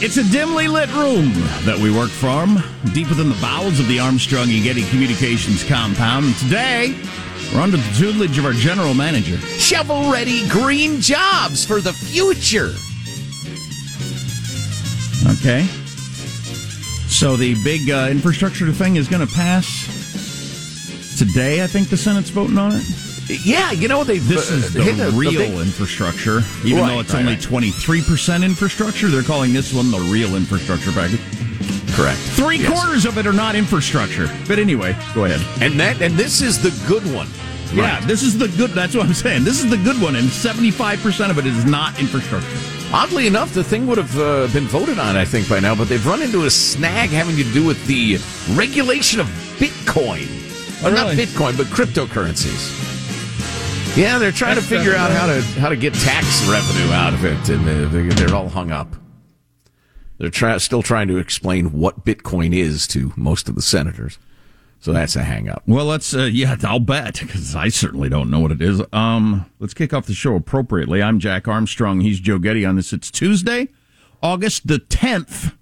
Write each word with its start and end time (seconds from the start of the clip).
It's 0.00 0.16
a 0.16 0.22
dimly 0.30 0.68
lit 0.68 0.94
room 0.94 1.32
that 1.64 1.76
we 1.76 1.90
work 1.90 2.08
from, 2.08 2.62
deep 2.94 3.08
within 3.08 3.28
the 3.30 3.38
bowels 3.40 3.80
of 3.80 3.88
the 3.88 3.98
Armstrong 3.98 4.48
and 4.48 4.62
Getty 4.62 4.84
Communications 4.90 5.64
compound. 5.64 6.24
And 6.26 6.36
today, 6.36 6.94
we're 7.52 7.60
under 7.60 7.78
the 7.78 7.94
tutelage 7.98 8.38
of 8.38 8.44
our 8.44 8.52
general 8.52 8.94
manager. 8.94 9.36
Shovel 9.58 10.08
ready 10.08 10.48
green 10.50 11.00
jobs 11.00 11.64
for 11.64 11.80
the 11.80 11.92
future. 11.92 12.72
Okay. 15.40 15.64
So 17.08 17.34
the 17.34 17.56
big 17.64 17.90
uh, 17.90 18.06
infrastructure 18.08 18.70
thing 18.70 18.96
is 18.96 19.08
going 19.08 19.26
to 19.26 19.34
pass 19.34 19.66
today. 21.18 21.64
I 21.64 21.66
think 21.66 21.88
the 21.88 21.96
Senate's 21.96 22.30
voting 22.30 22.56
on 22.56 22.70
it. 22.72 23.07
Yeah, 23.28 23.72
you 23.72 23.88
know 23.88 24.04
they've 24.04 24.26
This 24.26 24.50
uh, 24.50 24.54
is 24.54 24.72
the 24.72 24.82
hit 24.82 24.98
a- 24.98 25.08
a 25.08 25.10
real 25.10 25.32
big- 25.32 25.52
infrastructure, 25.52 26.40
even 26.64 26.78
Right, 26.82 26.88
though 26.88 27.00
it's 27.00 27.12
right, 27.12 27.20
only 27.20 27.36
twenty 27.36 27.70
three 27.70 28.02
percent 28.02 28.42
infrastructure. 28.44 29.08
They're 29.08 29.22
calling 29.22 29.52
this 29.52 29.72
one 29.72 29.90
the 29.90 29.98
real 30.00 30.34
infrastructure 30.36 30.92
package. 30.92 31.20
correct. 31.94 32.18
Three 32.36 32.58
Yes. 32.58 32.70
quarters 32.72 33.04
of 33.04 33.18
it 33.18 33.26
are 33.26 33.32
not 33.32 33.54
infrastructure. 33.54 34.30
But 34.46 34.58
anyway, 34.58 34.96
go 35.14 35.24
ahead. 35.24 35.40
and 35.62 35.78
that 35.80 36.00
and 36.00 36.14
this 36.16 36.40
is 36.40 36.58
the 36.62 36.70
good 36.88 37.04
one. 37.12 37.28
Yeah, 37.74 38.00
this 38.06 38.22
is 38.22 38.38
the 38.38 38.48
good. 38.48 38.70
That's 38.70 38.94
what 38.96 39.04
I'm 39.06 39.12
saying. 39.14 39.44
This 39.44 39.62
is 39.62 39.68
the 39.68 39.76
good 39.76 40.00
one, 40.00 40.16
and 40.16 40.28
75% 40.28 41.28
of 41.30 41.38
it 41.38 41.44
is 41.44 41.66
not 41.66 42.00
infrastructure. 42.00 42.48
Oddly 42.94 43.26
enough, 43.26 43.52
the 43.52 43.62
thing 43.62 43.86
would 43.88 43.98
have 43.98 44.18
uh, 44.18 44.46
been 44.54 44.64
voted 44.66 44.98
on, 44.98 45.16
I 45.16 45.26
think, 45.26 45.50
by 45.50 45.60
now, 45.60 45.74
but 45.74 45.86
they've 45.90 46.06
run 46.06 46.22
into 46.22 46.46
a 46.46 46.50
snag 46.50 47.10
having 47.10 47.36
to 47.36 47.44
do 47.52 47.62
with 47.66 47.86
the 47.86 48.16
regulation 48.56 49.20
of 49.20 49.26
Bitcoin. 49.58 50.26
Or 50.82 50.92
not 50.92 51.08
Bitcoin, 51.14 51.58
but 51.58 51.66
cryptocurrencies. 51.66 52.86
Yeah, 53.98 54.18
they're 54.18 54.30
trying 54.30 54.54
to 54.54 54.62
figure 54.62 54.94
out 54.94 55.10
how 55.10 55.26
to 55.26 55.42
how 55.60 55.68
to 55.70 55.74
get 55.76 55.92
tax 55.92 56.46
revenue 56.48 56.92
out 56.92 57.14
of 57.14 57.24
it, 57.24 57.48
and 57.48 57.68
uh, 57.68 57.88
they- 57.88 58.08
they're 58.14 58.32
all 58.32 58.48
hung 58.48 58.70
up. 58.70 58.94
They're 60.18 60.30
try- 60.30 60.56
still 60.58 60.82
trying 60.84 61.08
to 61.08 61.16
explain 61.16 61.72
what 61.72 62.04
Bitcoin 62.04 62.54
is 62.54 62.86
to 62.88 63.12
most 63.16 63.48
of 63.48 63.56
the 63.56 63.62
senators, 63.62 64.18
so 64.78 64.92
that's 64.92 65.16
a 65.16 65.24
hang 65.24 65.48
up. 65.48 65.64
Well, 65.66 65.84
let's, 65.84 66.14
uh, 66.14 66.24
yeah, 66.26 66.54
I'll 66.62 66.78
bet, 66.78 67.18
because 67.18 67.56
I 67.56 67.68
certainly 67.70 68.08
don't 68.08 68.30
know 68.30 68.38
what 68.38 68.52
it 68.52 68.62
is. 68.62 68.80
Um, 68.92 69.46
let's 69.58 69.74
kick 69.74 69.92
off 69.92 70.06
the 70.06 70.14
show 70.14 70.36
appropriately. 70.36 71.02
I'm 71.02 71.18
Jack 71.18 71.48
Armstrong. 71.48 72.00
He's 72.00 72.20
Joe 72.20 72.38
Getty 72.38 72.64
on 72.64 72.76
this. 72.76 72.92
It's 72.92 73.10
Tuesday, 73.10 73.66
August 74.22 74.68
the 74.68 74.78
10th, 74.78 75.56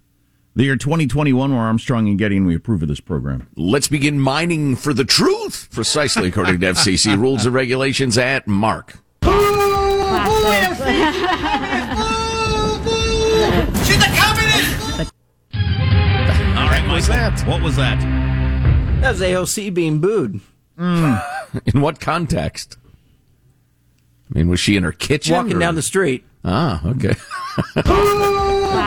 the 0.57 0.63
year 0.63 0.75
2021. 0.75 1.53
We're 1.53 1.59
Armstrong 1.59 2.07
and 2.09 2.17
Getty, 2.17 2.37
and 2.37 2.47
we 2.47 2.55
approve 2.55 2.81
of 2.81 2.87
this 2.89 2.99
program. 2.99 3.47
Let's 3.55 3.87
begin 3.87 4.19
mining 4.19 4.75
for 4.75 4.91
the 4.91 5.05
truth, 5.05 5.69
precisely 5.71 6.29
according 6.29 6.59
to 6.61 6.65
FCC 6.73 7.17
rules 7.21 7.45
and 7.45 7.53
regulations 7.53 8.17
at 8.17 8.47
Mark. 8.47 8.97
All 9.23 9.31
right, 16.65 16.83
What 16.87 16.95
was 16.95 17.07
that? 17.07 17.39
What 17.47 17.61
was 17.61 17.75
that? 17.75 17.99
That 19.01 19.11
was 19.11 19.21
AOC 19.21 19.73
being 19.73 19.99
booed. 19.99 20.39
In 20.79 21.81
what 21.81 21.99
context? 21.99 22.77
I 24.33 24.37
mean, 24.39 24.49
was 24.49 24.59
she 24.59 24.75
in 24.75 24.83
her 24.83 24.91
kitchen? 24.91 25.35
Walking 25.35 25.55
or- 25.55 25.59
down 25.59 25.75
the 25.75 25.81
street. 25.81 26.25
Ah, 26.43 26.81
okay. 26.85 27.15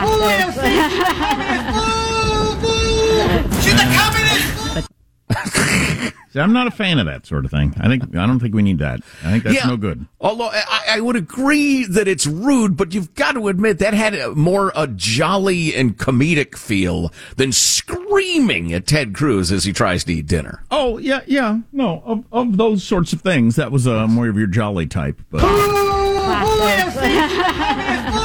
See, 6.31 6.39
I'm 6.39 6.53
not 6.53 6.67
a 6.67 6.71
fan 6.71 6.97
of 6.97 7.07
that 7.07 7.25
sort 7.25 7.43
of 7.43 7.51
thing. 7.51 7.73
I 7.77 7.89
think 7.89 8.03
I 8.15 8.25
don't 8.25 8.39
think 8.39 8.55
we 8.55 8.61
need 8.61 8.79
that. 8.79 9.01
I 9.21 9.31
think 9.31 9.43
that's 9.43 9.55
Yeah. 9.57 9.67
no 9.67 9.75
good. 9.75 10.05
Although 10.21 10.47
I, 10.49 10.81
I 10.91 11.01
would 11.01 11.17
agree 11.17 11.83
that 11.83 12.07
it's 12.07 12.25
rude, 12.25 12.77
but 12.77 12.93
you've 12.93 13.13
got 13.15 13.33
to 13.33 13.49
admit 13.49 13.79
that 13.79 13.93
had 13.93 14.15
a, 14.15 14.33
more 14.33 14.71
a 14.73 14.87
jolly 14.87 15.75
and 15.75 15.97
comedic 15.97 16.57
feel 16.57 17.11
than 17.35 17.51
screaming 17.51 18.71
at 18.73 18.87
Ted 18.87 19.13
Cruz 19.13 19.51
as 19.51 19.65
he 19.65 19.73
tries 19.73 20.05
to 20.05 20.13
eat 20.13 20.27
dinner. 20.27 20.63
Oh 20.71 20.99
yeah, 20.99 21.19
yeah. 21.27 21.59
No, 21.73 22.01
of, 22.05 22.23
of 22.31 22.55
those 22.55 22.81
sorts 22.81 23.11
of 23.11 23.19
things, 23.21 23.57
that 23.57 23.73
was 23.73 23.85
uh, 23.85 24.07
more 24.07 24.29
of 24.29 24.37
your 24.37 24.47
jolly 24.47 24.87
type. 24.87 25.19
But 25.31 25.41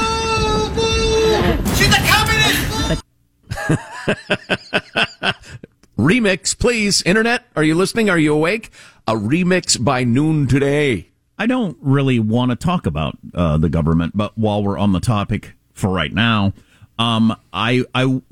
Remix, 5.98 6.58
please. 6.58 7.02
Internet, 7.02 7.44
are 7.56 7.64
you 7.64 7.74
listening? 7.74 8.10
Are 8.10 8.18
you 8.18 8.32
awake? 8.34 8.70
A 9.06 9.14
remix 9.14 9.82
by 9.82 10.04
noon 10.04 10.46
today. 10.46 11.08
I 11.38 11.46
don't 11.46 11.76
really 11.80 12.18
want 12.18 12.50
to 12.50 12.56
talk 12.56 12.86
about 12.86 13.18
uh, 13.34 13.58
the 13.58 13.68
government, 13.68 14.16
but 14.16 14.36
while 14.38 14.62
we're 14.62 14.78
on 14.78 14.92
the 14.92 15.00
topic 15.00 15.54
for 15.72 15.90
right 15.90 16.12
now, 16.12 16.52
um, 16.98 17.36
I, 17.52 17.84
I, 17.94 18.22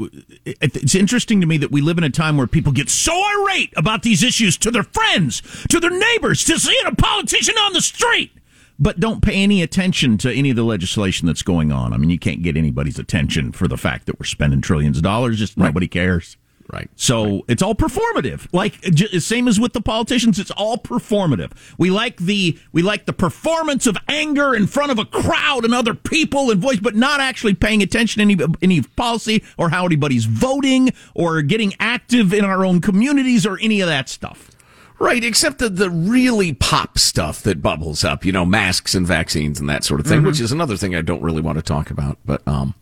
it's 0.47 0.95
interesting 0.95 1.41
to 1.43 1.47
me 1.47 1.59
that 1.59 1.71
we 1.71 1.83
live 1.83 1.99
in 1.99 2.05
a 2.05 2.11
time 2.11 2.39
where 2.39 2.47
people 2.47 2.73
get 2.73 2.89
so 2.89 3.13
irate 3.13 3.75
about 3.77 4.03
these 4.03 4.23
issues 4.23 4.57
to 4.59 4.71
their 4.71 4.85
friends, 4.85 5.43
to 5.69 5.81
their 5.81 5.91
neighbors, 5.91 6.45
to 6.45 6.59
seeing 6.59 6.87
a 6.87 6.95
politician 6.95 7.57
on 7.57 7.75
the 7.75 7.83
street, 7.83 8.33
but 8.79 9.01
don't 9.01 9.23
pay 9.23 9.43
any 9.43 9.63
attention 9.63 10.19
to 10.19 10.33
any 10.33 10.51
of 10.51 10.57
the 10.57 10.65
legislation 10.65 11.27
that's 11.27 11.43
going 11.43 11.73
on. 11.73 11.93
I 11.93 11.97
mean, 11.97 12.11
you 12.11 12.19
can't 12.19 12.43
get 12.43 12.57
anybody's 12.57 12.99
attention 12.99 13.53
for 13.53 13.69
the 13.69 13.77
fact 13.77 14.07
that 14.07 14.19
we're 14.19 14.27
spending 14.27 14.61
trillions 14.61 14.97
of 14.97 15.03
dollars. 15.03 15.39
Just 15.39 15.57
nobody 15.57 15.89
cares. 15.89 16.37
Right. 16.73 16.89
So 16.97 17.45
it's 17.47 17.63
all 17.63 17.75
performative. 17.75 18.49
Like 18.53 18.81
j- 18.81 19.19
same 19.19 19.49
as 19.49 19.61
with 19.61 19.75
the 19.75 19.83
politicians, 19.83 20.39
it's 20.39 20.51
all 20.53 20.79
performative. 20.79 21.53
We 21.77 21.91
like 21.91 22.17
the 22.17 22.59
we 22.73 22.81
like 22.83 23.05
the 23.05 23.13
performance 23.13 23.87
of 23.87 23.99
anger 24.09 24.55
in 24.55 24.67
front 24.67 24.91
of 24.91 24.99
a 24.99 25.05
crowd 25.05 25.65
and 25.65 25.75
other 25.75 25.95
people 25.95 26.51
and 26.51 26.61
voice, 26.61 26.81
but 26.81 26.97
not 26.97 27.21
actually 27.21 27.55
paying 27.55 27.83
attention 27.83 28.27
to 28.27 28.35
any 28.35 28.55
any 28.63 28.81
policy 28.81 29.45
or 29.59 29.69
how 29.69 29.85
anybody's 29.85 30.25
voting 30.25 30.91
or 31.15 31.43
getting 31.43 31.75
active 31.81 32.33
in 32.33 32.45
our 32.47 32.65
own 32.65 32.81
communities 32.81 33.45
or 33.45 33.59
any 33.61 33.83
of 33.83 33.89
that 33.89 34.09
stuff. 34.09 34.51
Right, 34.99 35.25
except 35.25 35.59
the, 35.59 35.69
the 35.69 35.91
really 35.91 36.53
pop 36.53 36.99
stuff 36.99 37.43
that 37.43 37.61
bubbles 37.61 38.05
up, 38.05 38.25
you 38.25 38.33
know, 38.33 38.45
masks 38.47 38.95
and 38.95 39.07
vaccines 39.07 39.59
and 39.61 39.69
that 39.69 39.85
sort 39.85 40.01
of 40.01 40.07
thing, 40.07 40.23
which 40.23 40.41
is 40.41 40.53
another 40.53 40.77
thing 40.77 40.95
I 40.95 41.03
don't 41.03 41.23
really 41.23 41.43
want 41.43 41.59
to 41.59 41.63
talk 41.63 41.91
about. 41.91 42.17
But, 42.25 42.47
um, 42.47 42.75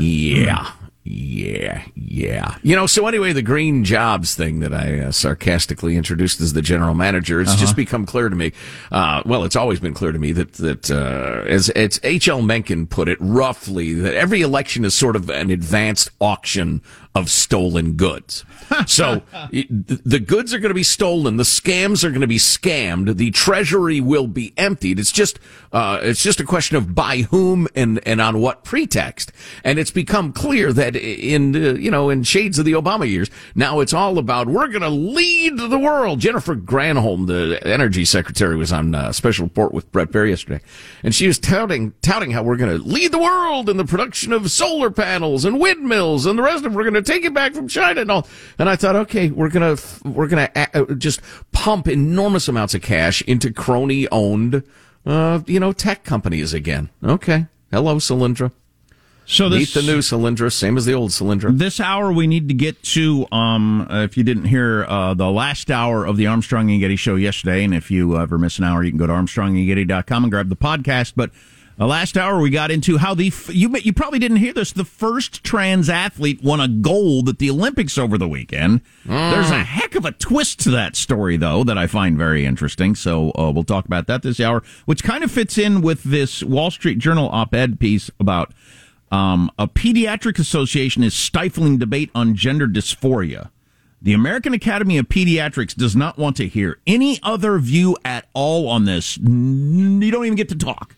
yeah, 0.00 0.72
yeah, 1.04 1.82
yeah. 1.94 2.56
You 2.62 2.74
know, 2.76 2.86
so 2.86 3.06
anyway, 3.06 3.32
the 3.32 3.42
green 3.42 3.84
jobs 3.84 4.34
thing 4.34 4.60
that 4.60 4.72
I 4.74 5.00
uh, 5.00 5.12
sarcastically 5.12 5.96
introduced 5.96 6.40
as 6.40 6.52
the 6.52 6.62
general 6.62 6.94
manager, 6.94 7.40
it's 7.40 7.54
just 7.54 7.76
become 7.76 8.06
clear 8.06 8.28
to 8.28 8.36
me. 8.36 8.52
Uh, 8.90 9.22
well, 9.24 9.44
it's 9.44 9.56
always 9.56 9.80
been 9.80 9.94
clear 9.94 10.12
to 10.12 10.18
me 10.18 10.32
that, 10.32 10.54
that, 10.54 10.90
uh, 10.90 11.42
as, 11.46 11.68
as 11.70 12.00
H.L. 12.02 12.42
Mencken 12.42 12.86
put 12.86 13.08
it 13.08 13.18
roughly, 13.20 13.94
that 13.94 14.14
every 14.14 14.42
election 14.42 14.84
is 14.84 14.94
sort 14.94 15.16
of 15.16 15.30
an 15.30 15.50
advanced 15.50 16.10
auction 16.20 16.82
of 17.14 17.28
stolen 17.28 17.94
goods. 17.94 18.44
So 18.86 19.22
the 19.50 20.22
goods 20.24 20.54
are 20.54 20.58
going 20.58 20.70
to 20.70 20.74
be 20.74 20.84
stolen, 20.84 21.36
the 21.36 21.42
scams 21.42 22.04
are 22.04 22.10
going 22.10 22.20
to 22.20 22.26
be 22.26 22.38
scammed, 22.38 23.16
the 23.16 23.30
treasury 23.32 24.00
will 24.00 24.28
be 24.28 24.52
emptied. 24.56 25.00
It's 25.00 25.12
just 25.12 25.40
uh, 25.72 26.00
it's 26.02 26.22
just 26.22 26.40
a 26.40 26.44
question 26.44 26.76
of 26.76 26.94
by 26.94 27.18
whom 27.18 27.66
and 27.74 28.00
and 28.06 28.20
on 28.20 28.40
what 28.40 28.64
pretext. 28.64 29.32
And 29.64 29.78
it's 29.78 29.90
become 29.90 30.32
clear 30.32 30.72
that 30.72 30.94
in 30.96 31.56
uh, 31.56 31.74
you 31.74 31.90
know 31.90 32.10
in 32.10 32.22
shades 32.22 32.58
of 32.58 32.64
the 32.64 32.72
Obama 32.72 33.08
years, 33.08 33.30
now 33.54 33.80
it's 33.80 33.92
all 33.92 34.18
about 34.18 34.46
we're 34.48 34.68
going 34.68 34.82
to 34.82 34.88
lead 34.88 35.58
the 35.58 35.78
world. 35.78 36.20
Jennifer 36.20 36.54
Granholm, 36.54 37.26
the 37.26 37.60
energy 37.66 38.04
secretary, 38.04 38.56
was 38.56 38.72
on 38.72 38.94
a 38.94 39.12
special 39.12 39.46
report 39.46 39.72
with 39.72 39.90
Bret 39.90 40.10
Baier 40.10 40.28
yesterday, 40.28 40.60
and 41.02 41.14
she 41.14 41.26
was 41.26 41.38
touting 41.38 41.92
touting 42.02 42.30
how 42.30 42.42
we're 42.42 42.56
going 42.56 42.76
to 42.76 42.84
lead 42.84 43.10
the 43.10 43.18
world 43.18 43.68
in 43.68 43.76
the 43.76 43.84
production 43.84 44.32
of 44.32 44.50
solar 44.50 44.90
panels 44.90 45.44
and 45.44 45.58
windmills 45.58 46.26
and 46.26 46.38
the 46.38 46.42
rest 46.42 46.64
of. 46.64 46.74
We're 46.74 46.84
going 46.84 46.94
to 46.94 46.99
take 47.02 47.24
it 47.24 47.34
back 47.34 47.54
from 47.54 47.68
China 47.68 48.02
and 48.02 48.10
all. 48.10 48.26
And 48.58 48.68
I 48.68 48.76
thought, 48.76 48.96
okay, 48.96 49.30
we're 49.30 49.48
gonna 49.48 49.76
we're 50.04 50.28
gonna 50.28 50.50
uh, 50.56 50.84
just 50.94 51.20
pump 51.52 51.88
enormous 51.88 52.48
amounts 52.48 52.74
of 52.74 52.82
cash 52.82 53.22
into 53.22 53.52
crony 53.52 54.08
owned, 54.10 54.62
uh, 55.06 55.40
you 55.46 55.60
know, 55.60 55.72
tech 55.72 56.04
companies 56.04 56.52
again. 56.52 56.90
Okay, 57.04 57.46
hello, 57.70 57.96
Solyndra. 57.96 58.52
So 59.30 59.48
Meet 59.48 59.74
the 59.74 59.82
new 59.82 59.98
Solyndra, 59.98 60.52
same 60.52 60.76
as 60.76 60.86
the 60.86 60.94
old 60.94 61.10
Solyndra. 61.10 61.56
This 61.56 61.78
hour, 61.78 62.12
we 62.12 62.26
need 62.26 62.48
to 62.48 62.54
get 62.54 62.82
to, 62.82 63.28
um, 63.30 63.86
uh, 63.88 64.02
if 64.02 64.16
you 64.16 64.24
didn't 64.24 64.46
hear 64.46 64.84
uh, 64.88 65.14
the 65.14 65.30
last 65.30 65.70
hour 65.70 66.04
of 66.04 66.16
the 66.16 66.26
Armstrong 66.26 66.68
and 66.68 66.80
Getty 66.80 66.96
show 66.96 67.14
yesterday, 67.14 67.62
and 67.62 67.72
if 67.72 67.92
you 67.92 68.18
ever 68.18 68.38
miss 68.38 68.58
an 68.58 68.64
hour, 68.64 68.82
you 68.82 68.90
can 68.90 68.98
go 68.98 69.06
to 69.06 69.12
armstrongandgetty.com 69.12 70.24
and 70.24 70.32
grab 70.32 70.48
the 70.48 70.56
podcast. 70.56 71.12
But 71.14 71.30
Last 71.86 72.18
hour 72.18 72.38
we 72.40 72.50
got 72.50 72.70
into 72.70 72.98
how 72.98 73.14
the 73.14 73.28
f- 73.28 73.48
you 73.54 73.74
you 73.78 73.94
probably 73.94 74.18
didn't 74.18 74.36
hear 74.36 74.52
this. 74.52 74.70
The 74.70 74.84
first 74.84 75.42
trans 75.42 75.88
athlete 75.88 76.42
won 76.42 76.60
a 76.60 76.68
gold 76.68 77.28
at 77.30 77.38
the 77.38 77.48
Olympics 77.50 77.96
over 77.96 78.18
the 78.18 78.28
weekend. 78.28 78.82
There's 79.06 79.50
a 79.50 79.64
heck 79.64 79.94
of 79.94 80.04
a 80.04 80.12
twist 80.12 80.60
to 80.60 80.70
that 80.72 80.94
story, 80.94 81.38
though, 81.38 81.64
that 81.64 81.78
I 81.78 81.86
find 81.86 82.18
very 82.18 82.44
interesting. 82.44 82.94
So 82.94 83.30
uh, 83.32 83.50
we'll 83.50 83.64
talk 83.64 83.86
about 83.86 84.06
that 84.08 84.22
this 84.22 84.40
hour, 84.40 84.62
which 84.84 85.02
kind 85.02 85.24
of 85.24 85.30
fits 85.30 85.56
in 85.56 85.80
with 85.80 86.02
this 86.02 86.42
Wall 86.42 86.70
Street 86.70 86.98
Journal 86.98 87.30
op-ed 87.32 87.80
piece 87.80 88.10
about 88.20 88.52
um, 89.10 89.50
a 89.58 89.66
pediatric 89.66 90.38
association 90.38 91.02
is 91.02 91.14
stifling 91.14 91.78
debate 91.78 92.10
on 92.14 92.34
gender 92.34 92.68
dysphoria. 92.68 93.48
The 94.02 94.12
American 94.12 94.52
Academy 94.54 94.98
of 94.98 95.08
Pediatrics 95.08 95.74
does 95.74 95.96
not 95.96 96.16
want 96.18 96.36
to 96.36 96.46
hear 96.46 96.78
any 96.86 97.18
other 97.22 97.58
view 97.58 97.96
at 98.04 98.26
all 98.34 98.68
on 98.68 98.84
this. 98.84 99.18
N- 99.18 100.00
You 100.02 100.10
don't 100.10 100.24
even 100.26 100.36
get 100.36 100.48
to 100.50 100.54
talk 100.56 100.94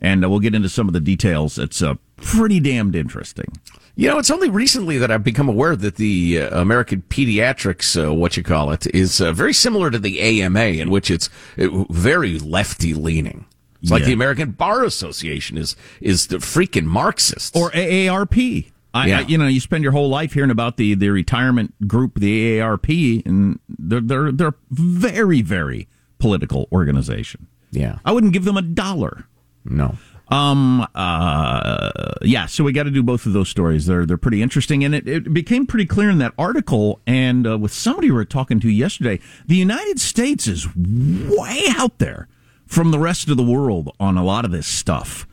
and 0.00 0.24
uh, 0.24 0.30
we'll 0.30 0.40
get 0.40 0.54
into 0.54 0.68
some 0.68 0.88
of 0.88 0.92
the 0.92 1.00
details. 1.00 1.58
It's 1.58 1.82
uh, 1.82 1.94
pretty 2.16 2.60
damned 2.60 2.94
interesting. 2.94 3.52
You 3.96 4.08
know, 4.08 4.18
it's 4.18 4.30
only 4.30 4.48
recently 4.48 4.96
that 4.98 5.10
I've 5.10 5.24
become 5.24 5.48
aware 5.48 5.74
that 5.74 5.96
the 5.96 6.42
uh, 6.42 6.60
American 6.60 7.02
Pediatrics, 7.08 8.00
uh, 8.00 8.14
what 8.14 8.36
you 8.36 8.44
call 8.44 8.70
it, 8.70 8.86
is 8.94 9.20
uh, 9.20 9.32
very 9.32 9.52
similar 9.52 9.90
to 9.90 9.98
the 9.98 10.20
AMA, 10.20 10.60
in 10.60 10.88
which 10.90 11.10
it's 11.10 11.28
uh, 11.58 11.84
very 11.90 12.38
lefty 12.38 12.94
leaning. 12.94 13.46
It's 13.82 13.90
like 13.90 14.04
the 14.04 14.12
American 14.12 14.52
Bar 14.52 14.84
Association 14.84 15.56
is 15.56 15.76
is 16.00 16.28
the 16.28 16.38
freaking 16.38 16.84
Marxists. 16.84 17.56
Or 17.56 17.70
AARP. 17.70 18.70
I, 18.94 19.06
Yeah. 19.06 19.18
I, 19.18 19.20
you 19.22 19.38
know, 19.38 19.46
you 19.46 19.60
spend 19.60 19.82
your 19.82 19.92
whole 19.92 20.08
life 20.08 20.32
hearing 20.32 20.50
about 20.50 20.76
the, 20.78 20.94
the 20.94 21.10
retirement 21.10 21.86
group, 21.86 22.18
the 22.18 22.58
AARP, 22.58 23.24
and 23.26 23.60
they're 23.68 24.00
they're 24.00 24.32
they're 24.32 24.54
very 24.70 25.42
very 25.42 25.88
political 26.18 26.68
organization. 26.72 27.46
yeah, 27.70 27.98
I 28.04 28.12
wouldn't 28.12 28.32
give 28.32 28.44
them 28.44 28.56
a 28.56 28.62
dollar. 28.62 29.26
No. 29.68 29.96
Um. 30.28 30.86
Uh. 30.94 31.90
Yeah. 32.22 32.46
So 32.46 32.64
we 32.64 32.72
got 32.72 32.82
to 32.82 32.90
do 32.90 33.02
both 33.02 33.24
of 33.26 33.32
those 33.32 33.48
stories. 33.48 33.86
They're 33.86 34.04
they're 34.04 34.18
pretty 34.18 34.42
interesting, 34.42 34.84
and 34.84 34.94
it, 34.94 35.08
it 35.08 35.32
became 35.32 35.66
pretty 35.66 35.86
clear 35.86 36.10
in 36.10 36.18
that 36.18 36.34
article. 36.38 37.00
And 37.06 37.46
uh, 37.46 37.58
with 37.58 37.72
somebody 37.72 38.10
we 38.10 38.16
were 38.16 38.24
talking 38.24 38.60
to 38.60 38.68
yesterday, 38.68 39.20
the 39.46 39.56
United 39.56 40.00
States 40.00 40.46
is 40.46 40.68
way 40.76 41.64
out 41.70 41.98
there 41.98 42.28
from 42.66 42.90
the 42.90 42.98
rest 42.98 43.30
of 43.30 43.38
the 43.38 43.42
world 43.42 43.94
on 43.98 44.18
a 44.18 44.24
lot 44.24 44.44
of 44.44 44.50
this 44.50 44.66
stuff. 44.66 45.26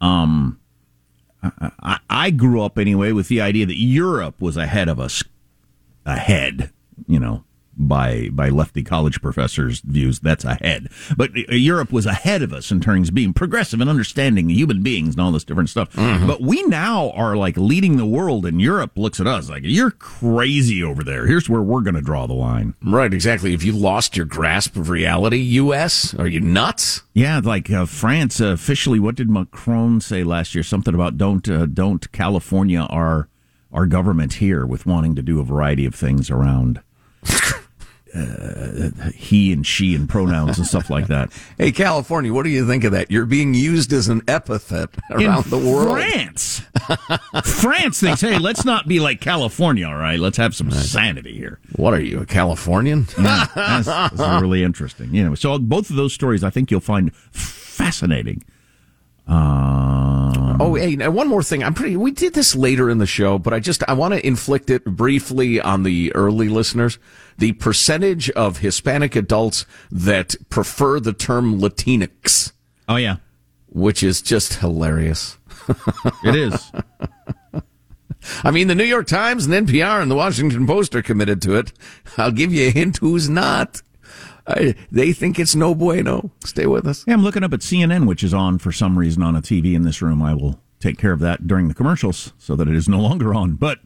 Um. 0.00 0.60
I, 1.42 2.00
I, 2.10 2.30
grew 2.30 2.62
up 2.62 2.76
anyway 2.76 3.12
with 3.12 3.28
the 3.28 3.40
idea 3.40 3.66
that 3.66 3.78
Europe 3.78 4.40
was 4.40 4.56
ahead 4.56 4.88
of 4.88 4.98
us, 4.98 5.22
ahead. 6.04 6.72
You 7.06 7.20
know, 7.20 7.44
by 7.76 8.28
by 8.32 8.48
lefty 8.48 8.82
college 8.82 9.20
professors' 9.20 9.80
views, 9.80 10.20
that's 10.20 10.44
ahead. 10.44 10.88
But 11.16 11.34
Europe 11.34 11.92
was 11.92 12.06
ahead 12.06 12.42
of 12.42 12.52
us 12.52 12.70
in 12.70 12.80
terms 12.80 13.08
of 13.08 13.14
being 13.14 13.32
progressive 13.32 13.80
and 13.80 13.90
understanding 13.90 14.48
human 14.48 14.82
beings 14.82 15.14
and 15.14 15.20
all 15.20 15.32
this 15.32 15.44
different 15.44 15.68
stuff. 15.68 15.94
But 15.94 16.40
we 16.40 16.62
now 16.64 17.10
are 17.10 17.36
like 17.36 17.56
leading 17.56 17.96
the 17.96 18.06
world, 18.06 18.46
and 18.46 18.60
Europe 18.60 18.92
looks 18.96 19.20
at 19.20 19.26
us 19.26 19.50
like 19.50 19.62
you're 19.64 19.90
crazy 19.90 20.82
over 20.82 21.04
there. 21.04 21.26
Here's 21.26 21.48
where 21.48 21.62
we're 21.62 21.82
going 21.82 21.94
to 21.94 22.02
draw 22.02 22.26
the 22.26 22.34
line. 22.34 22.74
Right, 22.82 23.12
exactly. 23.12 23.54
If 23.54 23.62
you 23.62 23.72
lost 23.72 24.16
your 24.16 24.26
grasp 24.26 24.76
of 24.76 24.90
reality, 24.90 25.38
U.S., 25.38 26.14
are 26.14 26.26
you 26.26 26.40
nuts? 26.40 27.02
Yeah, 27.12 27.40
like 27.42 27.70
uh, 27.70 27.86
France 27.86 28.40
uh, 28.40 28.48
officially. 28.48 29.00
What 29.00 29.14
did 29.14 29.30
Macron 29.30 30.00
say 30.00 30.24
last 30.24 30.54
year? 30.54 30.62
Something 30.62 30.94
about 30.94 31.16
don't 31.16 31.48
uh, 31.48 31.66
don't 31.66 32.10
California 32.12 32.80
our 32.90 33.28
our 33.72 33.86
government 33.86 34.34
here 34.34 34.64
with 34.64 34.86
wanting 34.86 35.14
to 35.14 35.22
do 35.22 35.40
a 35.40 35.44
variety 35.44 35.84
of 35.84 35.94
things 35.94 36.30
around 36.30 36.80
uh, 38.16 39.10
he 39.14 39.52
and 39.52 39.66
she 39.66 39.94
and 39.94 40.08
pronouns 40.08 40.58
and 40.58 40.66
stuff 40.66 40.90
like 40.90 41.06
that. 41.08 41.30
Hey, 41.58 41.72
California, 41.72 42.32
what 42.34 42.42
do 42.42 42.50
you 42.50 42.66
think 42.66 42.84
of 42.84 42.92
that? 42.92 43.10
You're 43.10 43.24
being 43.24 43.54
used 43.54 43.92
as 43.92 44.08
an 44.08 44.22
epithet 44.28 44.90
around 45.10 45.44
In 45.44 45.50
the 45.50 45.58
world. 45.58 45.90
France, 45.90 46.62
France 47.44 48.00
thinks, 48.00 48.20
hey, 48.20 48.38
let's 48.38 48.64
not 48.64 48.86
be 48.86 49.00
like 49.00 49.20
California. 49.20 49.86
All 49.86 49.96
right, 49.96 50.18
let's 50.18 50.36
have 50.36 50.54
some 50.54 50.70
sanity 50.70 51.34
here. 51.34 51.58
What 51.76 51.94
are 51.94 52.00
you, 52.00 52.20
a 52.20 52.26
Californian? 52.26 53.06
Yeah, 53.18 53.46
that's, 53.54 53.86
that's 53.86 54.42
really 54.42 54.62
interesting. 54.62 55.14
You 55.14 55.24
know, 55.24 55.34
so 55.34 55.58
both 55.58 55.88
of 55.88 55.96
those 55.96 56.12
stories, 56.12 56.44
I 56.44 56.50
think 56.50 56.70
you'll 56.70 56.80
find 56.80 57.14
fascinating. 57.14 58.42
Um, 59.26 60.05
Oh, 60.58 60.74
hey, 60.74 60.96
now 60.96 61.10
one 61.10 61.28
more 61.28 61.42
thing. 61.42 61.62
I'm 61.62 61.74
pretty. 61.74 61.96
We 61.96 62.10
did 62.10 62.34
this 62.34 62.54
later 62.54 62.88
in 62.88 62.98
the 62.98 63.06
show, 63.06 63.38
but 63.38 63.52
I 63.52 63.60
just 63.60 63.82
I 63.88 63.92
want 63.92 64.14
to 64.14 64.26
inflict 64.26 64.70
it 64.70 64.84
briefly 64.84 65.60
on 65.60 65.82
the 65.82 66.14
early 66.14 66.48
listeners. 66.48 66.98
The 67.38 67.52
percentage 67.52 68.30
of 68.30 68.58
Hispanic 68.58 69.16
adults 69.16 69.66
that 69.90 70.34
prefer 70.48 71.00
the 71.00 71.12
term 71.12 71.60
Latinx, 71.60 72.52
oh 72.88 72.96
yeah, 72.96 73.16
which 73.68 74.02
is 74.02 74.22
just 74.22 74.54
hilarious. 74.54 75.38
it 76.24 76.34
is. 76.34 76.72
I 78.42 78.50
mean, 78.50 78.68
the 78.68 78.74
New 78.74 78.84
York 78.84 79.06
Times 79.06 79.46
and 79.46 79.68
NPR 79.68 80.02
and 80.02 80.10
the 80.10 80.16
Washington 80.16 80.66
Post 80.66 80.94
are 80.94 81.02
committed 81.02 81.40
to 81.42 81.56
it. 81.56 81.72
I'll 82.16 82.32
give 82.32 82.52
you 82.52 82.68
a 82.68 82.70
hint 82.70 82.98
who's 82.98 83.28
not. 83.28 83.82
I, 84.48 84.74
they 84.90 85.12
think 85.12 85.38
it's 85.38 85.54
no 85.54 85.74
bueno. 85.74 86.30
Stay 86.44 86.66
with 86.66 86.86
us. 86.86 87.04
Yeah, 87.06 87.14
I'm 87.14 87.22
looking 87.22 87.42
up 87.42 87.52
at 87.52 87.60
CNN, 87.60 88.06
which 88.06 88.22
is 88.22 88.32
on 88.32 88.58
for 88.58 88.72
some 88.72 88.98
reason 88.98 89.22
on 89.22 89.34
a 89.34 89.42
TV 89.42 89.74
in 89.74 89.82
this 89.82 90.00
room. 90.00 90.22
I 90.22 90.34
will 90.34 90.60
take 90.78 90.98
care 90.98 91.12
of 91.12 91.20
that 91.20 91.46
during 91.46 91.68
the 91.68 91.74
commercials 91.74 92.32
so 92.38 92.54
that 92.56 92.68
it 92.68 92.74
is 92.74 92.88
no 92.88 93.00
longer 93.00 93.34
on. 93.34 93.54
But 93.54 93.80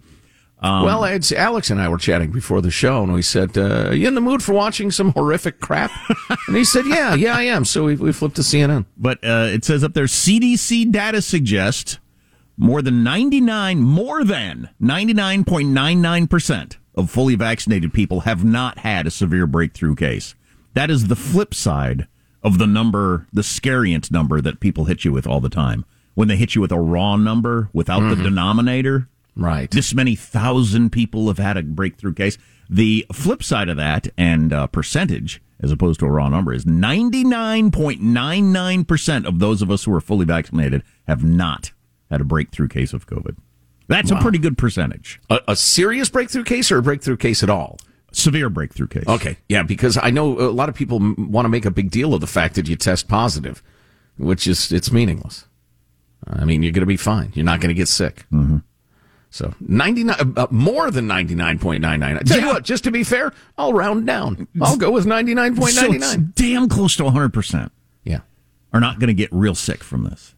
well, 0.62 1.04
it's 1.04 1.32
Alex 1.32 1.70
and 1.70 1.80
I 1.80 1.88
were 1.88 1.96
chatting 1.96 2.30
before 2.30 2.60
the 2.60 2.70
show, 2.70 3.02
and 3.02 3.12
we 3.12 3.22
said, 3.22 3.56
uh, 3.56 3.90
"You 3.90 4.08
in 4.08 4.14
the 4.14 4.20
mood 4.20 4.42
for 4.42 4.52
watching 4.52 4.90
some 4.90 5.12
horrific 5.12 5.60
crap?" 5.60 5.90
and 6.46 6.56
he 6.56 6.64
said, 6.64 6.86
"Yeah, 6.86 7.14
yeah, 7.14 7.36
I 7.36 7.44
am." 7.44 7.64
So 7.64 7.84
we, 7.84 7.96
we 7.96 8.12
flipped 8.12 8.36
to 8.36 8.42
CNN. 8.42 8.84
but 8.96 9.18
uh, 9.24 9.48
it 9.50 9.64
says 9.64 9.82
up 9.82 9.94
there 9.94 10.04
CDC 10.04 10.90
data 10.92 11.22
suggests 11.22 11.98
more 12.56 12.82
than 12.82 13.02
99, 13.02 13.80
more 13.80 14.22
than 14.22 14.68
99.99% 14.82 16.76
of 16.94 17.10
fully 17.10 17.34
vaccinated 17.34 17.94
people 17.94 18.20
have 18.20 18.44
not 18.44 18.80
had 18.80 19.06
a 19.06 19.10
severe 19.10 19.46
breakthrough 19.46 19.94
case. 19.94 20.34
That 20.74 20.90
is 20.90 21.06
the 21.08 21.16
flip 21.16 21.54
side 21.54 22.06
of 22.42 22.58
the 22.58 22.66
number, 22.66 23.26
the 23.32 23.42
scariant 23.42 24.10
number 24.10 24.40
that 24.40 24.60
people 24.60 24.84
hit 24.86 25.04
you 25.04 25.12
with 25.12 25.26
all 25.26 25.40
the 25.40 25.48
time. 25.48 25.84
When 26.14 26.28
they 26.28 26.36
hit 26.36 26.54
you 26.54 26.60
with 26.60 26.72
a 26.72 26.80
raw 26.80 27.16
number 27.16 27.68
without 27.72 28.08
the 28.08 28.16
denominator, 28.16 29.08
Right. 29.36 29.70
this 29.70 29.94
many 29.94 30.16
thousand 30.16 30.90
people 30.90 31.28
have 31.28 31.38
had 31.38 31.56
a 31.56 31.62
breakthrough 31.62 32.14
case. 32.14 32.36
The 32.68 33.06
flip 33.12 33.42
side 33.42 33.68
of 33.68 33.76
that 33.78 34.08
and 34.18 34.52
uh, 34.52 34.66
percentage, 34.68 35.40
as 35.60 35.70
opposed 35.72 36.00
to 36.00 36.06
a 36.06 36.10
raw 36.10 36.28
number, 36.28 36.52
is 36.52 36.64
99.99% 36.64 39.24
of 39.26 39.38
those 39.38 39.62
of 39.62 39.70
us 39.70 39.84
who 39.84 39.94
are 39.94 40.00
fully 40.00 40.26
vaccinated 40.26 40.82
have 41.06 41.22
not 41.24 41.72
had 42.10 42.20
a 42.20 42.24
breakthrough 42.24 42.68
case 42.68 42.92
of 42.92 43.06
COVID. 43.06 43.36
That's 43.88 44.10
a 44.12 44.16
pretty 44.16 44.38
good 44.38 44.56
percentage. 44.56 45.20
a, 45.30 45.40
a 45.48 45.56
serious 45.56 46.08
breakthrough 46.10 46.44
case 46.44 46.70
or 46.70 46.78
a 46.78 46.82
breakthrough 46.82 47.16
case 47.16 47.42
at 47.42 47.50
all? 47.50 47.78
Severe 48.12 48.50
breakthrough 48.50 48.88
case. 48.88 49.04
Okay, 49.06 49.36
yeah, 49.48 49.62
because 49.62 49.96
I 49.96 50.10
know 50.10 50.38
a 50.40 50.50
lot 50.50 50.68
of 50.68 50.74
people 50.74 50.96
m- 50.96 51.30
want 51.30 51.44
to 51.44 51.48
make 51.48 51.64
a 51.64 51.70
big 51.70 51.90
deal 51.90 52.12
of 52.14 52.20
the 52.20 52.26
fact 52.26 52.54
that 52.56 52.68
you 52.68 52.76
test 52.76 53.06
positive, 53.08 53.62
which 54.18 54.46
is 54.46 54.72
it's 54.72 54.90
meaningless. 54.90 55.46
I 56.26 56.44
mean, 56.44 56.62
you're 56.62 56.72
going 56.72 56.80
to 56.82 56.86
be 56.86 56.96
fine. 56.96 57.32
You're 57.34 57.44
not 57.46 57.60
going 57.60 57.68
to 57.68 57.74
get 57.74 57.88
sick. 57.88 58.26
Mm-hmm. 58.32 58.58
So 59.30 59.54
ninety 59.60 60.02
nine, 60.04 60.34
uh, 60.36 60.48
more 60.50 60.90
than 60.90 61.06
ninety 61.06 61.36
nine 61.36 61.58
point 61.60 61.82
nine 61.82 62.00
nine. 62.00 62.18
Tell 62.24 62.40
you 62.40 62.48
what, 62.48 62.64
just 62.64 62.82
to 62.84 62.90
be 62.90 63.04
fair, 63.04 63.32
I'll 63.56 63.72
round 63.72 64.06
down. 64.06 64.48
I'll 64.60 64.76
go 64.76 64.90
with 64.90 65.06
ninety 65.06 65.34
nine 65.34 65.54
point 65.56 65.76
ninety 65.76 65.98
nine. 65.98 66.00
So 66.00 66.06
ninety 66.16 66.24
it's 66.32 66.40
nine. 66.42 66.52
damn 66.52 66.68
close 66.68 66.96
to 66.96 67.04
100% 67.04 67.70
Yeah. 68.04 68.20
are 68.72 68.80
not 68.80 68.98
going 68.98 69.06
to 69.08 69.14
get 69.14 69.28
real 69.32 69.54
sick 69.54 69.84
from 69.84 70.02
this 70.02 70.34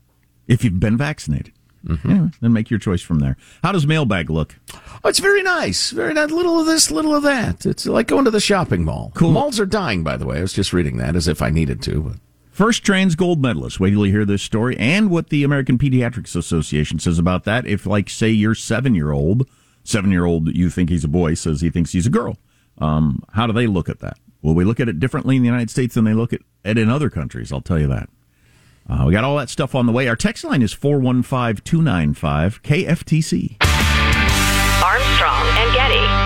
if 0.47 0.63
you've 0.63 0.79
been 0.79 0.99
vaccinated. 0.99 1.53
Mm-hmm. 1.87 2.11
Anyway, 2.11 2.29
then 2.41 2.53
make 2.53 2.71
your 2.71 2.79
choice 2.79 3.03
from 3.03 3.19
there. 3.19 3.37
How 3.63 3.73
does 3.73 3.87
mailbag 3.87 4.31
look? 4.31 4.57
Oh, 5.05 5.09
it's 5.09 5.19
very 5.19 5.43
nice. 5.43 5.91
Very 5.91 6.15
nice. 6.15 6.31
Little 6.31 6.61
of 6.61 6.67
this, 6.67 6.91
little 6.91 7.15
of 7.15 7.23
that. 7.25 7.67
It's 7.67 7.87
like 7.87 8.07
going 8.07 8.25
to 8.25 8.31
the 8.31 8.41
shopping 8.41 8.85
mall. 8.85 9.13
Cool. 9.15 9.33
Malls 9.33 9.59
are 9.59 9.67
dying, 9.67 10.03
by 10.05 10.17
the 10.17 10.27
way. 10.27 10.39
I 10.39 10.43
was 10.43 10.53
just 10.53 10.73
reading 10.73 10.99
that 10.99 11.17
as 11.17 11.29
if 11.29 11.43
I 11.43 11.51
needed 11.51 11.83
to. 11.83 12.03
But 12.03 12.17
First 12.53 12.85
trans 12.85 13.15
gold 13.15 13.41
medalist. 13.41 13.81
Wait 13.81 13.91
till 13.91 14.07
you 14.07 14.13
hear 14.13 14.27
this 14.27 14.43
story 14.43 14.77
and 14.79 15.11
what 15.11 15.31
the 15.31 15.43
American 15.43 15.79
Pediatrics 15.79 16.37
Association 16.37 16.99
says 16.99 17.19
about 17.19 17.45
that. 17.45 17.67
If, 17.67 17.87
like, 17.87 18.11
say, 18.11 18.29
your 18.29 18.55
seven 18.55 18.95
year 18.95 19.11
old, 19.11 19.49
seven 19.85 20.11
year 20.11 20.27
old, 20.27 20.55
you 20.55 20.69
think 20.69 20.91
he's 20.91 21.03
a 21.05 21.09
boy, 21.09 21.33
says 21.35 21.63
he 21.63 21.71
thinks 21.71 21.93
he's 21.93 22.07
a 22.07 22.11
girl, 22.11 22.37
um, 22.79 23.23
how 23.33 23.47
do 23.47 23.55
they 23.55 23.67
look 23.67 23.89
at 23.89 24.01
that? 24.01 24.19
Well, 24.43 24.55
we 24.55 24.65
look 24.65 24.81
at 24.81 24.89
it 24.89 25.01
differently 25.01 25.37
in 25.37 25.43
the 25.43 25.47
United 25.47 25.71
States 25.71 25.95
than 25.95 26.05
they 26.05 26.13
look 26.13 26.33
at 26.33 26.41
it 26.65 26.77
in 26.77 26.91
other 26.91 27.09
countries. 27.09 27.53
I'll 27.53 27.63
tell 27.63 27.79
you 27.79 27.89
that. 27.89 28.11
Uh, 28.89 29.05
we 29.07 29.13
got 29.13 29.25
all 29.25 29.37
that 29.37 29.49
stuff 29.51 29.75
on 29.75 29.87
the 29.87 29.93
way. 29.93 30.09
Our 30.09 30.17
text 30.17 30.45
line 30.45 30.63
is 30.63 30.73
415 30.73 31.63
295 31.65 32.63
KFTC. 32.63 33.57
Armstrong 34.83 35.47
and 35.59 35.75
Getty. 35.75 36.22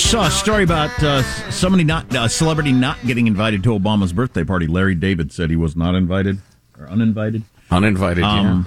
Just 0.00 0.12
saw 0.12 0.26
a 0.26 0.30
story 0.30 0.64
about 0.64 1.02
uh, 1.02 1.22
somebody 1.50 1.84
not 1.84 2.06
a 2.16 2.26
celebrity 2.26 2.72
not 2.72 2.96
getting 3.06 3.26
invited 3.26 3.62
to 3.64 3.78
Obama's 3.78 4.14
birthday 4.14 4.44
party. 4.44 4.66
Larry 4.66 4.94
David 4.94 5.30
said 5.30 5.50
he 5.50 5.56
was 5.56 5.76
not 5.76 5.94
invited 5.94 6.38
or 6.78 6.88
uninvited. 6.88 7.42
Uninvited, 7.70 8.24
Um, 8.24 8.66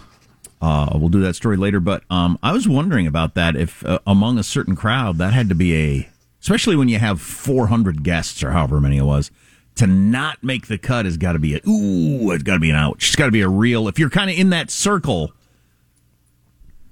Uh, 0.61 0.91
we'll 0.93 1.09
do 1.09 1.21
that 1.21 1.35
story 1.35 1.57
later, 1.57 1.79
but 1.79 2.03
um, 2.11 2.37
I 2.43 2.53
was 2.53 2.67
wondering 2.67 3.07
about 3.07 3.33
that. 3.33 3.55
If 3.55 3.83
uh, 3.83 3.97
among 4.05 4.37
a 4.37 4.43
certain 4.43 4.75
crowd, 4.75 5.17
that 5.17 5.33
had 5.33 5.49
to 5.49 5.55
be 5.55 5.75
a, 5.75 6.09
especially 6.39 6.75
when 6.75 6.87
you 6.87 6.99
have 6.99 7.19
400 7.19 8.03
guests 8.03 8.43
or 8.43 8.51
however 8.51 8.79
many 8.79 8.97
it 8.97 9.03
was, 9.03 9.31
to 9.77 9.87
not 9.87 10.43
make 10.43 10.67
the 10.67 10.77
cut 10.77 11.05
has 11.05 11.17
got 11.17 11.33
to 11.33 11.39
be 11.39 11.55
a 11.55 11.67
ooh, 11.67 12.29
it's 12.29 12.43
got 12.43 12.53
to 12.53 12.59
be 12.59 12.69
an 12.69 12.75
ouch. 12.75 13.07
It's 13.07 13.15
got 13.15 13.25
to 13.25 13.31
be 13.31 13.41
a 13.41 13.49
real. 13.49 13.87
If 13.87 13.97
you're 13.97 14.11
kind 14.11 14.29
of 14.29 14.37
in 14.37 14.51
that 14.51 14.69
circle, 14.69 15.33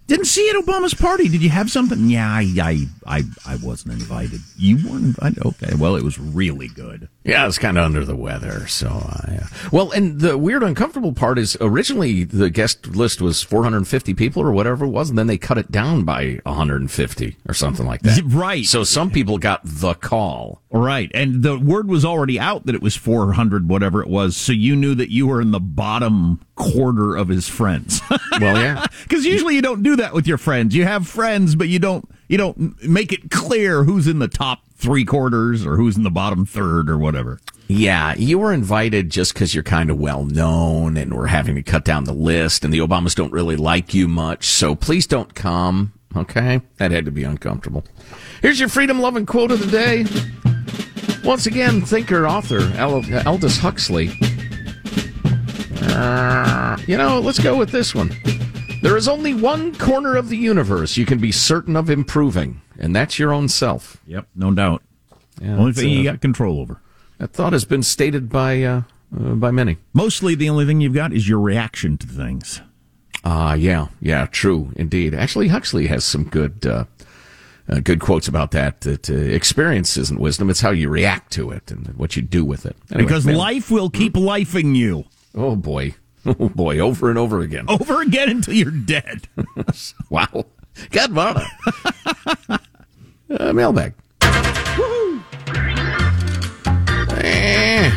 didn't 0.07 0.25
see 0.25 0.41
it 0.41 0.55
at 0.57 0.65
Obama's 0.65 0.93
party. 0.93 1.29
Did 1.29 1.41
you 1.41 1.49
have 1.49 1.71
something? 1.71 2.09
Yeah, 2.09 2.27
I, 2.27 2.45
I, 2.61 2.85
I, 3.05 3.23
I 3.45 3.55
wasn't 3.57 3.93
invited. 3.93 4.41
You 4.57 4.75
weren't 4.75 5.05
invited. 5.05 5.45
Okay, 5.45 5.73
well, 5.77 5.95
it 5.95 6.03
was 6.03 6.19
really 6.19 6.67
good. 6.67 7.07
Yeah, 7.23 7.43
I 7.43 7.45
was 7.45 7.57
kind 7.57 7.77
of 7.77 7.85
under 7.85 8.03
the 8.03 8.15
weather. 8.15 8.67
So, 8.67 8.87
uh. 8.87 9.45
Well, 9.71 9.91
and 9.91 10.19
the 10.19 10.37
weird, 10.37 10.63
uncomfortable 10.63 11.13
part 11.13 11.37
is 11.37 11.55
originally 11.61 12.23
the 12.23 12.49
guest 12.49 12.87
list 12.87 13.21
was 13.21 13.41
450 13.43 14.13
people 14.15 14.41
or 14.43 14.51
whatever 14.51 14.85
it 14.85 14.89
was, 14.89 15.09
and 15.09 15.17
then 15.17 15.27
they 15.27 15.37
cut 15.37 15.57
it 15.57 15.71
down 15.71 16.03
by 16.03 16.39
150 16.43 17.37
or 17.47 17.53
something 17.53 17.85
like 17.85 18.01
that. 18.01 18.21
Right. 18.31 18.65
So 18.65 18.83
some 18.83 19.11
people 19.11 19.37
got 19.37 19.61
the 19.63 19.93
call. 19.93 20.61
Right. 20.71 21.11
And 21.13 21.43
the 21.43 21.57
word 21.59 21.87
was 21.87 22.05
already 22.05 22.39
out 22.39 22.65
that 22.65 22.75
it 22.75 22.81
was 22.81 22.95
400, 22.95 23.67
whatever 23.67 24.01
it 24.01 24.07
was. 24.07 24.37
So 24.37 24.51
you 24.51 24.75
knew 24.75 24.95
that 24.95 25.11
you 25.11 25.27
were 25.27 25.41
in 25.41 25.51
the 25.51 25.59
bottom 25.59 26.39
quarter 26.55 27.15
of 27.15 27.27
his 27.27 27.47
friends. 27.47 28.01
Well, 28.39 28.57
yeah. 28.57 28.85
Because 29.03 29.25
usually 29.25 29.55
you 29.55 29.61
don't 29.61 29.83
do 29.83 29.97
that 29.97 30.13
with 30.13 30.25
your 30.25 30.37
friends. 30.37 30.73
You 30.75 30.85
have 30.85 31.07
friends, 31.07 31.55
but 31.55 31.67
you 31.67 31.79
don't, 31.79 32.07
you 32.29 32.37
don't 32.37 32.81
make 32.87 33.11
it 33.11 33.29
clear 33.29 33.83
who's 33.83 34.07
in 34.07 34.19
the 34.19 34.27
top 34.29 34.59
three 34.75 35.03
quarters 35.03 35.65
or 35.65 35.75
who's 35.75 35.97
in 35.97 36.03
the 36.03 36.11
bottom 36.11 36.45
third 36.45 36.89
or 36.89 36.97
whatever. 36.97 37.39
Yeah, 37.67 38.15
you 38.15 38.39
were 38.39 38.53
invited 38.53 39.09
just 39.09 39.33
because 39.33 39.53
you're 39.53 39.63
kind 39.63 39.89
of 39.89 39.99
well 39.99 40.25
known 40.25 40.97
and 40.97 41.13
we're 41.13 41.27
having 41.27 41.55
to 41.55 41.63
cut 41.63 41.85
down 41.85 42.03
the 42.05 42.13
list 42.13 42.63
and 42.63 42.73
the 42.73 42.79
Obamas 42.79 43.15
don't 43.15 43.31
really 43.31 43.55
like 43.55 43.93
you 43.93 44.07
much. 44.07 44.45
So 44.45 44.75
please 44.75 45.07
don't 45.07 45.33
come. 45.33 45.93
Okay. 46.15 46.61
That 46.77 46.91
had 46.91 47.05
to 47.05 47.11
be 47.11 47.23
uncomfortable. 47.23 47.85
Here's 48.41 48.59
your 48.59 48.69
freedom 48.69 48.99
loving 48.99 49.25
quote 49.25 49.51
of 49.51 49.59
the 49.59 49.67
day. 49.67 50.05
Once 51.23 51.45
again, 51.45 51.81
thinker, 51.81 52.27
author, 52.27 52.59
Aldous 53.25 53.57
Huxley. 53.57 54.11
Uh, 55.81 56.77
you 56.87 56.97
know, 56.97 57.19
let's 57.19 57.39
go 57.39 57.57
with 57.57 57.71
this 57.71 57.95
one. 57.95 58.11
There 58.81 58.97
is 58.97 59.07
only 59.07 59.33
one 59.33 59.75
corner 59.75 60.15
of 60.15 60.29
the 60.29 60.37
universe 60.37 60.97
you 60.97 61.05
can 61.05 61.19
be 61.19 61.31
certain 61.31 61.75
of 61.75 61.89
improving, 61.89 62.61
and 62.79 62.95
that's 62.95 63.19
your 63.19 63.33
own 63.33 63.47
self. 63.47 63.97
Yep, 64.07 64.27
no 64.35 64.51
doubt. 64.51 64.83
Yeah, 65.41 65.57
only 65.57 65.73
thing 65.73 65.89
you 65.89 66.09
uh, 66.09 66.13
got 66.13 66.21
control 66.21 66.59
over. 66.59 66.81
That 67.19 67.31
thought 67.31 67.53
has 67.53 67.65
been 67.65 67.83
stated 67.83 68.29
by 68.29 68.63
uh, 68.63 68.81
uh, 69.15 69.35
by 69.35 69.51
many. 69.51 69.77
Mostly 69.93 70.35
the 70.35 70.49
only 70.49 70.65
thing 70.65 70.81
you've 70.81 70.93
got 70.93 71.13
is 71.13 71.27
your 71.29 71.39
reaction 71.39 71.97
to 71.99 72.07
things. 72.07 72.61
Ah, 73.23 73.53
yeah, 73.53 73.87
yeah, 73.99 74.25
true, 74.25 74.71
indeed. 74.75 75.13
Actually, 75.13 75.49
Huxley 75.49 75.85
has 75.87 76.03
some 76.03 76.23
good, 76.23 76.65
uh, 76.65 76.85
uh, 77.69 77.79
good 77.81 77.99
quotes 77.99 78.27
about 78.27 78.49
that. 78.51 78.81
That 78.81 79.09
uh, 79.11 79.13
experience 79.13 79.95
isn't 79.95 80.19
wisdom; 80.19 80.49
it's 80.49 80.61
how 80.61 80.71
you 80.71 80.89
react 80.89 81.31
to 81.33 81.51
it 81.51 81.69
and 81.69 81.87
what 81.89 82.15
you 82.15 82.23
do 82.23 82.43
with 82.43 82.65
it. 82.65 82.75
Anyway, 82.91 83.07
because 83.07 83.25
man. 83.27 83.35
life 83.35 83.69
will 83.69 83.91
keep 83.91 84.13
lifing 84.13 84.75
you 84.75 85.05
oh 85.35 85.55
boy, 85.55 85.95
oh 86.25 86.49
boy, 86.49 86.79
over 86.79 87.09
and 87.09 87.17
over 87.17 87.39
again. 87.41 87.65
over 87.67 88.01
again 88.01 88.29
until 88.29 88.53
you're 88.53 88.71
dead. 88.71 89.27
Wow, 90.09 90.45
good 90.91 91.11
morning. 91.11 91.45
uh, 92.49 93.53
mailbag. 93.53 93.93
Eh. 97.23 97.91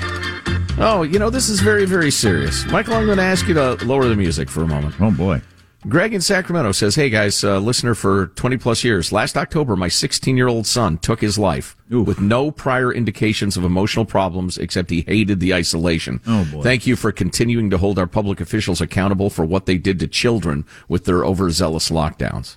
Oh, 0.79 1.03
you 1.03 1.19
know 1.19 1.31
this 1.31 1.49
is 1.49 1.61
very, 1.61 1.85
very 1.87 2.11
serious, 2.11 2.65
Michael. 2.67 2.95
I'm 2.95 3.07
going 3.07 3.19
to 3.19 3.25
ask 3.25 3.49
you 3.49 3.55
to 3.55 3.75
lower 3.85 4.07
the 4.07 4.15
music 4.17 4.49
for 4.49 4.63
a 4.63 4.67
moment. 4.67 4.95
oh 5.01 5.11
boy. 5.11 5.41
Greg 5.87 6.15
in 6.15 6.23
Sacramento 6.23 6.73
says, 6.73 6.95
Hey 6.95 7.11
guys, 7.11 7.45
uh, 7.45 7.59
listener 7.59 7.95
for 7.95 8.29
20 8.29 8.57
plus 8.57 8.85
years. 8.85 9.13
Last 9.13 9.37
October, 9.37 9.77
my 9.77 9.89
16 9.89 10.35
year 10.37 10.49
old 10.49 10.67
son 10.67 10.97
took 10.97 11.21
his 11.21 11.37
life 11.39 11.77
with 11.91 12.21
no 12.21 12.51
prior 12.51 12.93
indications 12.93 13.57
of 13.57 13.65
emotional 13.65 14.07
problems 14.07 14.57
except 14.57 14.89
he 14.89 15.03
hated 15.03 15.41
the 15.41 15.53
isolation. 15.53 16.23
Oh, 16.27 16.49
boy. 16.51 16.63
Thank 16.63 16.87
you 16.87 16.97
for 16.97 17.13
continuing 17.13 17.69
to 17.69 17.79
hold 17.79 17.99
our 17.99 18.07
public 18.07 18.41
officials 18.41 18.81
accountable 18.81 19.29
for 19.29 19.45
what 19.45 19.67
they 19.67 19.77
did 19.77 19.99
to 19.99 20.09
children 20.09 20.65
with 20.89 21.05
their 21.05 21.23
overzealous 21.23 21.91
lockdowns. 21.91 22.57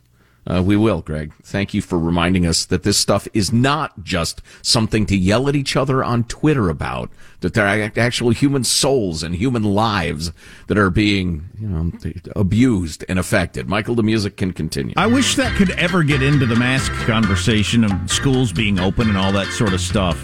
Uh, 0.50 0.64
we 0.64 0.78
will, 0.78 1.02
Greg. 1.02 1.34
Thank 1.44 1.74
you 1.74 1.82
for 1.82 2.00
reminding 2.00 2.46
us 2.46 2.64
that 2.66 2.84
this 2.84 2.98
stuff 2.98 3.28
is 3.34 3.52
not 3.52 4.02
just 4.04 4.42
something 4.62 5.06
to 5.08 5.18
yell 5.18 5.50
at 5.50 5.58
each 5.58 5.76
other 5.76 6.04
on 6.04 6.24
Twitter 6.24 6.70
about, 6.70 7.10
that 7.42 7.54
there 7.54 7.68
are 7.68 7.92
actual 7.98 8.30
human 8.30 8.64
souls 8.64 9.24
and 9.24 9.36
human 9.36 9.64
lives 9.64 10.32
that 10.68 10.78
are 10.78 10.90
being, 10.90 11.50
you 11.60 11.68
know, 11.68 11.92
abused 12.36 13.04
and 13.10 13.20
affected. 13.20 13.68
Michael, 13.68 13.96
the 13.96 14.04
music 14.04 14.38
can 14.38 14.54
continue. 14.54 14.94
I 14.96 15.08
wish 15.08 15.36
that 15.36 15.54
could 15.58 15.72
ever 15.72 16.02
get 16.04 16.24
into 16.24 16.46
the 16.46 16.56
mask 16.56 16.94
conversation 17.06 17.84
of 17.84 17.92
schools 18.10 18.54
being 18.54 18.80
open 18.80 19.10
and 19.10 19.18
all 19.18 19.34
that 19.34 19.48
sort 19.48 19.74
of 19.74 19.82
stuff. 19.82 20.18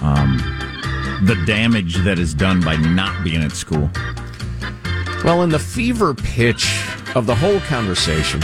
Um, 0.00 0.38
the 1.24 1.34
damage 1.44 1.96
that 2.04 2.20
is 2.20 2.34
done 2.34 2.60
by 2.60 2.76
not 2.76 3.24
being 3.24 3.42
at 3.42 3.50
school. 3.50 3.90
Well, 5.24 5.42
in 5.42 5.50
the 5.50 5.58
fever 5.58 6.14
pitch 6.14 6.86
of 7.16 7.26
the 7.26 7.34
whole 7.34 7.58
conversation, 7.60 8.40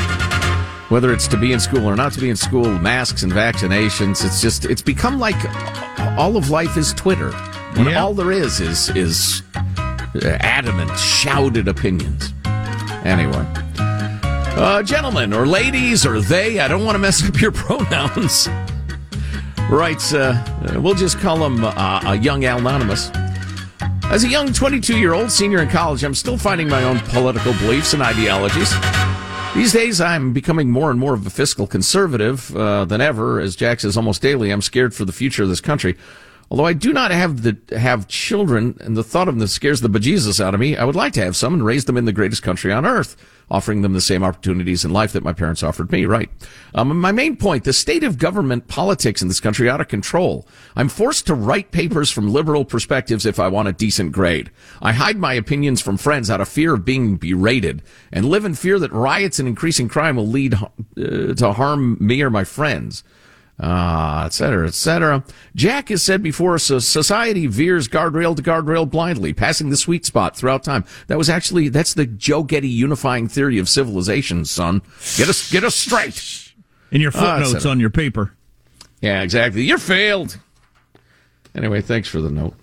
whether 0.95 1.13
it's 1.13 1.27
to 1.27 1.37
be 1.37 1.53
in 1.53 1.59
school 1.59 1.85
or 1.91 1.97
not 1.97 2.13
to 2.13 2.21
be 2.21 2.31
in 2.31 2.37
school, 2.37 2.67
masks 2.79 3.25
and 3.25 3.33
vaccinations, 3.33 4.25
it's 4.25 4.41
just 4.41 4.65
it's 4.65 4.81
become 4.81 5.19
like 5.19 5.35
all 6.17 6.37
of 6.37 6.51
life 6.51 6.77
is 6.77 6.95
Twitter. 6.95 7.33
When 7.75 7.89
Yeah. 7.89 8.01
all 8.01 8.15
there 8.15 8.31
is 8.31 8.61
is 8.61 8.91
is 8.91 9.43
adamant, 10.23 10.97
shouted 10.97 11.67
opinions. 11.67 12.33
Anyway. 13.03 13.45
Uh, 13.77 14.85
gentlemen 14.85 15.33
or 15.33 15.49
ladies 15.49 16.07
or 16.07 16.21
they, 16.21 16.61
I 16.61 16.69
don't 16.69 16.85
want 16.85 16.95
to 16.95 17.01
mess 17.01 17.25
up 17.29 17.41
your 17.41 17.51
pronouns. 17.51 18.49
Writes, 19.69 20.15
uh, 20.15 20.41
uh, 20.77 20.81
we'll 20.81 20.95
just 20.95 21.19
call 21.19 21.45
him 21.45 21.65
uh, 21.65 22.03
a 22.07 22.15
young 22.15 22.45
anonymous. 22.45 23.11
As 24.05 24.23
a 24.23 24.29
young 24.29 24.53
22 24.53 24.97
year 24.97 25.13
old 25.13 25.33
senior 25.33 25.61
in 25.61 25.69
college, 25.69 26.05
I'm 26.05 26.15
still 26.15 26.39
finding 26.39 26.69
my 26.69 26.85
own 26.85 27.01
political 27.01 27.53
beliefs 27.55 27.95
and 27.95 28.03
ideologies. 28.03 28.73
These 29.55 29.73
days, 29.73 30.01
I'm 30.01 30.33
becoming 30.33 30.71
more 30.73 30.91
and 30.91 30.99
more 30.99 31.15
of 31.15 31.25
a 31.27 31.31
fiscal 31.31 31.69
conservative 31.69 32.55
uh, 32.57 32.87
than 32.87 33.01
ever. 33.01 33.39
As 33.39 33.55
Jack 33.55 33.79
says 33.81 33.97
almost 33.97 34.21
daily, 34.21 34.51
I'm 34.51 34.61
scared 34.61 34.93
for 34.93 35.05
the 35.05 35.13
future 35.13 35.45
of 35.45 35.49
this 35.49 35.61
country. 35.61 35.97
Although 36.51 36.67
I 36.67 36.73
do 36.73 36.93
not 36.93 37.13
have 37.13 37.43
the 37.43 37.57
have 37.79 38.09
children, 38.09 38.77
and 38.81 38.97
the 38.97 39.05
thought 39.05 39.29
of 39.29 39.39
them 39.39 39.47
scares 39.47 39.81
the 39.81 39.89
bejesus 39.89 40.41
out 40.41 40.55
of 40.55 40.61
me, 40.61 40.77
I 40.77 40.85
would 40.85 40.97
like 40.97 41.13
to 41.15 41.25
have 41.25 41.37
some 41.37 41.55
and 41.55 41.65
raise 41.65 41.85
them 41.85 41.97
in 41.97 42.05
the 42.05 42.13
greatest 42.13 42.43
country 42.43 42.73
on 42.73 42.85
earth, 42.85 43.17
offering 43.51 43.83
them 43.83 43.93
the 43.93 44.01
same 44.01 44.23
opportunities 44.23 44.85
in 44.85 44.93
life 44.93 45.13
that 45.13 45.23
my 45.23 45.33
parents 45.33 45.63
offered 45.63 45.91
me. 45.91 46.05
Right. 46.05 46.31
Um, 46.75 46.99
my 47.01 47.13
main 47.13 47.37
point: 47.37 47.65
the 47.65 47.73
state 47.73 48.05
of 48.05 48.19
government 48.19 48.69
politics 48.69 49.23
in 49.23 49.29
this 49.29 49.41
country 49.41 49.69
out 49.69 49.81
of 49.81 49.89
control. 49.89 50.47
I'm 50.77 50.89
forced 50.89 51.27
to 51.27 51.35
write 51.35 51.71
papers 51.71 52.11
from 52.11 52.33
liberal 52.33 52.65
perspectives 52.65 53.27
if 53.27 53.39
I 53.39 53.49
want 53.49 53.69
a 53.69 53.73
decent 53.73 54.13
grade. 54.13 54.51
I 54.83 54.93
hide 54.93 55.17
my 55.17 55.35
opinions 55.35 55.81
from 55.81 55.97
friends 55.97 56.31
out 56.31 56.41
of 56.41 56.49
fear 56.49 56.75
of 56.75 56.85
being 56.85 57.17
berated, 57.17 57.83
and 58.13 58.27
live 58.27 58.45
in 58.45 58.55
fear 58.55 58.79
that 58.79 58.93
riots 58.93 59.39
and 59.39 59.49
increasing 59.49 59.89
crime 59.89 60.17
will 60.17 60.27
lead 60.27 60.55
uh, 60.55 61.35
to 61.35 61.53
harm 61.53 61.97
me 62.01 62.23
or 62.23 62.31
my 62.31 62.45
friends 62.45 63.05
uh, 63.61 64.25
et 64.27 64.33
cetera, 64.33 64.67
et 64.67 64.75
cetera. 64.75 65.23
Jack 65.55 65.89
has 65.91 66.03
said 66.03 66.23
before, 66.23 66.59
so 66.59 66.79
society 66.79 67.47
veers 67.47 67.87
guardrail 67.89 68.35
to 68.37 68.43
guardrail 68.43 68.89
blindly, 68.91 69.33
passing 69.33 69.71
the 69.71 69.77
sweet 69.77 70.05
spot 70.05 70.37
throughout 70.37 70.65
time. 70.65 70.85
That 71.07 71.19
was 71.19 71.31
actually, 71.31 71.69
that's 71.69 71.95
the 71.95 72.07
Joe 72.07 72.43
Getty 72.43 72.69
unifying 72.69 73.29
theory 73.29 73.59
of 73.59 73.69
civilization, 73.69 74.45
son. 74.45 74.83
Get 75.17 75.29
us, 75.29 75.51
get 75.53 75.63
us 75.65 75.75
straight. 75.75 76.53
In 76.91 77.01
your 77.01 77.13
Ah, 77.15 77.21
footnotes 77.39 77.53
cetera. 77.53 77.71
on 77.71 77.81
your 77.81 77.91
paper. 77.91 78.35
Yeah, 79.01 79.23
exactly. 79.23 79.63
You're 79.63 79.79
failed. 79.79 80.39
Anyway, 81.55 81.81
thanks 81.81 82.09
for 82.09 82.21
the 82.21 82.31
note. 82.31 82.55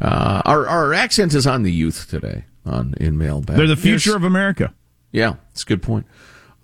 Uh, 0.00 0.40
our, 0.44 0.66
our 0.66 0.94
accent 0.94 1.34
is 1.34 1.46
on 1.46 1.62
the 1.62 1.72
youth 1.72 2.08
today 2.08 2.44
on 2.64 2.94
in 2.98 3.18
mailbag. 3.18 3.56
They're 3.56 3.66
the 3.66 3.76
future 3.76 4.10
Here's- 4.10 4.16
of 4.16 4.24
America. 4.24 4.72
Yeah, 5.12 5.34
it's 5.50 5.62
a 5.62 5.66
good 5.66 5.82
point. 5.82 6.06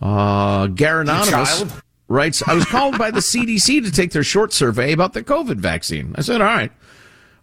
Uh, 0.00 0.66
Garanonymous 0.68 1.82
writes, 2.08 2.42
I 2.46 2.54
was 2.54 2.64
called 2.64 2.98
by 2.98 3.10
the 3.10 3.20
CDC 3.20 3.84
to 3.84 3.90
take 3.90 4.12
their 4.12 4.22
short 4.22 4.52
survey 4.52 4.92
about 4.92 5.12
the 5.12 5.22
COVID 5.22 5.56
vaccine. 5.56 6.14
I 6.16 6.22
said, 6.22 6.40
all 6.40 6.46
right. 6.46 6.72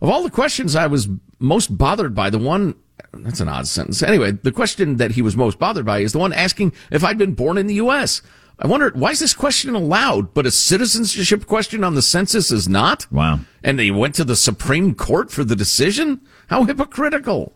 Of 0.01 0.09
all 0.09 0.23
the 0.23 0.29
questions 0.29 0.75
I 0.75 0.87
was 0.87 1.07
most 1.39 1.77
bothered 1.77 2.13
by, 2.13 2.29
the 2.29 2.37
one, 2.37 2.75
that's 3.13 3.39
an 3.39 3.49
odd 3.49 3.67
sentence. 3.67 4.03
Anyway, 4.03 4.31
the 4.31 4.51
question 4.51 4.97
that 4.97 5.11
he 5.11 5.21
was 5.21 5.35
most 5.35 5.59
bothered 5.59 5.85
by 5.85 5.99
is 5.99 6.11
the 6.11 6.19
one 6.19 6.33
asking 6.33 6.73
if 6.91 7.03
I'd 7.03 7.17
been 7.17 7.33
born 7.33 7.57
in 7.57 7.67
the 7.67 7.75
U.S. 7.75 8.21
I 8.59 8.67
wondered, 8.67 8.97
why 8.97 9.11
is 9.11 9.19
this 9.19 9.33
question 9.33 9.75
allowed, 9.75 10.33
but 10.33 10.45
a 10.45 10.51
citizenship 10.51 11.45
question 11.45 11.83
on 11.83 11.95
the 11.95 12.01
census 12.01 12.51
is 12.51 12.67
not? 12.69 13.11
Wow. 13.11 13.39
And 13.63 13.79
they 13.79 13.91
went 13.91 14.15
to 14.15 14.23
the 14.23 14.35
Supreme 14.35 14.93
Court 14.93 15.31
for 15.31 15.43
the 15.43 15.55
decision? 15.55 16.21
How 16.47 16.63
hypocritical. 16.63 17.53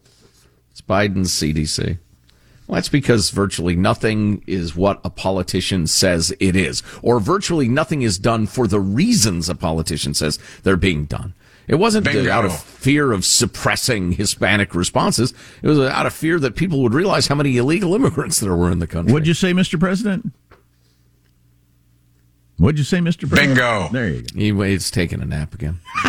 It's 0.71 0.81
Biden's 0.81 1.31
CDC. 1.31 1.99
Well, 2.67 2.75
that's 2.75 2.89
because 2.89 3.29
virtually 3.29 3.75
nothing 3.75 4.43
is 4.45 4.75
what 4.75 4.99
a 5.03 5.09
politician 5.09 5.87
says 5.87 6.33
it 6.39 6.55
is, 6.55 6.83
or 7.01 7.19
virtually 7.19 7.69
nothing 7.69 8.01
is 8.01 8.19
done 8.19 8.45
for 8.45 8.67
the 8.67 8.79
reasons 8.79 9.47
a 9.47 9.55
politician 9.55 10.13
says 10.13 10.37
they're 10.63 10.75
being 10.75 11.05
done. 11.05 11.33
It 11.67 11.75
wasn't 11.75 12.05
Bingo. 12.05 12.31
out 12.31 12.45
of 12.45 12.57
fear 12.57 13.11
of 13.11 13.25
suppressing 13.25 14.13
Hispanic 14.13 14.73
responses. 14.73 15.33
It 15.61 15.67
was 15.67 15.79
out 15.79 16.05
of 16.05 16.13
fear 16.13 16.39
that 16.39 16.55
people 16.55 16.81
would 16.81 16.93
realize 16.93 17.27
how 17.27 17.35
many 17.35 17.57
illegal 17.57 17.93
immigrants 17.93 18.39
there 18.39 18.55
were 18.55 18.71
in 18.71 18.79
the 18.79 18.87
country. 18.87 19.11
What'd 19.11 19.27
you 19.27 19.33
say, 19.33 19.51
Mr. 19.51 19.77
President? 19.79 20.31
What'd 22.57 22.79
you 22.79 22.85
say, 22.85 22.99
Mr. 22.99 23.29
President? 23.29 23.55
Bingo. 23.55 23.89
There 23.91 24.09
you 24.09 24.21
go. 24.21 24.27
Anyway, 24.35 24.73
it's 24.73 24.89
taking 24.89 25.21
a 25.21 25.25
nap 25.25 25.53
again. 25.53 25.79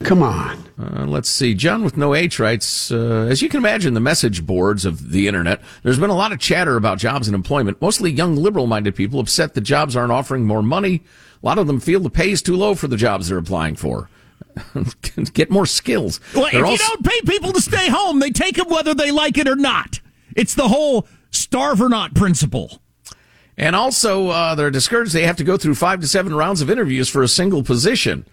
Come 0.00 0.22
on. 0.22 0.64
Uh, 0.80 1.06
let's 1.06 1.28
see. 1.28 1.54
John 1.54 1.82
with 1.82 1.96
no 1.96 2.14
H 2.14 2.38
writes, 2.38 2.92
uh, 2.92 3.26
as 3.28 3.42
you 3.42 3.48
can 3.48 3.58
imagine, 3.58 3.94
the 3.94 4.00
message 4.00 4.46
boards 4.46 4.84
of 4.84 5.10
the 5.10 5.26
internet, 5.26 5.60
there's 5.82 5.98
been 5.98 6.08
a 6.10 6.14
lot 6.16 6.30
of 6.32 6.38
chatter 6.38 6.76
about 6.76 6.98
jobs 6.98 7.26
and 7.26 7.34
employment. 7.34 7.80
Mostly 7.82 8.10
young 8.12 8.36
liberal 8.36 8.68
minded 8.68 8.94
people 8.94 9.18
upset 9.18 9.54
that 9.54 9.62
jobs 9.62 9.96
aren't 9.96 10.12
offering 10.12 10.44
more 10.46 10.62
money. 10.62 11.02
A 11.42 11.46
lot 11.46 11.58
of 11.58 11.66
them 11.66 11.80
feel 11.80 11.98
the 12.00 12.10
pay 12.10 12.30
is 12.30 12.42
too 12.42 12.54
low 12.56 12.74
for 12.76 12.86
the 12.86 12.96
jobs 12.96 13.28
they're 13.28 13.38
applying 13.38 13.74
for. 13.74 14.08
Get 15.34 15.50
more 15.50 15.66
skills. 15.66 16.20
Well, 16.34 16.48
They're 16.50 16.60
if 16.60 16.66
also- 16.66 16.82
you 16.84 16.88
don't 16.90 17.04
pay 17.04 17.20
people 17.22 17.52
to 17.52 17.60
stay 17.60 17.88
home, 17.88 18.20
they 18.20 18.30
take 18.30 18.56
them 18.56 18.68
whether 18.68 18.94
they 18.94 19.10
like 19.10 19.36
it 19.36 19.48
or 19.48 19.56
not. 19.56 20.00
It's 20.36 20.54
the 20.54 20.68
whole 20.68 21.08
starve 21.32 21.82
or 21.82 21.88
not 21.88 22.14
principle. 22.14 22.80
And 23.56 23.74
also, 23.74 24.28
uh, 24.28 24.54
they're 24.54 24.70
discouraged 24.70 25.12
they 25.12 25.26
have 25.26 25.36
to 25.38 25.44
go 25.44 25.56
through 25.56 25.74
five 25.74 26.00
to 26.00 26.06
seven 26.08 26.34
rounds 26.36 26.60
of 26.60 26.70
interviews 26.70 27.08
for 27.08 27.24
a 27.24 27.28
single 27.28 27.64
position. 27.64 28.24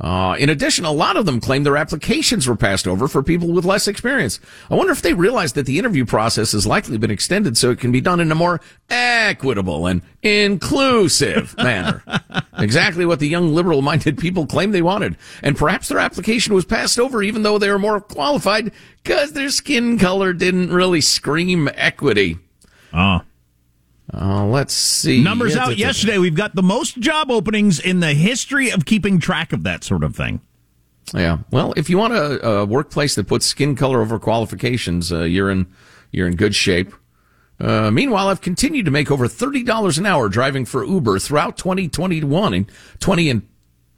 Uh, 0.00 0.34
in 0.40 0.48
addition, 0.48 0.84
a 0.84 0.90
lot 0.90 1.16
of 1.16 1.24
them 1.24 1.40
claim 1.40 1.62
their 1.62 1.76
applications 1.76 2.48
were 2.48 2.56
passed 2.56 2.88
over 2.88 3.06
for 3.06 3.22
people 3.22 3.52
with 3.52 3.64
less 3.64 3.86
experience. 3.86 4.40
I 4.68 4.74
wonder 4.74 4.92
if 4.92 5.02
they 5.02 5.14
realize 5.14 5.52
that 5.52 5.66
the 5.66 5.78
interview 5.78 6.04
process 6.04 6.50
has 6.50 6.66
likely 6.66 6.98
been 6.98 7.12
extended 7.12 7.56
so 7.56 7.70
it 7.70 7.78
can 7.78 7.92
be 7.92 8.00
done 8.00 8.18
in 8.18 8.32
a 8.32 8.34
more 8.34 8.60
equitable 8.90 9.86
and 9.86 10.02
inclusive 10.20 11.56
manner. 11.58 12.02
exactly 12.58 13.06
what 13.06 13.20
the 13.20 13.28
young 13.28 13.54
liberal 13.54 13.82
minded 13.82 14.18
people 14.18 14.46
claim 14.46 14.72
they 14.72 14.82
wanted. 14.82 15.16
And 15.44 15.56
perhaps 15.56 15.88
their 15.88 16.00
application 16.00 16.54
was 16.54 16.64
passed 16.64 16.98
over 16.98 17.22
even 17.22 17.44
though 17.44 17.58
they 17.58 17.70
were 17.70 17.78
more 17.78 18.00
qualified 18.00 18.72
because 19.04 19.32
their 19.32 19.48
skin 19.50 19.96
color 19.98 20.32
didn't 20.32 20.72
really 20.72 21.00
scream 21.00 21.68
equity. 21.74 22.38
Oh. 22.92 23.20
Uh, 24.12 24.44
let's 24.44 24.74
see. 24.74 25.22
Numbers 25.22 25.54
Yeah, 25.54 25.62
out 25.62 25.68
da- 25.68 25.74
da- 25.74 25.80
yesterday. 25.80 26.18
We've 26.18 26.34
got 26.34 26.54
the 26.54 26.62
most 26.62 26.98
job 26.98 27.30
openings 27.30 27.80
in 27.80 28.00
the 28.00 28.12
history 28.14 28.70
of 28.70 28.84
keeping 28.84 29.18
track 29.18 29.52
of 29.52 29.62
that 29.64 29.82
sort 29.82 30.04
of 30.04 30.14
thing. 30.14 30.40
Yeah. 31.14 31.38
Well, 31.50 31.72
if 31.76 31.88
you 31.90 31.98
want 31.98 32.12
a, 32.14 32.46
a 32.46 32.64
workplace 32.64 33.14
that 33.14 33.26
puts 33.26 33.46
skin 33.46 33.76
color 33.76 34.00
over 34.00 34.18
qualifications, 34.18 35.12
uh, 35.12 35.22
you're 35.22 35.50
in 35.50 35.66
you're 36.12 36.26
in 36.26 36.36
good 36.36 36.54
shape. 36.54 36.92
Uh, 37.60 37.90
meanwhile, 37.90 38.28
I've 38.28 38.40
continued 38.40 38.84
to 38.86 38.90
make 38.90 39.10
over 39.10 39.28
thirty 39.28 39.62
dollars 39.62 39.96
an 39.98 40.06
hour 40.06 40.28
driving 40.28 40.64
for 40.64 40.84
Uber 40.84 41.18
throughout 41.18 41.56
2021 41.56 42.54
and 42.54 42.70
20 43.00 43.30
and 43.30 43.42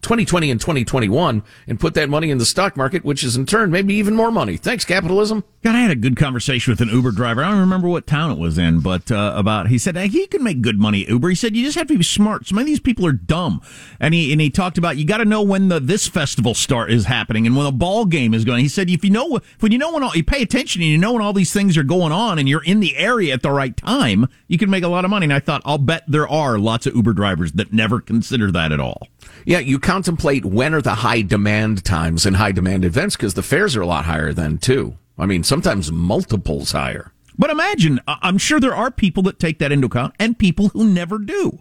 2020 0.06 0.52
and 0.52 0.60
2021, 0.60 1.42
and 1.66 1.80
put 1.80 1.94
that 1.94 2.08
money 2.08 2.30
in 2.30 2.38
the 2.38 2.46
stock 2.46 2.76
market, 2.76 3.04
which 3.04 3.24
is 3.24 3.36
in 3.36 3.44
turn 3.44 3.72
maybe 3.72 3.92
even 3.94 4.14
more 4.14 4.30
money. 4.30 4.56
Thanks, 4.56 4.84
capitalism. 4.84 5.42
God, 5.64 5.74
I 5.74 5.80
had 5.80 5.90
a 5.90 5.96
good 5.96 6.16
conversation 6.16 6.70
with 6.70 6.80
an 6.80 6.90
Uber 6.90 7.10
driver. 7.10 7.42
I 7.42 7.50
don't 7.50 7.58
remember 7.58 7.88
what 7.88 8.06
town 8.06 8.30
it 8.30 8.38
was 8.38 8.56
in, 8.56 8.78
but 8.78 9.10
uh, 9.10 9.34
about 9.34 9.66
he 9.66 9.78
said 9.78 9.96
you 9.96 10.28
can 10.28 10.44
make 10.44 10.62
good 10.62 10.78
money 10.78 11.04
Uber. 11.08 11.30
He 11.30 11.34
said 11.34 11.56
you 11.56 11.64
just 11.64 11.76
have 11.76 11.88
to 11.88 11.98
be 11.98 12.04
smart. 12.04 12.46
Some 12.46 12.56
of 12.56 12.66
these 12.66 12.78
people 12.78 13.04
are 13.04 13.10
dumb, 13.10 13.60
and 13.98 14.14
he 14.14 14.30
and 14.30 14.40
he 14.40 14.48
talked 14.48 14.78
about 14.78 14.96
you 14.96 15.04
got 15.04 15.18
to 15.18 15.24
know 15.24 15.42
when 15.42 15.70
the 15.70 15.80
this 15.80 16.06
festival 16.06 16.54
start 16.54 16.92
is 16.92 17.06
happening 17.06 17.44
and 17.44 17.56
when 17.56 17.66
a 17.66 17.72
ball 17.72 18.04
game 18.04 18.32
is 18.32 18.44
going. 18.44 18.62
He 18.62 18.68
said 18.68 18.88
if 18.88 19.04
you 19.04 19.10
know 19.10 19.40
when 19.58 19.72
you 19.72 19.78
know 19.78 19.92
when 19.92 20.04
all, 20.04 20.14
you 20.14 20.22
pay 20.22 20.40
attention 20.40 20.82
and 20.82 20.90
you 20.92 20.98
know 20.98 21.14
when 21.14 21.22
all 21.22 21.32
these 21.32 21.52
things 21.52 21.76
are 21.76 21.82
going 21.82 22.12
on 22.12 22.38
and 22.38 22.48
you're 22.48 22.62
in 22.62 22.78
the 22.78 22.96
area 22.96 23.34
at 23.34 23.42
the 23.42 23.50
right 23.50 23.76
time, 23.76 24.28
you 24.46 24.58
can 24.58 24.70
make 24.70 24.84
a 24.84 24.88
lot 24.88 25.04
of 25.04 25.10
money. 25.10 25.24
And 25.24 25.32
I 25.32 25.40
thought 25.40 25.62
I'll 25.64 25.78
bet 25.78 26.04
there 26.06 26.28
are 26.28 26.60
lots 26.60 26.86
of 26.86 26.94
Uber 26.94 27.14
drivers 27.14 27.50
that 27.52 27.72
never 27.72 28.00
consider 28.00 28.52
that 28.52 28.70
at 28.70 28.78
all. 28.78 29.08
Yeah, 29.46 29.60
you 29.60 29.78
contemplate 29.78 30.44
when 30.44 30.74
are 30.74 30.82
the 30.82 30.96
high 30.96 31.22
demand 31.22 31.84
times 31.84 32.26
and 32.26 32.36
high 32.36 32.50
demand 32.52 32.84
events 32.84 33.16
because 33.16 33.34
the 33.34 33.42
fares 33.44 33.76
are 33.76 33.80
a 33.80 33.86
lot 33.86 34.04
higher 34.04 34.32
then 34.32 34.58
too. 34.58 34.98
I 35.16 35.24
mean, 35.26 35.44
sometimes 35.44 35.90
multiples 35.92 36.72
higher. 36.72 37.12
But 37.38 37.50
imagine, 37.50 38.00
I'm 38.08 38.38
sure 38.38 38.58
there 38.58 38.74
are 38.74 38.90
people 38.90 39.22
that 39.24 39.38
take 39.38 39.58
that 39.60 39.70
into 39.70 39.86
account 39.86 40.14
and 40.18 40.36
people 40.38 40.68
who 40.70 40.84
never 40.84 41.18
do. 41.18 41.60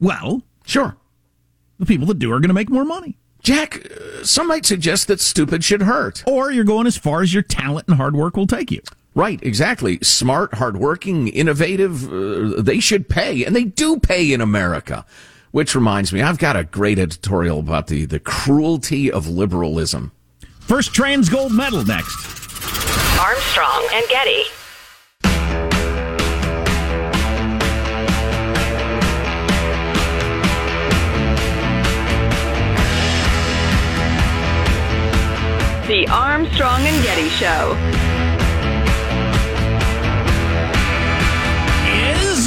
Well, 0.00 0.42
Sure. 0.64 0.96
the 1.78 1.86
people 1.86 2.06
that 2.06 2.18
do 2.18 2.30
are 2.32 2.38
going 2.40 2.48
to 2.48 2.54
make 2.54 2.70
more 2.70 2.84
money. 2.84 3.18
Jack, 3.42 3.84
uh, 3.90 4.24
some 4.24 4.46
might 4.48 4.64
suggest 4.64 5.08
that 5.08 5.20
stupid 5.20 5.64
should 5.64 5.82
hurt. 5.82 6.22
Or 6.26 6.50
you're 6.52 6.64
going 6.64 6.86
as 6.86 6.96
far 6.96 7.22
as 7.22 7.34
your 7.34 7.42
talent 7.42 7.88
and 7.88 7.96
hard 7.96 8.14
work 8.14 8.36
will 8.36 8.46
take 8.46 8.70
you. 8.70 8.80
Right, 9.14 9.40
exactly. 9.42 9.98
Smart, 10.00 10.54
hardworking, 10.54 11.28
innovative, 11.28 12.10
uh, 12.10 12.62
they 12.62 12.78
should 12.80 13.08
pay, 13.08 13.44
and 13.44 13.54
they 13.54 13.64
do 13.64 13.98
pay 13.98 14.32
in 14.32 14.40
America. 14.40 15.04
Which 15.52 15.74
reminds 15.74 16.14
me, 16.14 16.22
I've 16.22 16.38
got 16.38 16.56
a 16.56 16.64
great 16.64 16.98
editorial 16.98 17.58
about 17.58 17.86
the, 17.86 18.06
the 18.06 18.18
cruelty 18.18 19.12
of 19.12 19.28
liberalism. 19.28 20.12
First 20.60 20.94
trans 20.94 21.28
gold 21.28 21.52
medal 21.52 21.84
next. 21.84 22.26
Armstrong 23.20 23.86
and 23.92 24.08
Getty. 24.08 24.44
The 35.86 36.08
Armstrong 36.08 36.80
and 36.86 37.04
Getty 37.04 37.28
Show. 37.28 38.11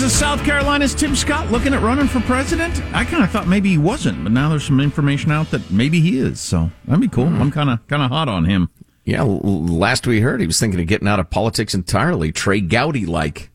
Is 0.05 0.13
South 0.13 0.43
Carolina's 0.43 0.93
Tim 0.93 1.15
Scott 1.15 1.49
looking 1.49 1.73
at 1.73 1.81
running 1.81 2.07
for 2.07 2.19
president? 2.19 2.79
I 2.93 3.05
kind 3.05 3.23
of 3.23 3.31
thought 3.31 3.47
maybe 3.47 3.69
he 3.69 3.79
wasn't, 3.79 4.21
but 4.21 4.31
now 4.31 4.49
there's 4.49 4.63
some 4.63 4.79
information 4.79 5.31
out 5.31 5.49
that 5.49 5.71
maybe 5.71 5.99
he 5.99 6.19
is. 6.19 6.39
So 6.39 6.69
that'd 6.85 7.01
be 7.01 7.07
cool. 7.07 7.25
I'm 7.25 7.49
kind 7.49 7.71
of 7.71 7.87
kind 7.87 8.03
of 8.03 8.11
hot 8.11 8.29
on 8.29 8.45
him. 8.45 8.69
Yeah, 9.03 9.23
last 9.23 10.05
we 10.05 10.19
heard, 10.19 10.41
he 10.41 10.45
was 10.45 10.59
thinking 10.59 10.79
of 10.79 10.85
getting 10.85 11.07
out 11.07 11.19
of 11.19 11.31
politics 11.31 11.73
entirely, 11.73 12.31
Trey 12.31 12.61
Gowdy 12.61 13.07
like. 13.07 13.49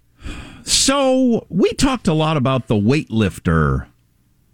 So 0.65 1.47
we 1.51 1.73
talked 1.75 2.09
a 2.09 2.13
lot 2.13 2.37
about 2.37 2.67
the 2.67 2.75
weightlifter 2.75 3.87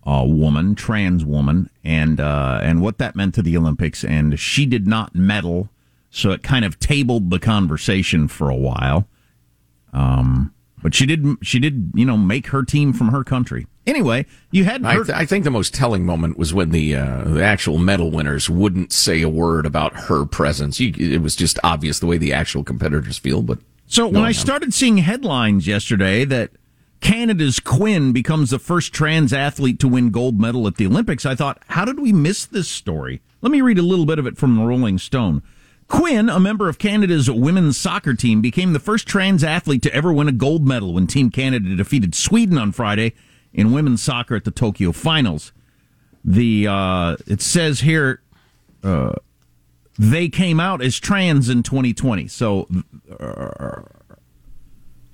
uh, 0.06 0.24
woman, 0.26 0.74
trans 0.74 1.24
woman, 1.24 1.70
and 1.82 2.20
uh, 2.20 2.60
and 2.62 2.82
what 2.82 2.98
that 2.98 3.16
meant 3.16 3.34
to 3.36 3.42
the 3.42 3.56
Olympics. 3.56 4.04
And 4.04 4.38
she 4.38 4.66
did 4.66 4.86
not 4.86 5.14
medal, 5.14 5.70
so 6.10 6.30
it 6.32 6.42
kind 6.42 6.66
of 6.66 6.78
tabled 6.78 7.30
the 7.30 7.38
conversation 7.38 8.28
for 8.28 8.50
a 8.50 8.54
while. 8.54 9.08
Um, 9.94 10.52
but 10.82 10.94
she 10.94 11.06
did 11.06 11.24
she 11.42 11.58
did 11.58 11.90
you 11.94 12.04
know 12.04 12.16
make 12.16 12.48
her 12.48 12.62
team 12.62 12.92
from 12.92 13.08
her 13.08 13.24
country. 13.24 13.66
Anyway, 13.86 14.26
you 14.50 14.64
had 14.64 14.84
I, 14.84 14.96
th- 14.96 15.10
I 15.10 15.24
think 15.26 15.44
the 15.44 15.50
most 15.50 15.72
telling 15.72 16.04
moment 16.04 16.36
was 16.36 16.52
when 16.52 16.70
the, 16.70 16.96
uh, 16.96 17.22
the 17.22 17.44
actual 17.44 17.78
medal 17.78 18.10
winners 18.10 18.50
wouldn't 18.50 18.92
say 18.92 19.22
a 19.22 19.28
word 19.28 19.64
about 19.64 19.94
her 19.94 20.26
presence. 20.26 20.80
You, 20.80 20.92
it 20.98 21.22
was 21.22 21.36
just 21.36 21.56
obvious 21.62 22.00
the 22.00 22.06
way 22.06 22.18
the 22.18 22.32
actual 22.32 22.64
competitors 22.64 23.16
feel, 23.16 23.42
but 23.42 23.60
So 23.86 24.08
when 24.08 24.24
I 24.24 24.28
on. 24.28 24.34
started 24.34 24.74
seeing 24.74 24.98
headlines 24.98 25.68
yesterday 25.68 26.24
that 26.24 26.50
Canada's 27.00 27.60
Quinn 27.60 28.12
becomes 28.12 28.50
the 28.50 28.58
first 28.58 28.92
trans 28.92 29.32
athlete 29.32 29.78
to 29.78 29.86
win 29.86 30.10
gold 30.10 30.40
medal 30.40 30.66
at 30.66 30.78
the 30.78 30.86
Olympics, 30.86 31.24
I 31.24 31.36
thought, 31.36 31.62
how 31.68 31.84
did 31.84 32.00
we 32.00 32.12
miss 32.12 32.44
this 32.44 32.68
story? 32.68 33.20
Let 33.40 33.52
me 33.52 33.60
read 33.60 33.78
a 33.78 33.82
little 33.82 34.06
bit 34.06 34.18
of 34.18 34.26
it 34.26 34.36
from 34.36 34.56
the 34.56 34.64
Rolling 34.64 34.98
Stone. 34.98 35.44
Quinn, 35.88 36.28
a 36.28 36.40
member 36.40 36.68
of 36.68 36.78
Canada's 36.78 37.30
women's 37.30 37.78
soccer 37.78 38.14
team, 38.14 38.40
became 38.40 38.72
the 38.72 38.80
first 38.80 39.06
trans 39.06 39.44
athlete 39.44 39.82
to 39.82 39.94
ever 39.94 40.12
win 40.12 40.28
a 40.28 40.32
gold 40.32 40.66
medal 40.66 40.94
when 40.94 41.06
Team 41.06 41.30
Canada 41.30 41.76
defeated 41.76 42.14
Sweden 42.14 42.58
on 42.58 42.72
Friday 42.72 43.12
in 43.52 43.72
women's 43.72 44.02
soccer 44.02 44.34
at 44.36 44.44
the 44.44 44.50
Tokyo 44.50 44.92
Finals. 44.92 45.52
The 46.24 46.66
uh, 46.66 47.16
it 47.28 47.40
says 47.40 47.80
here 47.80 48.20
uh, 48.82 49.12
they 49.98 50.28
came 50.28 50.58
out 50.58 50.82
as 50.82 50.98
trans 50.98 51.48
in 51.48 51.62
2020. 51.62 52.26
So 52.26 52.66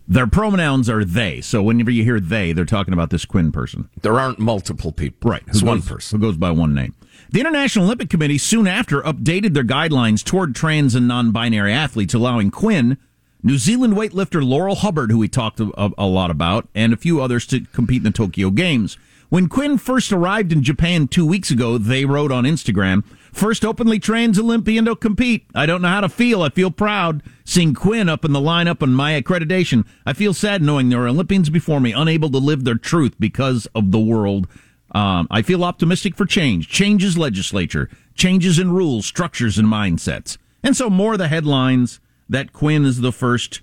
their 0.08 0.26
pronouns 0.26 0.88
are 0.88 1.04
they. 1.04 1.40
So 1.42 1.62
whenever 1.62 1.90
you 1.90 2.02
hear 2.02 2.18
they, 2.18 2.52
they're 2.52 2.64
talking 2.64 2.94
about 2.94 3.10
this 3.10 3.24
Quinn 3.24 3.52
person. 3.52 3.88
there 4.00 4.18
aren't 4.18 4.38
multiple 4.38 4.92
people. 4.92 5.30
Right. 5.30 5.42
It's 5.48 5.62
one 5.62 5.78
goes- 5.78 5.88
person. 5.88 6.20
Who 6.20 6.26
goes 6.26 6.36
by 6.36 6.50
one 6.50 6.74
name. 6.74 6.94
The 7.32 7.40
International 7.40 7.86
Olympic 7.86 8.10
Committee 8.10 8.36
soon 8.36 8.66
after 8.66 9.00
updated 9.00 9.54
their 9.54 9.64
guidelines 9.64 10.22
toward 10.22 10.54
trans 10.54 10.94
and 10.94 11.08
non 11.08 11.30
binary 11.30 11.72
athletes, 11.72 12.12
allowing 12.12 12.50
Quinn, 12.50 12.98
New 13.42 13.56
Zealand 13.56 13.94
weightlifter 13.94 14.46
Laurel 14.46 14.74
Hubbard, 14.74 15.10
who 15.10 15.16
we 15.16 15.28
talked 15.28 15.58
a, 15.58 15.90
a 15.96 16.04
lot 16.04 16.30
about, 16.30 16.68
and 16.74 16.92
a 16.92 16.98
few 16.98 17.22
others 17.22 17.46
to 17.46 17.60
compete 17.72 18.00
in 18.00 18.02
the 18.02 18.10
Tokyo 18.10 18.50
Games. 18.50 18.98
When 19.30 19.48
Quinn 19.48 19.78
first 19.78 20.12
arrived 20.12 20.52
in 20.52 20.62
Japan 20.62 21.08
two 21.08 21.24
weeks 21.24 21.50
ago, 21.50 21.78
they 21.78 22.04
wrote 22.04 22.30
on 22.30 22.44
Instagram, 22.44 23.02
First 23.32 23.64
openly 23.64 23.98
trans 23.98 24.38
Olympian 24.38 24.84
to 24.84 24.94
compete. 24.94 25.46
I 25.54 25.64
don't 25.64 25.80
know 25.80 25.88
how 25.88 26.02
to 26.02 26.10
feel. 26.10 26.42
I 26.42 26.50
feel 26.50 26.70
proud 26.70 27.22
seeing 27.46 27.72
Quinn 27.72 28.10
up 28.10 28.26
in 28.26 28.32
the 28.32 28.40
lineup 28.40 28.82
and 28.82 28.94
my 28.94 29.18
accreditation. 29.18 29.86
I 30.04 30.12
feel 30.12 30.34
sad 30.34 30.60
knowing 30.60 30.90
there 30.90 31.00
are 31.00 31.08
Olympians 31.08 31.48
before 31.48 31.80
me 31.80 31.92
unable 31.92 32.28
to 32.30 32.36
live 32.36 32.64
their 32.64 32.74
truth 32.74 33.14
because 33.18 33.66
of 33.74 33.90
the 33.90 33.98
world. 33.98 34.48
Um, 34.92 35.26
I 35.30 35.42
feel 35.42 35.64
optimistic 35.64 36.16
for 36.16 36.26
change. 36.26 36.68
Changes 36.68 37.16
legislature, 37.16 37.88
changes 38.14 38.58
in 38.58 38.72
rules, 38.72 39.06
structures, 39.06 39.58
and 39.58 39.66
mindsets. 39.66 40.36
And 40.62 40.76
so 40.76 40.90
more 40.90 41.14
of 41.14 41.18
the 41.18 41.28
headlines 41.28 41.98
that 42.28 42.52
Quinn 42.52 42.84
is 42.84 43.00
the 43.00 43.12
first 43.12 43.60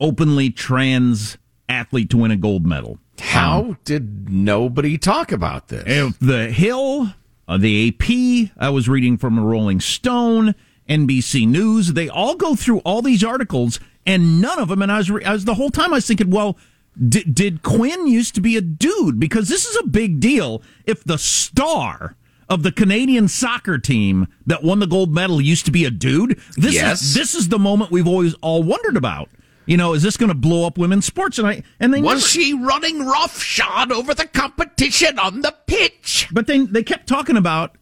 openly 0.00 0.50
trans 0.50 1.38
athlete 1.68 2.10
to 2.10 2.18
win 2.18 2.30
a 2.30 2.36
gold 2.36 2.66
medal. 2.66 2.98
How 3.18 3.76
did 3.84 4.28
nobody 4.28 4.98
talk 4.98 5.32
about 5.32 5.68
this? 5.68 5.84
The 6.20 6.50
Hill, 6.50 7.14
uh, 7.48 7.56
the 7.56 7.88
AP, 7.88 8.50
I 8.58 8.68
was 8.68 8.88
reading 8.88 9.16
from 9.16 9.38
a 9.38 9.42
Rolling 9.42 9.80
Stone, 9.80 10.54
NBC 10.88 11.48
News, 11.48 11.94
they 11.94 12.08
all 12.08 12.36
go 12.36 12.54
through 12.54 12.80
all 12.80 13.02
these 13.02 13.24
articles, 13.24 13.80
and 14.04 14.40
none 14.40 14.58
of 14.58 14.68
them. 14.68 14.82
And 14.82 14.92
I 14.92 14.98
was, 14.98 15.10
re- 15.10 15.24
I 15.24 15.32
was 15.32 15.44
the 15.44 15.54
whole 15.54 15.70
time 15.70 15.92
I 15.92 15.96
was 15.96 16.06
thinking, 16.06 16.30
well, 16.30 16.56
d- 17.08 17.24
did 17.24 17.62
Quinn 17.62 18.06
used 18.06 18.34
to 18.36 18.40
be 18.40 18.56
a 18.56 18.60
dude? 18.60 19.18
Because 19.20 19.48
this 19.48 19.64
is 19.66 19.76
a 19.76 19.86
big 19.86 20.20
deal. 20.20 20.62
If 20.84 21.04
the 21.04 21.18
star 21.18 22.16
of 22.48 22.62
the 22.62 22.70
Canadian 22.72 23.26
soccer 23.28 23.78
team 23.78 24.28
that 24.46 24.62
won 24.62 24.78
the 24.78 24.86
gold 24.86 25.12
medal 25.14 25.40
used 25.40 25.64
to 25.66 25.72
be 25.72 25.84
a 25.84 25.90
dude, 25.90 26.38
this 26.56 26.74
Yes. 26.74 27.02
is 27.02 27.14
this 27.14 27.34
is 27.34 27.48
the 27.48 27.58
moment 27.58 27.90
we've 27.90 28.06
always 28.06 28.34
all 28.34 28.62
wondered 28.62 28.96
about. 28.96 29.28
You 29.66 29.76
know, 29.76 29.94
is 29.94 30.02
this 30.04 30.16
going 30.16 30.28
to 30.28 30.34
blow 30.36 30.64
up 30.64 30.78
women's 30.78 31.06
sports? 31.06 31.38
And 31.40 31.48
I 31.48 31.62
and 31.80 31.92
they 31.92 32.00
Was 32.00 32.20
never- 32.20 32.20
she 32.20 32.54
running 32.54 33.04
roughshod 33.04 33.90
over 33.90 34.14
the 34.14 34.26
competition 34.26 35.18
on 35.18 35.40
the 35.40 35.54
pitch? 35.66 36.28
But 36.32 36.46
they 36.46 36.60
they 36.66 36.84
kept 36.84 37.08
talking 37.08 37.36
about 37.36 37.76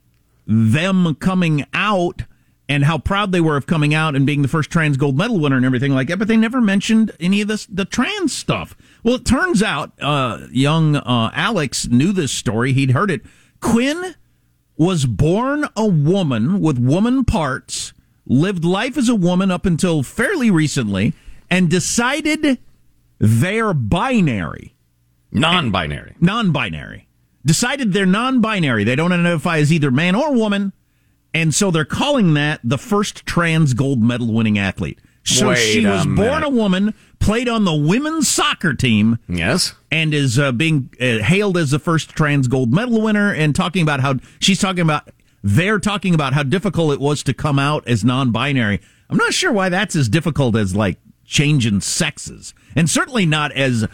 them 0.46 1.14
coming 1.16 1.66
out 1.74 2.22
and 2.68 2.84
how 2.84 2.96
proud 2.96 3.32
they 3.32 3.40
were 3.42 3.58
of 3.58 3.66
coming 3.66 3.92
out 3.92 4.16
and 4.16 4.24
being 4.24 4.40
the 4.40 4.48
first 4.48 4.70
trans 4.70 4.96
gold 4.96 5.18
medal 5.18 5.38
winner 5.38 5.56
and 5.56 5.66
everything 5.66 5.92
like 5.92 6.08
that. 6.08 6.18
But 6.18 6.28
they 6.28 6.36
never 6.38 6.60
mentioned 6.62 7.12
any 7.20 7.42
of 7.42 7.48
this 7.48 7.66
the 7.66 7.84
trans 7.84 8.32
stuff. 8.32 8.74
Well, 9.04 9.16
it 9.16 9.24
turns 9.26 9.62
out 9.62 9.92
uh, 10.00 10.46
young 10.50 10.96
uh, 10.96 11.30
Alex 11.34 11.86
knew 11.86 12.10
this 12.12 12.32
story. 12.32 12.72
He'd 12.72 12.90
heard 12.92 13.10
it. 13.10 13.20
Quinn 13.60 14.14
was 14.76 15.06
born 15.06 15.68
a 15.76 15.86
woman 15.86 16.60
with 16.60 16.78
woman 16.78 17.24
parts, 17.24 17.92
lived 18.26 18.64
life 18.64 18.96
as 18.98 19.08
a 19.08 19.14
woman 19.14 19.50
up 19.50 19.66
until 19.66 20.02
fairly 20.02 20.50
recently, 20.50 21.12
and 21.50 21.70
decided 21.70 22.58
they're 23.18 23.74
binary 23.74 24.74
Non-binary. 25.30 26.14
non-binary 26.20 27.08
decided 27.44 27.92
they're 27.92 28.06
non-binary 28.06 28.84
they 28.84 28.94
don't 28.96 29.12
identify 29.12 29.58
as 29.58 29.72
either 29.72 29.90
man 29.90 30.14
or 30.14 30.32
woman 30.32 30.72
and 31.32 31.52
so 31.52 31.70
they're 31.70 31.84
calling 31.84 32.34
that 32.34 32.60
the 32.62 32.78
first 32.78 33.26
trans 33.26 33.74
gold 33.74 34.00
medal 34.00 34.32
winning 34.32 34.58
athlete 34.58 35.00
so 35.24 35.48
Wait 35.48 35.56
she 35.56 35.84
was 35.86 36.06
born 36.06 36.42
a 36.42 36.48
woman 36.48 36.94
played 37.18 37.48
on 37.48 37.64
the 37.64 37.74
women's 37.74 38.28
soccer 38.28 38.74
team 38.74 39.18
Yes. 39.28 39.74
and 39.90 40.12
is 40.12 40.38
uh, 40.38 40.52
being 40.52 40.90
uh, 41.00 41.18
hailed 41.18 41.56
as 41.56 41.70
the 41.70 41.78
first 41.78 42.10
trans 42.10 42.46
gold 42.48 42.72
medal 42.72 43.00
winner 43.00 43.32
and 43.32 43.54
talking 43.56 43.82
about 43.82 44.00
how 44.00 44.16
she's 44.40 44.60
talking 44.60 44.82
about 44.82 45.08
they're 45.42 45.78
talking 45.78 46.14
about 46.14 46.32
how 46.34 46.42
difficult 46.42 46.92
it 46.92 47.00
was 47.00 47.22
to 47.22 47.32
come 47.34 47.58
out 47.58 47.86
as 47.88 48.04
non-binary 48.04 48.80
i'm 49.08 49.16
not 49.16 49.32
sure 49.32 49.50
why 49.52 49.68
that's 49.70 49.96
as 49.96 50.08
difficult 50.08 50.54
as 50.56 50.76
like 50.76 50.98
changing 51.24 51.80
sexes 51.80 52.52
and 52.76 52.90
certainly 52.90 53.24
not 53.24 53.50
as 53.52 53.84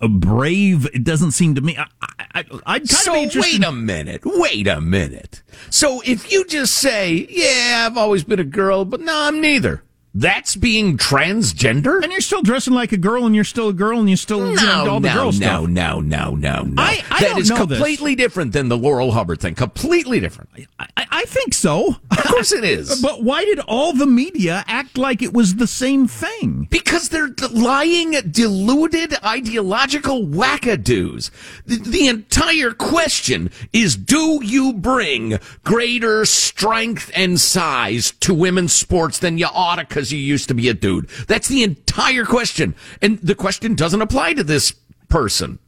uh, 0.00 0.08
brave 0.08 0.86
it 0.94 1.04
doesn't 1.04 1.32
seem 1.32 1.54
to 1.54 1.60
me 1.60 1.76
i, 1.76 1.86
I, 2.34 2.44
i'd 2.66 2.80
kind 2.80 2.88
so 2.88 3.12
of 3.12 3.16
be 3.18 3.22
interested 3.24 3.60
wait 3.60 3.68
a 3.68 3.72
minute. 3.72 4.22
Wait 4.24 4.66
a 4.66 4.80
minute. 4.80 5.42
So 5.68 6.00
if 6.06 6.30
you 6.32 6.44
just 6.46 6.74
say, 6.74 7.26
"Yeah, 7.28 7.84
I've 7.86 7.98
always 7.98 8.24
been 8.24 8.38
a 8.40 8.44
girl, 8.44 8.84
but 8.86 9.00
no, 9.00 9.12
I'm 9.14 9.40
neither," 9.40 9.82
that's 10.14 10.56
being 10.56 10.96
transgender. 10.98 12.02
and 12.02 12.10
you're 12.10 12.20
still 12.20 12.42
dressing 12.42 12.74
like 12.74 12.92
a 12.92 12.96
girl 12.96 13.26
and 13.26 13.34
you're 13.34 13.44
still 13.44 13.68
a 13.68 13.72
girl 13.72 14.00
and 14.00 14.08
you're 14.08 14.16
still 14.16 14.50
you 14.50 14.56
know, 14.56 14.84
No, 14.84 14.90
all 14.92 15.00
the 15.00 15.08
no, 15.08 15.14
girl 15.14 15.24
no, 15.26 15.30
stuff 15.30 15.68
no, 15.68 16.00
no, 16.00 16.34
no, 16.34 16.62
no. 16.64 16.82
I- 16.82 17.04
I 17.10 17.20
That 17.20 17.38
is 17.38 17.50
know 17.50 17.64
this. 17.64 17.78
completely 17.78 18.14
different 18.16 18.52
than 18.52 18.68
the 18.68 18.76
Laurel 18.76 19.12
Hubbard 19.12 19.40
thing. 19.40 19.54
Completely 19.54 20.20
different. 20.20 20.50
I, 20.78 20.86
I, 20.96 21.06
I 21.10 21.24
think 21.24 21.54
so 21.54 21.96
Of 22.10 22.24
course 22.24 22.50
it 22.52 22.64
is. 22.64 23.00
but 23.02 23.22
why 23.22 23.44
did 23.44 23.60
all 23.60 23.92
the 23.92 24.06
media 24.06 24.64
act 24.66 24.96
like 24.98 25.22
it 25.22 25.32
was 25.32 25.56
the 25.56 25.66
same 25.66 26.08
thing 26.08 26.66
Because 26.70 27.08
they're 27.10 27.30
lying, 27.52 28.12
deluded, 28.30 29.14
ideological 29.24 30.22
wackadoos. 30.26 31.30
The, 31.66 31.76
the 31.76 32.08
entire 32.08 32.72
question 32.72 33.50
is 33.72 33.96
do 33.96 34.40
you 34.42 34.72
bring 34.72 35.38
greater 35.64 36.24
strength 36.24 37.10
and 37.14 37.40
size 37.40 38.12
to 38.20 38.34
women's 38.34 38.72
sports 38.72 39.18
than 39.18 39.38
you 39.38 39.46
oughta 39.46 39.84
because 40.00 40.12
you 40.12 40.18
used 40.18 40.48
to 40.48 40.54
be 40.54 40.68
a 40.70 40.74
dude? 40.74 41.08
That's 41.28 41.48
the 41.48 41.62
entire 41.62 42.24
question. 42.24 42.74
And 43.02 43.18
the 43.18 43.34
question 43.34 43.74
doesn't 43.74 44.00
apply 44.00 44.32
to 44.34 44.42
this 44.42 44.72
person. 45.10 45.58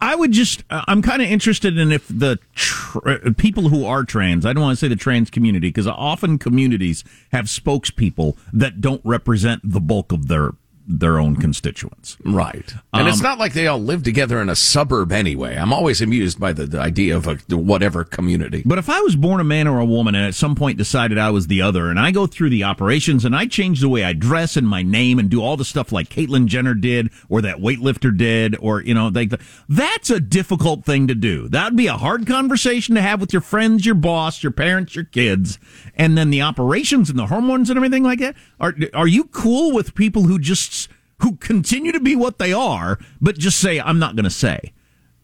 I 0.00 0.14
would 0.14 0.32
just, 0.32 0.64
uh, 0.70 0.82
I'm 0.88 1.02
kind 1.02 1.20
of 1.20 1.28
interested 1.28 1.76
in 1.78 1.92
if 1.92 2.08
the 2.08 2.38
tr- 2.54 3.08
uh, 3.08 3.18
people 3.36 3.68
who 3.68 3.84
are 3.84 4.04
trans, 4.04 4.46
I 4.46 4.54
don't 4.54 4.62
want 4.62 4.78
to 4.78 4.80
say 4.80 4.88
the 4.88 4.96
trans 4.96 5.28
community, 5.28 5.68
because 5.68 5.86
often 5.86 6.38
communities 6.38 7.04
have 7.30 7.44
spokespeople 7.44 8.36
that 8.54 8.80
don't 8.80 9.02
represent 9.04 9.60
the 9.62 9.80
bulk 9.80 10.10
of 10.12 10.28
their 10.28 10.52
their 10.86 11.18
own 11.18 11.36
constituents. 11.36 12.18
Right. 12.24 12.74
And 12.92 13.08
it's 13.08 13.18
um, 13.18 13.22
not 13.22 13.38
like 13.38 13.54
they 13.54 13.66
all 13.66 13.80
live 13.80 14.02
together 14.02 14.42
in 14.42 14.50
a 14.50 14.56
suburb 14.56 15.12
anyway. 15.12 15.56
I'm 15.56 15.72
always 15.72 16.02
amused 16.02 16.38
by 16.38 16.52
the, 16.52 16.66
the 16.66 16.78
idea 16.78 17.16
of 17.16 17.26
a 17.26 17.36
whatever 17.56 18.04
community. 18.04 18.62
But 18.66 18.78
if 18.78 18.90
I 18.90 19.00
was 19.00 19.16
born 19.16 19.40
a 19.40 19.44
man 19.44 19.66
or 19.66 19.78
a 19.78 19.84
woman 19.84 20.14
and 20.14 20.26
at 20.26 20.34
some 20.34 20.54
point 20.54 20.76
decided 20.76 21.16
I 21.16 21.30
was 21.30 21.46
the 21.46 21.62
other, 21.62 21.88
and 21.88 21.98
I 21.98 22.10
go 22.10 22.26
through 22.26 22.50
the 22.50 22.64
operations 22.64 23.24
and 23.24 23.34
I 23.34 23.46
change 23.46 23.80
the 23.80 23.88
way 23.88 24.04
I 24.04 24.12
dress 24.12 24.56
and 24.56 24.68
my 24.68 24.82
name 24.82 25.18
and 25.18 25.30
do 25.30 25.42
all 25.42 25.56
the 25.56 25.64
stuff 25.64 25.90
like 25.90 26.10
Caitlyn 26.10 26.46
Jenner 26.46 26.74
did 26.74 27.10
or 27.28 27.40
that 27.40 27.58
weightlifter 27.58 28.14
did, 28.14 28.56
or, 28.60 28.82
you 28.82 28.92
know, 28.92 29.08
like 29.08 29.32
that's 29.68 30.10
a 30.10 30.20
difficult 30.20 30.84
thing 30.84 31.08
to 31.08 31.14
do. 31.14 31.48
That 31.48 31.64
would 31.64 31.76
be 31.76 31.86
a 31.86 31.96
hard 31.96 32.26
conversation 32.26 32.94
to 32.94 33.00
have 33.00 33.20
with 33.20 33.32
your 33.32 33.42
friends, 33.42 33.86
your 33.86 33.94
boss, 33.94 34.42
your 34.42 34.52
parents, 34.52 34.94
your 34.94 35.04
kids. 35.04 35.58
And 35.96 36.18
then 36.18 36.30
the 36.30 36.42
operations 36.42 37.08
and 37.08 37.18
the 37.18 37.26
hormones 37.26 37.70
and 37.70 37.78
everything 37.78 38.02
like 38.02 38.18
that. 38.18 38.36
Are, 38.60 38.74
are 38.92 39.06
you 39.06 39.24
cool 39.24 39.72
with 39.72 39.94
people 39.94 40.24
who 40.24 40.38
just, 40.38 40.83
who 41.20 41.36
continue 41.36 41.92
to 41.92 42.00
be 42.00 42.16
what 42.16 42.38
they 42.38 42.52
are, 42.52 42.98
but 43.20 43.38
just 43.38 43.60
say, 43.60 43.80
I'm 43.80 43.98
not 43.98 44.16
going 44.16 44.24
to 44.24 44.30
say? 44.30 44.72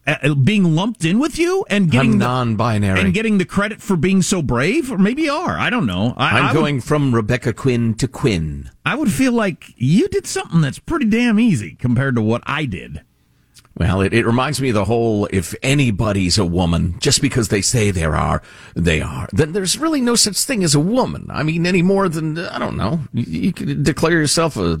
Uh, 0.07 0.33
being 0.33 0.75
lumped 0.75 1.05
in 1.05 1.19
with 1.19 1.37
you 1.37 1.63
and 1.69 1.91
getting 1.91 2.13
I'm 2.13 2.17
non-binary. 2.17 2.99
and 2.99 3.13
getting 3.13 3.37
the 3.37 3.45
credit 3.45 3.83
for 3.83 3.95
being 3.95 4.23
so 4.23 4.41
brave, 4.41 4.91
or 4.91 4.97
maybe 4.97 5.23
you 5.23 5.31
are. 5.31 5.59
I 5.59 5.69
don't 5.69 5.85
know. 5.85 6.15
I, 6.17 6.39
I'm 6.39 6.45
I 6.47 6.53
going 6.53 6.81
from 6.81 7.13
Rebecca 7.13 7.53
Quinn 7.53 7.93
to 7.95 8.07
Quinn. 8.07 8.71
I 8.83 8.95
would 8.95 9.11
feel 9.11 9.31
like 9.31 9.65
you 9.75 10.07
did 10.07 10.25
something 10.25 10.61
that's 10.61 10.79
pretty 10.79 11.05
damn 11.05 11.39
easy 11.39 11.75
compared 11.75 12.15
to 12.15 12.21
what 12.23 12.41
I 12.47 12.65
did. 12.65 13.01
Well, 13.77 14.01
it, 14.01 14.11
it 14.11 14.25
reminds 14.25 14.59
me 14.59 14.69
of 14.69 14.75
the 14.75 14.85
whole 14.85 15.27
if 15.31 15.53
anybody's 15.61 16.37
a 16.39 16.45
woman, 16.45 16.95
just 16.99 17.21
because 17.21 17.49
they 17.49 17.61
say 17.61 17.91
there 17.91 18.15
are, 18.15 18.41
they 18.75 19.01
are, 19.01 19.29
then 19.31 19.53
there's 19.53 19.77
really 19.77 20.01
no 20.01 20.15
such 20.15 20.37
thing 20.37 20.63
as 20.63 20.73
a 20.73 20.79
woman. 20.79 21.27
I 21.29 21.43
mean, 21.43 21.65
any 21.67 21.83
more 21.83 22.09
than, 22.09 22.39
I 22.39 22.57
don't 22.57 22.75
know, 22.75 23.01
you, 23.13 23.23
you 23.23 23.53
could 23.53 23.83
declare 23.83 24.13
yourself 24.13 24.57
a, 24.57 24.79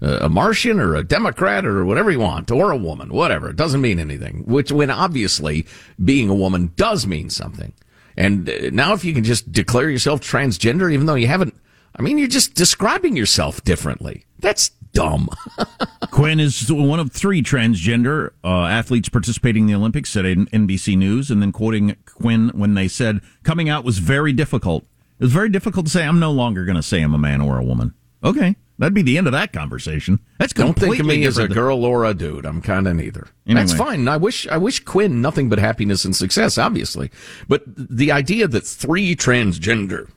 a 0.00 0.28
Martian 0.28 0.80
or 0.80 0.94
a 0.94 1.04
Democrat 1.04 1.64
or 1.64 1.84
whatever 1.84 2.10
you 2.10 2.20
want, 2.20 2.50
or 2.50 2.70
a 2.70 2.76
woman, 2.76 3.12
whatever. 3.12 3.50
It 3.50 3.56
doesn't 3.56 3.80
mean 3.80 3.98
anything, 3.98 4.44
which 4.46 4.70
when 4.72 4.90
obviously 4.90 5.66
being 6.02 6.28
a 6.28 6.34
woman 6.34 6.72
does 6.76 7.06
mean 7.06 7.30
something. 7.30 7.72
And 8.16 8.48
uh, 8.48 8.70
now 8.72 8.92
if 8.92 9.04
you 9.04 9.12
can 9.12 9.24
just 9.24 9.52
declare 9.52 9.90
yourself 9.90 10.20
transgender, 10.20 10.92
even 10.92 11.06
though 11.06 11.14
you 11.14 11.26
haven't, 11.26 11.54
I 11.96 12.02
mean, 12.02 12.18
you're 12.18 12.28
just 12.28 12.54
describing 12.54 13.16
yourself 13.16 13.62
differently. 13.62 14.24
That's 14.40 14.70
dumb. 14.92 15.28
Quinn 16.10 16.40
is 16.40 16.70
one 16.70 17.00
of 17.00 17.12
three 17.12 17.42
transgender 17.42 18.30
uh, 18.42 18.64
athletes 18.64 19.08
participating 19.08 19.64
in 19.64 19.66
the 19.68 19.74
Olympics, 19.74 20.10
said 20.10 20.24
NBC 20.24 20.96
News, 20.96 21.30
and 21.30 21.40
then 21.40 21.52
quoting 21.52 21.96
Quinn 22.04 22.50
when 22.54 22.74
they 22.74 22.88
said 22.88 23.20
coming 23.42 23.68
out 23.68 23.84
was 23.84 23.98
very 23.98 24.32
difficult. 24.32 24.84
It 25.18 25.24
was 25.24 25.32
very 25.32 25.48
difficult 25.48 25.86
to 25.86 25.92
say 25.92 26.04
I'm 26.04 26.18
no 26.18 26.32
longer 26.32 26.64
going 26.64 26.76
to 26.76 26.82
say 26.82 27.00
I'm 27.00 27.14
a 27.14 27.18
man 27.18 27.40
or 27.40 27.58
a 27.58 27.64
woman. 27.64 27.94
Okay, 28.22 28.56
that'd 28.84 28.94
be 28.94 29.02
the 29.02 29.16
end 29.18 29.26
of 29.26 29.32
that 29.32 29.52
conversation. 29.52 30.20
That's 30.38 30.52
Don't 30.52 30.78
think 30.78 30.98
of 31.00 31.06
me 31.06 31.24
as 31.24 31.38
a 31.38 31.48
girl 31.48 31.84
or 31.84 32.04
a 32.04 32.12
dude. 32.14 32.44
I'm 32.44 32.60
kind 32.60 32.86
of 32.86 32.94
neither. 32.96 33.26
Anyway. 33.46 33.60
That's 33.62 33.74
fine. 33.74 34.06
I 34.08 34.16
wish 34.18 34.46
I 34.48 34.56
wish 34.58 34.80
Quinn 34.84 35.20
nothing 35.22 35.48
but 35.48 35.58
happiness 35.58 36.04
and 36.04 36.14
success, 36.14 36.58
obviously. 36.58 37.10
But 37.48 37.62
the 37.66 38.12
idea 38.12 38.46
that 38.48 38.64
three 38.66 39.16
transgender 39.16 40.10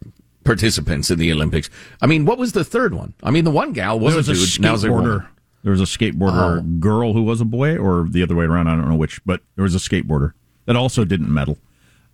participants 0.44 1.10
in 1.12 1.20
the 1.20 1.32
Olympics. 1.32 1.70
I 2.02 2.08
mean, 2.08 2.26
what 2.26 2.38
was 2.38 2.54
the 2.54 2.64
third 2.64 2.94
one? 2.94 3.14
I 3.24 3.32
mean, 3.32 3.44
the 3.44 3.52
one 3.52 3.74
gal 3.74 4.00
was, 4.00 4.16
was 4.16 4.30
a 4.30 4.32
a 4.32 4.36
dude. 4.36 4.66
A 4.66 4.92
woman. 4.92 5.06
skateboarder. 5.10 5.28
There 5.64 5.72
was 5.72 5.82
a 5.82 5.86
skateboarder 5.86 6.60
Oh. 6.60 6.62
girl 6.80 7.14
who 7.14 7.24
was 7.24 7.42
a 7.42 7.46
boy, 7.46 7.78
or 7.78 8.08
the 8.10 8.24
other 8.24 8.36
way 8.36 8.46
around. 8.46 8.68
I 8.68 8.76
don't 8.76 8.88
know 8.90 8.96
which, 8.96 9.24
but 9.26 9.42
there 9.56 9.64
was 9.64 9.76
a 9.76 9.80
skateboarder 9.80 10.32
that 10.66 10.76
also 10.76 11.04
didn't 11.04 11.34
medal. 11.34 11.58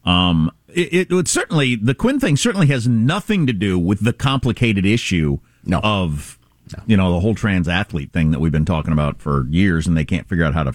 Um, 0.05 0.51
it, 0.69 0.93
it, 0.93 1.11
it 1.11 1.27
certainly 1.27 1.75
the 1.75 1.93
Quinn 1.93 2.19
thing 2.19 2.35
certainly 2.35 2.67
has 2.67 2.87
nothing 2.87 3.45
to 3.47 3.53
do 3.53 3.77
with 3.79 4.03
the 4.03 4.11
complicated 4.13 4.85
issue 4.85 5.37
No. 5.63 5.79
of 5.83 6.37
you 6.85 6.97
know 6.97 7.11
the 7.11 7.19
whole 7.19 7.35
trans 7.35 7.67
athlete 7.67 8.11
thing 8.11 8.31
that 8.31 8.39
we've 8.39 8.51
been 8.51 8.65
talking 8.65 8.93
about 8.93 9.19
for 9.21 9.45
years, 9.47 9.87
and 9.87 9.97
they 9.97 10.05
can't 10.05 10.27
figure 10.27 10.45
out 10.45 10.53
how 10.53 10.63
to 10.63 10.73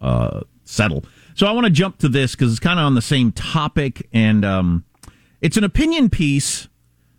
uh, 0.00 0.40
settle. 0.64 1.04
So 1.34 1.46
I 1.46 1.52
want 1.52 1.64
to 1.64 1.70
jump 1.70 1.98
to 1.98 2.08
this 2.08 2.34
because 2.34 2.50
it's 2.52 2.60
kind 2.60 2.78
of 2.78 2.86
on 2.86 2.94
the 2.94 3.02
same 3.02 3.32
topic, 3.32 4.08
and 4.12 4.44
um, 4.44 4.84
it's 5.40 5.56
an 5.56 5.64
opinion 5.64 6.10
piece. 6.10 6.68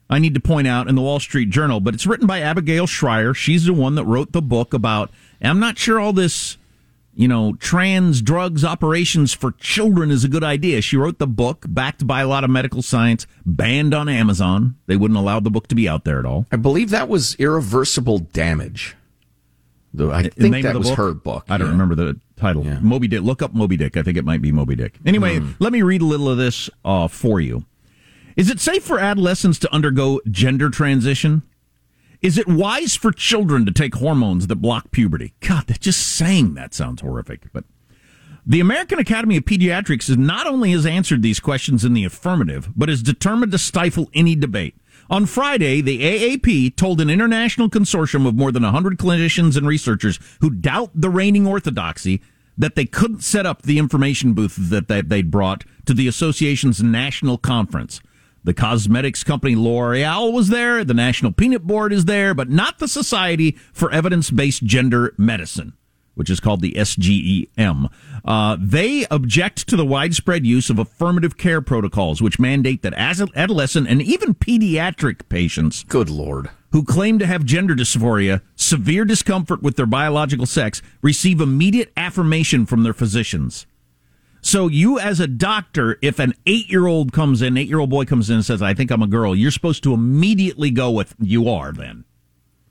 I 0.09 0.19
need 0.19 0.33
to 0.33 0.41
point 0.41 0.67
out 0.67 0.89
in 0.89 0.95
the 0.95 1.01
Wall 1.01 1.19
Street 1.19 1.49
Journal, 1.49 1.79
but 1.79 1.93
it's 1.93 2.05
written 2.05 2.27
by 2.27 2.41
Abigail 2.41 2.85
Shrier. 2.85 3.33
She's 3.33 3.65
the 3.65 3.73
one 3.73 3.95
that 3.95 4.03
wrote 4.03 4.33
the 4.33 4.41
book 4.41 4.73
about. 4.73 5.09
I'm 5.41 5.59
not 5.59 5.77
sure 5.77 5.99
all 5.99 6.11
this, 6.11 6.57
you 7.13 7.27
know, 7.27 7.53
trans 7.59 8.21
drugs 8.21 8.63
operations 8.63 9.33
for 9.33 9.51
children 9.53 10.11
is 10.11 10.23
a 10.23 10.27
good 10.29 10.43
idea. 10.43 10.81
She 10.81 10.95
wrote 10.97 11.19
the 11.19 11.27
book, 11.27 11.65
backed 11.67 12.07
by 12.07 12.21
a 12.21 12.27
lot 12.27 12.43
of 12.43 12.49
medical 12.49 12.81
science, 12.81 13.27
banned 13.45 13.93
on 13.93 14.07
Amazon. 14.09 14.75
They 14.87 14.95
wouldn't 14.95 15.17
allow 15.19 15.39
the 15.39 15.49
book 15.51 15.67
to 15.67 15.75
be 15.75 15.87
out 15.89 16.05
there 16.05 16.19
at 16.19 16.25
all. 16.25 16.45
I 16.51 16.55
believe 16.55 16.89
that 16.91 17.09
was 17.09 17.35
irreversible 17.35 18.19
damage. 18.19 18.95
The, 19.93 20.09
I 20.09 20.23
The 20.23 20.29
think 20.29 20.63
that 20.63 20.77
was 20.77 20.87
book? 20.89 20.97
her 20.97 21.13
book. 21.13 21.45
I 21.49 21.57
don't 21.57 21.67
yeah. 21.67 21.71
remember 21.73 21.95
the 21.95 22.17
title. 22.37 22.65
Yeah. 22.65 22.79
Moby 22.79 23.09
Dick. 23.09 23.21
Look 23.23 23.41
up 23.41 23.53
Moby 23.53 23.75
Dick. 23.75 23.97
I 23.97 24.03
think 24.03 24.17
it 24.17 24.23
might 24.23 24.41
be 24.41 24.53
Moby 24.53 24.75
Dick. 24.75 24.97
Anyway, 25.05 25.39
Hmm. 25.39 25.51
let 25.59 25.73
me 25.73 25.81
read 25.81 26.01
a 26.01 26.05
little 26.05 26.29
of 26.29 26.37
this 26.37 26.69
uh, 26.85 27.09
for 27.09 27.41
you. 27.41 27.65
Is 28.37 28.49
it 28.49 28.61
safe 28.61 28.83
for 28.85 28.97
adolescents 28.99 29.59
to 29.59 29.73
undergo 29.73 30.21
gender 30.31 30.69
transition? 30.69 31.41
Is 32.21 32.37
it 32.37 32.47
wise 32.47 32.95
for 32.95 33.11
children 33.11 33.65
to 33.65 33.71
take 33.71 33.95
hormones 33.95 34.45
that 34.47 34.57
block 34.57 34.91
puberty? 34.91 35.33
God, 35.39 35.65
that 35.67 35.79
just 35.79 36.05
saying 36.05 36.53
that 36.53 36.73
sounds 36.73 37.01
horrific. 37.01 37.51
But 37.51 37.63
the 38.45 38.59
American 38.59 38.99
Academy 38.99 39.37
of 39.37 39.45
Pediatrics 39.45 40.07
is 40.09 40.17
not 40.17 40.45
only 40.45 40.71
has 40.71 40.85
answered 40.85 41.23
these 41.23 41.39
questions 41.39 41.83
in 41.83 41.93
the 41.93 42.05
affirmative, 42.05 42.69
but 42.75 42.89
is 42.89 43.01
determined 43.01 43.51
to 43.53 43.57
stifle 43.57 44.09
any 44.13 44.35
debate. 44.35 44.75
On 45.09 45.25
Friday, 45.25 45.81
the 45.81 45.99
AAP 46.01 46.75
told 46.75 47.01
an 47.01 47.09
international 47.09 47.69
consortium 47.69 48.27
of 48.27 48.35
more 48.35 48.51
than 48.51 48.63
100 48.63 48.99
clinicians 48.99 49.57
and 49.57 49.67
researchers 49.67 50.19
who 50.41 50.49
doubt 50.51 50.91
the 50.93 51.09
reigning 51.09 51.47
orthodoxy 51.47 52.21
that 52.57 52.75
they 52.75 52.85
couldn't 52.85 53.23
set 53.23 53.47
up 53.47 53.63
the 53.63 53.79
information 53.79 54.33
booth 54.33 54.55
that 54.57 54.87
they- 54.87 55.01
they'd 55.01 55.31
brought 55.31 55.63
to 55.85 55.93
the 55.93 56.07
association's 56.07 56.83
national 56.83 57.37
conference. 57.39 57.99
The 58.43 58.53
cosmetics 58.53 59.23
company 59.23 59.55
L'Oreal 59.55 60.33
was 60.33 60.49
there, 60.49 60.83
the 60.83 60.93
National 60.93 61.31
Peanut 61.31 61.63
Board 61.63 61.93
is 61.93 62.05
there, 62.05 62.33
but 62.33 62.49
not 62.49 62.79
the 62.79 62.87
Society 62.87 63.57
for 63.71 63.91
Evidence 63.91 64.31
Based 64.31 64.63
Gender 64.63 65.13
Medicine 65.17 65.73
which 66.15 66.29
is 66.29 66.39
called 66.39 66.61
the 66.61 66.73
SGEM. 66.73 67.89
Uh, 68.23 68.57
they 68.59 69.05
object 69.09 69.67
to 69.67 69.75
the 69.75 69.85
widespread 69.85 70.45
use 70.45 70.69
of 70.69 70.79
affirmative 70.79 71.37
care 71.37 71.61
protocols, 71.61 72.21
which 72.21 72.39
mandate 72.39 72.81
that 72.81 72.93
as 72.93 73.21
adolescent 73.35 73.87
and 73.87 74.01
even 74.01 74.33
pediatric 74.33 75.27
patients 75.29 75.83
Good 75.85 76.09
lord. 76.09 76.49
who 76.71 76.83
claim 76.83 77.17
to 77.19 77.25
have 77.25 77.45
gender 77.45 77.75
dysphoria, 77.75 78.41
severe 78.55 79.05
discomfort 79.05 79.61
with 79.63 79.77
their 79.77 79.85
biological 79.85 80.45
sex, 80.45 80.81
receive 81.01 81.41
immediate 81.41 81.91
affirmation 81.97 82.65
from 82.65 82.83
their 82.83 82.93
physicians. 82.93 83.65
So 84.41 84.67
you, 84.67 84.99
as 84.99 85.19
a 85.19 85.27
doctor, 85.27 85.97
if 86.01 86.17
an 86.19 86.33
eight-year-old 86.47 87.13
comes 87.13 87.41
in, 87.41 87.57
eight-year-old 87.57 87.89
boy 87.91 88.05
comes 88.05 88.29
in 88.29 88.37
and 88.37 88.45
says, 88.45 88.61
"I 88.61 88.73
think 88.73 88.91
I'm 88.91 89.03
a 89.03 89.07
girl," 89.07 89.35
you're 89.35 89.51
supposed 89.51 89.83
to 89.83 89.93
immediately 89.93 90.71
go 90.71 90.89
with 90.89 91.15
"You 91.19 91.47
are." 91.47 91.71
Then, 91.71 92.05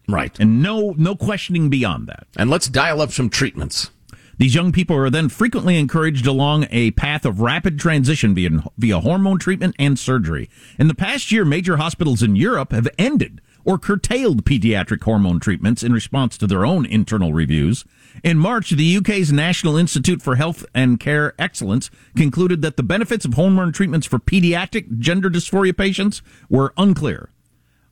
Right. 0.09 0.39
and 0.41 0.61
no, 0.61 0.95
no 0.99 1.15
questioning 1.15 1.71
beyond 1.71 2.09
that. 2.09 2.27
And 2.37 2.51
let's 2.51 2.69
dial 2.69 3.01
up 3.01 3.13
some 3.13 3.31
treatments. 3.31 3.91
These 4.37 4.55
young 4.55 4.73
people 4.73 4.97
are 4.97 5.11
then 5.11 5.29
frequently 5.29 5.77
encouraged 5.79 6.27
along 6.27 6.67
a 6.71 6.93
path 6.93 7.25
of 7.27 7.41
rapid 7.41 7.79
transition 7.79 8.35
via, 8.35 8.65
via 8.79 9.01
hormone 9.01 9.39
treatment 9.39 9.77
and 9.79 9.99
surgery. 9.99 10.49
In 10.79 10.89
the 10.89 10.95
past 10.95 11.31
year, 11.31 11.45
major 11.45 11.77
hospitals 11.77 12.23
in 12.23 12.37
Europe 12.37 12.73
have 12.73 12.89
ended 12.99 13.43
or 13.65 13.79
curtailed 13.79 14.47
pediatric 14.47 15.03
hormone 15.03 15.39
treatments 15.39 15.83
in 15.83 15.93
response 15.93 16.39
to 16.39 16.47
their 16.47 16.65
own 16.65 16.87
internal 16.87 17.35
reviews. 17.35 17.85
In 18.23 18.39
March, 18.39 18.71
the 18.71 18.97
UK's 18.97 19.33
National 19.33 19.77
Institute 19.77 20.21
for 20.23 20.37
Health 20.37 20.65
and 20.75 21.01
Care 21.01 21.35
Excellence 21.39 21.91
concluded 22.17 22.63
that 22.63 22.77
the 22.77 22.83
benefits 22.83 23.25
of 23.25 23.35
hormone 23.35 23.73
treatments 23.73 24.07
for 24.07 24.19
pediatric 24.19 24.99
gender 24.99 25.31
dysphoria 25.31 25.77
patients 25.77 26.23
were 26.49 26.73
unclear. 26.77 27.31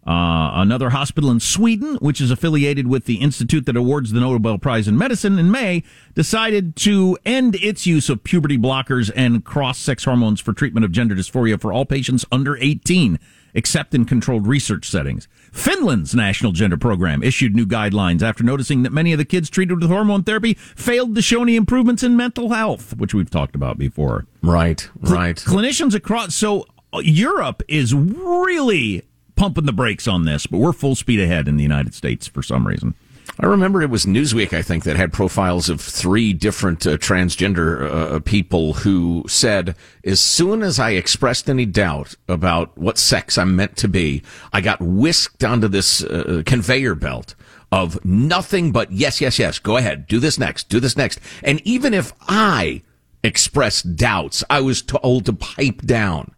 Uh, 0.06 0.52
another 0.54 0.88
hospital 0.88 1.30
in 1.30 1.38
Sweden, 1.38 1.96
which 1.96 2.18
is 2.18 2.30
affiliated 2.30 2.86
with 2.86 3.04
the 3.04 3.16
institute 3.16 3.66
that 3.66 3.76
awards 3.76 4.10
the 4.10 4.20
Nobel 4.20 4.56
Prize 4.56 4.88
in 4.88 4.96
Medicine 4.96 5.38
in 5.38 5.50
May, 5.50 5.82
decided 6.14 6.76
to 6.76 7.18
end 7.26 7.56
its 7.56 7.86
use 7.86 8.08
of 8.08 8.24
puberty 8.24 8.56
blockers 8.56 9.10
and 9.14 9.44
cross-sex 9.44 10.04
hormones 10.04 10.40
for 10.40 10.54
treatment 10.54 10.86
of 10.86 10.92
gender 10.92 11.14
dysphoria 11.14 11.60
for 11.60 11.74
all 11.74 11.84
patients 11.84 12.24
under 12.32 12.56
18, 12.56 13.18
except 13.54 13.94
in 13.94 14.04
controlled 14.04 14.46
research 14.46 14.88
settings. 14.88 15.28
Finland's 15.52 16.14
national 16.14 16.52
gender 16.52 16.76
program 16.76 17.22
issued 17.22 17.54
new 17.54 17.66
guidelines 17.66 18.22
after 18.22 18.44
noticing 18.44 18.82
that 18.82 18.92
many 18.92 19.12
of 19.12 19.18
the 19.18 19.24
kids 19.24 19.50
treated 19.50 19.80
with 19.80 19.90
hormone 19.90 20.22
therapy 20.22 20.54
failed 20.54 21.14
to 21.14 21.22
show 21.22 21.42
any 21.42 21.56
improvements 21.56 22.02
in 22.02 22.16
mental 22.16 22.50
health, 22.50 22.96
which 22.96 23.14
we've 23.14 23.30
talked 23.30 23.54
about 23.54 23.78
before. 23.78 24.26
Right. 24.42 24.88
Right. 25.00 25.36
Clinicians 25.36 25.94
across 25.94 26.34
so 26.34 26.66
uh, 26.92 27.00
Europe 27.00 27.62
is 27.68 27.94
really 27.94 29.02
pumping 29.36 29.66
the 29.66 29.72
brakes 29.72 30.08
on 30.08 30.24
this, 30.24 30.46
but 30.46 30.58
we're 30.58 30.72
full 30.72 30.94
speed 30.94 31.20
ahead 31.20 31.48
in 31.48 31.56
the 31.56 31.62
United 31.62 31.94
States 31.94 32.26
for 32.26 32.42
some 32.42 32.66
reason. 32.66 32.94
I 33.40 33.46
remember 33.46 33.82
it 33.82 33.90
was 33.90 34.04
Newsweek, 34.04 34.52
I 34.52 34.62
think, 34.62 34.84
that 34.84 34.96
had 34.96 35.12
profiles 35.12 35.68
of 35.68 35.80
three 35.80 36.32
different 36.32 36.86
uh, 36.86 36.96
transgender 36.96 37.88
uh, 37.88 38.20
people 38.20 38.72
who 38.72 39.24
said, 39.28 39.76
as 40.04 40.20
soon 40.20 40.62
as 40.62 40.80
I 40.80 40.90
expressed 40.90 41.48
any 41.48 41.64
doubt 41.64 42.16
about 42.26 42.76
what 42.76 42.98
sex 42.98 43.38
I'm 43.38 43.54
meant 43.54 43.76
to 43.78 43.88
be, 43.88 44.22
I 44.52 44.60
got 44.60 44.80
whisked 44.80 45.44
onto 45.44 45.68
this 45.68 46.02
uh, 46.02 46.42
conveyor 46.46 46.96
belt 46.96 47.34
of 47.70 48.04
nothing 48.04 48.72
but 48.72 48.90
yes, 48.90 49.20
yes, 49.20 49.38
yes, 49.38 49.58
go 49.58 49.76
ahead, 49.76 50.06
do 50.06 50.18
this 50.18 50.38
next, 50.38 50.68
do 50.68 50.80
this 50.80 50.96
next. 50.96 51.20
And 51.44 51.60
even 51.64 51.94
if 51.94 52.12
I 52.28 52.82
expressed 53.22 53.96
doubts, 53.96 54.42
I 54.50 54.60
was 54.60 54.82
told 54.82 55.26
to 55.26 55.32
pipe 55.32 55.82
down. 55.82 56.34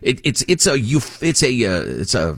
It, 0.00 0.20
it's 0.24 0.42
it's 0.48 0.66
a 0.66 0.74
it's 0.74 1.42
a 1.44 1.64
uh, 1.64 1.82
it's 1.82 2.14
a 2.16 2.36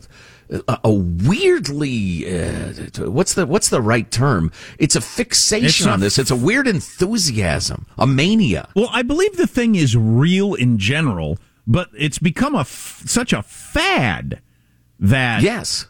a, 0.51 0.79
a 0.85 0.91
weirdly 0.93 2.27
uh, 2.29 2.73
what's 3.11 3.35
the 3.35 3.47
what's 3.47 3.69
the 3.69 3.81
right 3.81 4.11
term? 4.11 4.53
It's 4.79 4.97
a 4.97 5.01
fixation 5.01 5.67
It's 5.67 5.87
on 5.87 6.01
this. 6.01 6.19
It's 6.19 6.31
a 6.31 6.37
weird 6.37 6.67
enthusiasm, 6.69 7.87
a 7.99 8.07
mania. 8.07 8.69
Well, 8.75 8.89
I 8.93 9.03
believe 9.03 9.37
the 9.37 9.47
thing 9.47 9.75
is 9.75 9.97
real 9.97 10.55
in 10.55 10.79
general, 10.79 11.39
but 11.67 11.89
it's 11.97 12.19
become 12.19 12.55
a 12.55 12.61
f- 12.61 13.03
such 13.07 13.33
a 13.33 13.43
fad 13.43 14.41
that 14.99 15.43
Yes. 15.43 15.89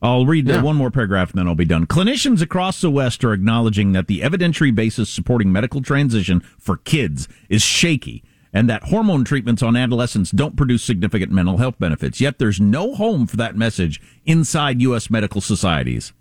I'll 0.00 0.26
read 0.26 0.46
Yeah. 0.46 0.62
one 0.62 0.76
more 0.76 0.92
paragraph 0.92 1.30
and 1.30 1.38
then 1.40 1.48
I'll 1.48 1.56
be 1.56 1.64
done. 1.64 1.84
Clinicians 1.84 2.40
across 2.40 2.80
the 2.80 2.90
West 2.90 3.24
are 3.24 3.32
acknowledging 3.32 3.92
that 3.92 4.06
the 4.06 4.20
evidentiary 4.20 4.72
basis 4.72 5.10
supporting 5.10 5.50
medical 5.50 5.82
transition 5.82 6.40
for 6.56 6.76
kids 6.76 7.26
is 7.48 7.62
shaky 7.62 8.22
and 8.52 8.68
that 8.68 8.84
hormone 8.84 9.24
treatments 9.24 9.62
on 9.62 9.76
adolescents 9.76 10.30
don't 10.30 10.56
produce 10.56 10.82
significant 10.82 11.30
mental 11.32 11.58
health 11.58 11.78
benefits. 11.78 12.20
Yet 12.20 12.38
there's 12.38 12.60
no 12.60 12.94
home 12.94 13.26
for 13.26 13.36
that 13.36 13.56
message 13.56 14.00
inside 14.24 14.80
U.S. 14.82 15.10
medical 15.10 15.40
societies, 15.40 16.12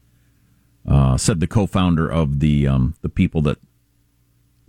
uh, 0.87 1.17
said 1.17 1.39
the 1.39 1.47
co-founder 1.47 2.09
of 2.11 2.39
the 2.39 2.67
um, 2.67 2.95
the 3.01 3.09
people 3.09 3.41
that 3.43 3.57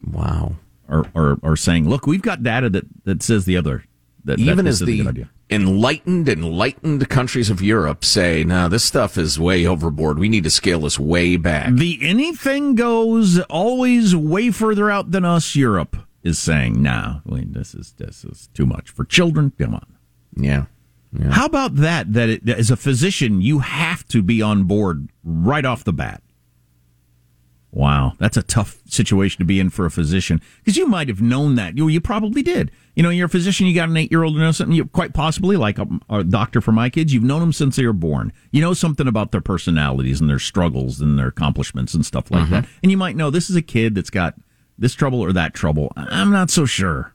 Wow. 0.04 0.56
are, 0.88 1.06
are, 1.14 1.38
are 1.42 1.56
saying, 1.56 1.88
look, 1.88 2.06
we've 2.06 2.22
got 2.22 2.42
data 2.42 2.70
that, 2.70 2.84
that 3.04 3.22
says 3.22 3.44
the 3.44 3.56
other. 3.56 3.84
That, 4.24 4.38
Even 4.38 4.58
that 4.64 4.66
as 4.66 4.80
this 4.80 4.88
is 4.88 5.00
a 5.00 5.02
good 5.04 5.14
the 5.16 5.26
enlightened, 5.54 6.28
enlightened 6.28 7.08
countries 7.08 7.48
of 7.50 7.62
Europe 7.62 8.04
say, 8.04 8.44
"No, 8.44 8.68
this 8.68 8.84
stuff 8.84 9.16
is 9.16 9.38
way 9.40 9.64
overboard. 9.66 10.18
We 10.18 10.28
need 10.28 10.44
to 10.44 10.50
scale 10.50 10.80
this 10.80 10.98
way 10.98 11.36
back." 11.36 11.72
The 11.72 11.98
anything 12.02 12.74
goes 12.74 13.38
always 13.42 14.14
way 14.14 14.50
further 14.50 14.90
out 14.90 15.12
than 15.12 15.24
us. 15.24 15.56
Europe 15.56 15.96
is 16.22 16.38
saying, 16.38 16.82
"Nah, 16.82 17.20
I 17.26 17.34
mean, 17.34 17.52
this 17.52 17.74
is 17.74 17.92
this 17.92 18.24
is 18.24 18.48
too 18.54 18.66
much 18.66 18.90
for 18.90 19.04
children." 19.04 19.52
Come 19.58 19.74
on. 19.74 19.86
Yeah. 20.36 20.66
Yeah. 21.12 21.30
How 21.30 21.46
about 21.46 21.76
that? 21.76 22.12
That 22.12 22.28
it, 22.28 22.48
as 22.48 22.70
a 22.70 22.76
physician, 22.76 23.40
you 23.40 23.60
have 23.60 24.06
to 24.08 24.22
be 24.22 24.42
on 24.42 24.64
board 24.64 25.08
right 25.24 25.64
off 25.64 25.84
the 25.84 25.92
bat. 25.92 26.22
Wow, 27.70 28.14
that's 28.18 28.38
a 28.38 28.42
tough 28.42 28.78
situation 28.86 29.38
to 29.40 29.44
be 29.44 29.60
in 29.60 29.68
for 29.68 29.84
a 29.84 29.90
physician 29.90 30.40
because 30.58 30.78
you 30.78 30.86
might 30.86 31.08
have 31.08 31.20
known 31.20 31.54
that. 31.56 31.76
You 31.76 31.88
you 31.88 32.00
probably 32.00 32.42
did. 32.42 32.70
You 32.94 33.02
know, 33.02 33.10
you're 33.10 33.26
a 33.26 33.30
physician. 33.30 33.66
You 33.66 33.74
got 33.74 33.90
an 33.90 33.96
eight 33.96 34.10
year 34.10 34.24
old. 34.24 34.34
You 34.34 34.40
know 34.40 34.52
something. 34.52 34.74
You 34.74 34.86
quite 34.86 35.12
possibly 35.12 35.56
like 35.56 35.78
a, 35.78 35.86
a 36.08 36.24
doctor 36.24 36.62
for 36.62 36.72
my 36.72 36.88
kids. 36.88 37.12
You've 37.12 37.24
known 37.24 37.40
them 37.40 37.52
since 37.52 37.76
they 37.76 37.84
were 37.84 37.92
born. 37.92 38.32
You 38.52 38.62
know 38.62 38.72
something 38.72 39.06
about 39.06 39.32
their 39.32 39.42
personalities 39.42 40.18
and 40.20 40.30
their 40.30 40.38
struggles 40.38 41.00
and 41.02 41.18
their 41.18 41.28
accomplishments 41.28 41.92
and 41.92 42.06
stuff 42.06 42.30
like 42.30 42.44
mm-hmm. 42.44 42.54
that. 42.54 42.66
And 42.82 42.90
you 42.90 42.96
might 42.96 43.16
know 43.16 43.30
this 43.30 43.50
is 43.50 43.56
a 43.56 43.62
kid 43.62 43.94
that's 43.94 44.10
got 44.10 44.34
this 44.78 44.94
trouble 44.94 45.20
or 45.20 45.32
that 45.32 45.54
trouble. 45.54 45.92
I'm 45.96 46.30
not 46.30 46.50
so 46.50 46.64
sure. 46.64 47.12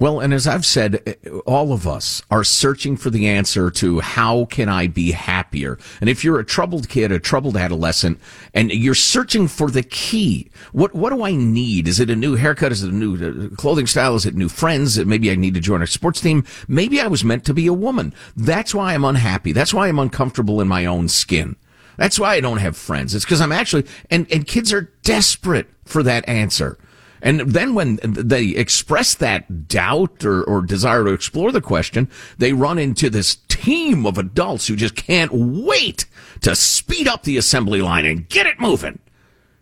Well, 0.00 0.18
and 0.18 0.32
as 0.32 0.46
I've 0.46 0.64
said, 0.64 1.02
eh, 1.06 1.28
all 1.44 1.74
of 1.74 1.86
us 1.86 2.22
are 2.30 2.42
searching 2.42 2.96
for 2.96 3.10
the 3.10 3.28
answer 3.28 3.70
to 3.72 4.00
how 4.00 4.46
can 4.46 4.66
I 4.66 4.86
be 4.86 5.10
happier? 5.10 5.78
And 6.00 6.08
if 6.08 6.24
you're 6.24 6.40
a 6.40 6.44
troubled 6.44 6.88
kid, 6.88 7.12
a 7.12 7.18
troubled 7.18 7.54
adolescent, 7.54 8.18
and 8.54 8.72
you're 8.72 8.94
searching 8.94 9.46
for 9.46 9.70
the 9.70 9.82
key, 9.82 10.50
what 10.72 10.94
what 10.94 11.10
do 11.10 11.22
I 11.22 11.32
need? 11.32 11.86
Is 11.86 12.00
it 12.00 12.08
a 12.08 12.16
new 12.16 12.36
haircut? 12.36 12.72
Is 12.72 12.82
it 12.82 12.90
a 12.90 12.94
new 12.94 13.50
uh, 13.52 13.54
clothing 13.56 13.86
style? 13.86 14.14
Is 14.14 14.24
it 14.24 14.34
new 14.34 14.48
friends? 14.48 14.98
Maybe 15.04 15.30
I 15.30 15.34
need 15.34 15.52
to 15.52 15.60
join 15.60 15.82
a 15.82 15.86
sports 15.86 16.22
team. 16.22 16.46
Maybe 16.66 16.98
I 16.98 17.06
was 17.06 17.22
meant 17.22 17.44
to 17.44 17.52
be 17.52 17.66
a 17.66 17.74
woman. 17.74 18.14
That's 18.34 18.74
why 18.74 18.94
I'm 18.94 19.04
unhappy. 19.04 19.52
That's 19.52 19.74
why 19.74 19.88
I'm 19.88 19.98
uncomfortable 19.98 20.62
in 20.62 20.68
my 20.68 20.86
own 20.86 21.08
skin. 21.08 21.56
That's 21.98 22.18
why 22.18 22.36
I 22.36 22.40
don't 22.40 22.56
have 22.56 22.78
friends. 22.78 23.14
It's 23.14 23.26
because 23.26 23.42
I'm 23.42 23.52
actually, 23.52 23.84
and, 24.10 24.26
and 24.32 24.46
kids 24.46 24.72
are 24.72 24.90
desperate 25.02 25.68
for 25.84 26.02
that 26.04 26.26
answer. 26.26 26.78
And 27.22 27.40
then 27.40 27.74
when 27.74 27.98
they 28.02 28.48
express 28.48 29.14
that 29.16 29.68
doubt 29.68 30.24
or, 30.24 30.42
or 30.42 30.62
desire 30.62 31.04
to 31.04 31.12
explore 31.12 31.52
the 31.52 31.60
question, 31.60 32.08
they 32.38 32.52
run 32.52 32.78
into 32.78 33.10
this 33.10 33.36
team 33.48 34.06
of 34.06 34.16
adults 34.18 34.66
who 34.66 34.76
just 34.76 34.96
can't 34.96 35.32
wait 35.32 36.06
to 36.40 36.56
speed 36.56 37.06
up 37.06 37.24
the 37.24 37.36
assembly 37.36 37.82
line 37.82 38.06
and 38.06 38.28
get 38.28 38.46
it 38.46 38.58
moving. 38.58 38.98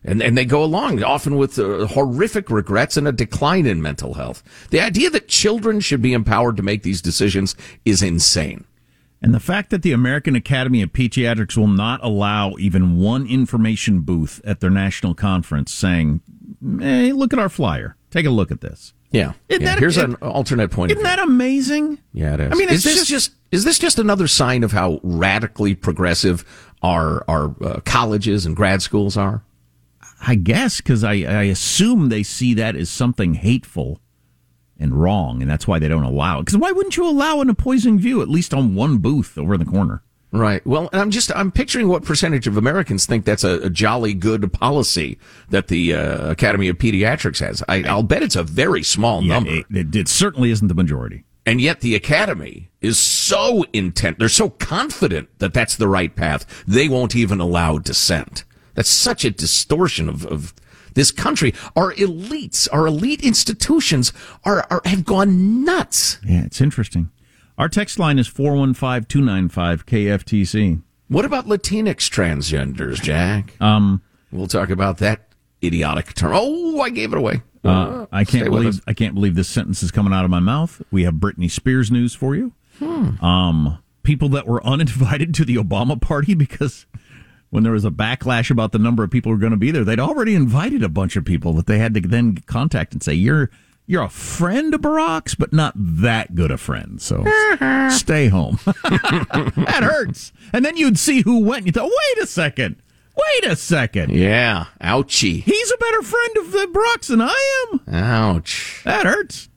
And, 0.05 0.23
and 0.23 0.39
they 0.39 0.45
go 0.45 0.63
along 0.63 1.03
often 1.03 1.37
with 1.37 1.59
uh, 1.59 1.87
horrific 1.87 2.51
regrets 2.51 2.97
and 2.97 3.09
a 3.09 3.13
decline 3.13 3.67
in 3.67 3.83
mental 3.83 4.15
health. 4.15 4.43
The 4.71 4.81
idea 4.81 5.11
that 5.11 5.29
children 5.29 5.81
should 5.81 6.01
be 6.01 6.13
empowered 6.13 6.57
to 6.57 6.63
make 6.63 6.83
these 6.83 7.03
decisions 7.03 7.57
is 7.85 8.03
insane. 8.03 8.65
And 9.21 9.35
the 9.35 9.41
fact 9.41 9.71
that 9.71 9.83
the 9.83 9.93
American 9.93 10.37
Academy 10.37 10.81
of 10.83 10.93
Pediatrics 10.93 11.57
will 11.57 11.67
not 11.67 12.03
allow 12.05 12.55
even 12.59 12.99
one 12.99 13.27
information 13.27 14.03
booth 14.03 14.41
at 14.45 14.61
their 14.61 14.71
national 14.71 15.15
conference 15.15 15.73
saying, 15.75 16.21
hey, 16.81 17.13
look 17.13 17.33
at 17.33 17.39
our 17.39 17.49
flyer. 17.49 17.97
Take 18.11 18.27
a 18.27 18.31
look 18.31 18.51
at 18.51 18.61
this. 18.61 18.95
Yeah. 19.11 19.33
Isn't 19.49 19.63
yeah. 19.63 19.69
that- 19.75 19.79
Here's 19.79 19.97
it- 19.97 20.05
an 20.05 20.15
alternate 20.17 20.71
point 20.71 20.91
Isn't 20.93 21.03
view. 21.03 21.05
that 21.17 21.19
amazing? 21.19 21.99
Yeah, 22.13 22.35
it 22.35 22.41
is. 22.41 22.53
I 22.53 22.55
mean, 22.57 22.69
is 22.69 22.85
this 22.85 22.97
just- 22.97 23.09
just, 23.09 23.33
is 23.51 23.65
this 23.65 23.79
just 23.79 23.99
another 23.99 24.27
sign 24.29 24.63
of 24.65 24.73
how 24.73 25.01
radically 25.03 25.75
progressive 25.75 26.45
our 26.83 27.25
our 27.29 27.55
uh, 27.65 27.81
colleges 27.85 28.45
and 28.47 28.55
grad 28.55 28.83
schools 28.83 29.17
are? 29.17 29.43
I 30.27 30.35
guess 30.35 30.79
because 30.79 31.05
I, 31.05 31.13
I 31.15 31.43
assume 31.45 32.09
they 32.09 32.23
see 32.23 32.53
that 32.55 32.75
as 32.77 32.91
something 32.91 33.35
hateful 33.35 34.01
and 34.79 34.95
wrong, 35.01 35.41
and 35.43 35.51
that's 35.51 35.67
why 35.67 35.79
they 35.79 35.89
don't 35.89 36.03
allow 36.05 36.39
it. 36.39 36.47
Because 36.47 36.59
why 36.59 36.71
wouldn't 36.73 36.97
you 36.97 37.09
allow 37.09 37.41
an 37.41 37.49
opposing 37.51 37.99
view 37.99 38.21
at 38.21 38.29
least 38.29 38.53
on 38.53 38.75
one 38.75 38.99
booth 38.99 39.39
over 39.39 39.55
in 39.55 39.61
the 39.61 39.67
corner? 39.67 40.03
Right. 40.31 40.65
Well, 40.67 40.91
and 40.93 41.01
I'm 41.01 41.11
just 41.11 41.35
I'm 41.35 41.51
picturing 41.51 41.89
what 41.89 42.05
percentage 42.05 42.47
of 42.47 42.57
Americans 42.59 43.07
think 43.07 43.25
that's 43.25 43.45
a, 43.45 43.61
a 43.63 43.71
jolly 43.71 44.13
good 44.13 44.53
policy 44.53 45.19
that 45.49 45.69
the 45.69 45.95
uh, 45.95 46.31
Academy 46.31 46.69
of 46.69 46.77
Pediatrics 46.77 47.41
has. 47.41 47.63
I, 47.69 47.83
I'll 47.85 48.03
bet 48.03 48.23
it's 48.23 48.37
a 48.37 48.43
very 48.43 48.83
small 48.83 49.23
Yeah, 49.23 49.35
number. 49.35 49.51
it, 49.51 49.67
it, 49.71 49.97
it 49.97 50.09
certainly 50.09 50.51
isn't 50.51 50.69
the 50.69 50.75
majority. 50.75 51.25
And 51.47 51.63
yet 51.63 51.81
the 51.81 51.95
Academy 51.95 52.69
is 52.83 52.99
so 52.99 53.65
intent, 53.73 54.19
they're 54.19 54.29
so 54.29 54.51
confident 54.51 55.31
that 55.39 55.55
that's 55.55 55.77
the 55.77 55.89
right 55.89 56.15
path, 56.15 56.45
they 56.67 56.89
won't 56.91 57.17
even 57.17 57.41
allow 57.41 57.79
dissent. 57.79 58.45
That's 58.75 58.91
such 58.91 59.25
a 59.25 59.31
distortion 59.31 60.11
of, 60.11 60.27
of 60.27 60.53
this 60.93 61.11
country. 61.11 61.55
Our 61.75 61.95
elites, 61.95 62.69
our 62.71 62.87
elite 62.87 63.23
institutions 63.23 64.13
are, 64.45 64.67
are 64.71 64.83
have 64.85 65.07
gone 65.07 65.65
nuts. 65.65 66.19
Yeah, 66.23 66.45
it's 66.45 66.61
interesting. 66.61 67.11
Our 67.59 67.69
text 67.69 67.99
line 67.99 68.19
is 68.19 68.29
415 68.29 69.05
295 69.09 69.85
KFTC. 69.85 70.81
What 71.09 71.25
about 71.25 71.47
Latinx 71.47 72.09
transgenders, 72.09 73.03
Jack? 73.03 73.61
Um, 73.61 74.03
We'll 74.31 74.47
talk 74.47 74.71
about 74.71 74.99
that 74.99 75.27
idiotic 75.65 76.15
term. 76.15 76.33
Oh, 76.35 76.81
I 76.81 76.91
gave 76.91 77.13
it 77.13 77.19
away. 77.19 77.43
uh, 77.65 78.07
I 78.13 78.25
can't 78.25 78.45
believe. 78.51 78.81
I 78.87 78.93
can't 78.93 79.15
believe 79.15 79.35
this 79.35 79.49
sentence 79.49 79.83
is 79.83 79.91
coming 79.91 80.13
out 80.13 80.25
of 80.25 80.31
my 80.31 80.39
mouth. 80.39 80.83
We 80.91 81.05
have 81.05 81.15
Britney 81.15 81.51
Spears 81.51 81.91
news 81.91 82.15
for 82.15 82.37
you. 82.37 82.53
Hmm. 82.79 83.25
Um, 83.25 83.79
people 84.03 84.29
that 84.31 84.47
were 84.47 84.65
uninvited 84.67 85.35
to 85.35 85.45
the 85.45 85.57
Obama 85.57 86.01
party 86.01 86.35
because 86.35 86.87
when 87.51 87.63
there 87.65 87.73
was 87.73 87.87
a 87.87 87.91
backlash 87.91 88.51
about 88.51 88.73
the 88.73 88.79
number 88.79 89.03
of 89.03 89.11
people 89.11 89.31
who 89.33 89.37
were 89.37 89.41
going 89.41 89.51
to 89.53 89.57
be 89.57 89.71
there, 89.71 89.83
they'd 89.83 89.99
already 89.99 90.35
invited 90.35 90.83
a 90.83 90.89
bunch 90.89 91.17
of 91.17 91.25
people 91.25 91.55
that 91.55 91.67
they 91.67 91.79
had 91.79 91.95
to 91.95 92.01
then 92.03 92.37
contact 92.47 92.93
and 92.93 93.03
say, 93.03 93.15
"You're 93.15 93.51
you're 93.89 94.05
a 94.05 94.09
friend 94.09 94.73
of 94.75 94.83
Barack's, 94.83 95.35
but 95.35 95.53
not 95.53 95.73
that 95.77 96.37
good 96.37 96.53
a 96.53 96.59
friend, 96.59 97.03
so 97.03 97.25
stay 97.91 98.29
home." 98.29 98.61
that 98.85 99.81
hurts. 99.83 100.33
And 100.53 100.65
then 100.65 100.77
you'd 100.77 100.99
see 100.99 101.23
who 101.23 101.41
went. 101.41 101.59
And 101.59 101.67
you 101.67 101.73
thought, 101.73 101.91
"Wait 101.91 102.23
a 102.23 102.27
second, 102.27 102.77
wait 103.17 103.51
a 103.51 103.57
second. 103.57 104.13
Yeah, 104.13 104.67
ouchie. 104.81 105.43
He's 105.43 105.73
a 105.73 105.79
better 105.79 106.03
friend 106.03 106.37
of 106.37 106.53
the 106.53 106.69
Barack's 106.73 107.09
than 107.09 107.21
I 107.21 107.67
am." 107.73 107.81
Ouch. 107.93 108.83
That 108.85 109.07
hurts. 109.07 109.49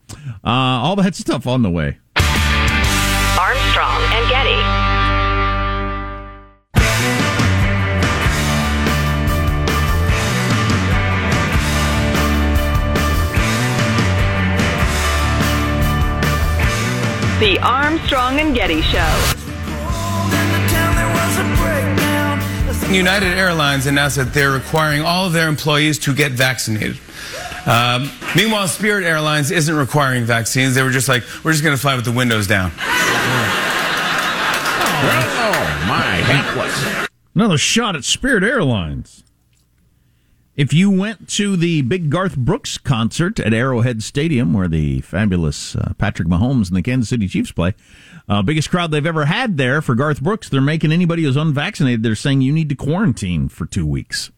Uh, 0.43 0.49
all 0.49 0.95
that 0.95 1.13
stuff 1.13 1.45
on 1.45 1.61
the 1.61 1.69
way. 1.69 1.99
Armstrong 3.37 4.01
and 4.13 4.29
Getty. 4.29 4.80
The 17.41 17.57
Armstrong 17.57 18.39
and 18.39 18.53
Getty 18.53 18.83
Show. 18.83 18.99
United 22.91 23.35
Airlines 23.35 23.87
announced 23.87 24.17
that 24.17 24.31
they're 24.31 24.51
requiring 24.51 25.01
all 25.01 25.25
of 25.25 25.33
their 25.33 25.47
employees 25.47 25.97
to 25.97 26.13
get 26.13 26.33
vaccinated. 26.33 26.99
Um, 27.65 28.11
meanwhile, 28.35 28.67
Spirit 28.67 29.05
Airlines 29.05 29.49
isn't 29.49 29.75
requiring 29.75 30.23
vaccines. 30.23 30.75
They 30.75 30.83
were 30.83 30.91
just 30.91 31.09
like, 31.09 31.23
we're 31.43 31.53
just 31.53 31.63
going 31.63 31.75
to 31.75 31.81
fly 31.81 31.95
with 31.95 32.05
the 32.05 32.11
windows 32.11 32.45
down. 32.45 32.69
Oh, 32.69 32.77
my 35.87 36.21
hapless. 36.21 37.07
Another 37.33 37.57
shot 37.57 37.95
at 37.95 38.03
Spirit 38.03 38.43
Airlines. 38.43 39.23
If 40.61 40.73
you 40.73 40.91
went 40.91 41.27
to 41.29 41.57
the 41.57 41.81
big 41.81 42.11
Garth 42.11 42.37
Brooks 42.37 42.77
concert 42.77 43.39
at 43.39 43.51
Arrowhead 43.51 44.03
Stadium, 44.03 44.53
where 44.53 44.67
the 44.67 45.01
fabulous 45.01 45.75
uh, 45.75 45.93
Patrick 45.97 46.27
Mahomes 46.27 46.67
and 46.67 46.77
the 46.77 46.83
Kansas 46.83 47.09
City 47.09 47.27
Chiefs 47.27 47.51
play, 47.51 47.73
uh, 48.29 48.43
biggest 48.43 48.69
crowd 48.69 48.91
they've 48.91 49.03
ever 49.03 49.25
had 49.25 49.57
there 49.57 49.81
for 49.81 49.95
Garth 49.95 50.21
Brooks, 50.21 50.49
they're 50.49 50.61
making 50.61 50.91
anybody 50.91 51.23
who's 51.23 51.35
unvaccinated, 51.35 52.03
they're 52.03 52.13
saying 52.13 52.41
you 52.41 52.53
need 52.53 52.69
to 52.69 52.75
quarantine 52.75 53.49
for 53.49 53.65
two 53.65 53.87
weeks. 53.87 54.29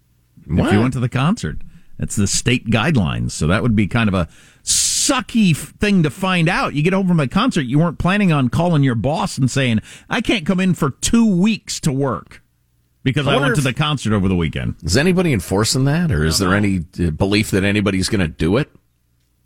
If 0.48 0.72
you 0.72 0.80
went 0.80 0.94
to 0.94 1.02
the 1.02 1.10
concert, 1.10 1.58
that's 2.00 2.16
the 2.16 2.26
state 2.26 2.68
guidelines. 2.68 3.32
So 3.32 3.48
that 3.48 3.62
would 3.62 3.76
be 3.76 3.88
kind 3.88 4.08
of 4.08 4.14
a 4.14 4.30
sucky 4.64 5.52
f- 5.52 5.74
thing 5.78 6.04
to 6.04 6.10
find 6.10 6.48
out. 6.48 6.74
You 6.74 6.84
get 6.84 6.94
home 6.94 7.10
from 7.10 7.20
a 7.20 7.28
concert, 7.28 7.64
you 7.64 7.80
weren't 7.80 8.00
planning 8.00 8.32
on 8.32 8.48
calling 8.48 8.82
your 8.82 8.96
boss 8.96 9.38
and 9.38 9.52
saying, 9.52 9.82
I 10.10 10.22
can't 10.22 10.46
come 10.46 10.62
in 10.62 10.74
for 10.74 10.92
two 10.92 11.36
weeks 11.36 11.82
to 11.82 11.92
work 11.92 12.43
because 13.04 13.28
I 13.28 13.34
wonder 13.34 13.48
went 13.50 13.56
to 13.58 13.62
the 13.62 13.74
concert 13.74 14.14
over 14.14 14.28
the 14.28 14.36
weekend. 14.36 14.76
Is 14.84 14.98
anybody 14.98 15.34
enforcing 15.34 15.86
that, 15.86 16.12
or 16.12 16.24
is 16.26 16.40
there 16.40 16.54
any 16.54 16.86
uh, 17.00 17.10
belief 17.12 17.52
that 17.52 17.64
anybody's 17.64 18.10
going 18.10 18.22
to 18.22 18.28
do 18.28 18.58
it? 18.58 18.70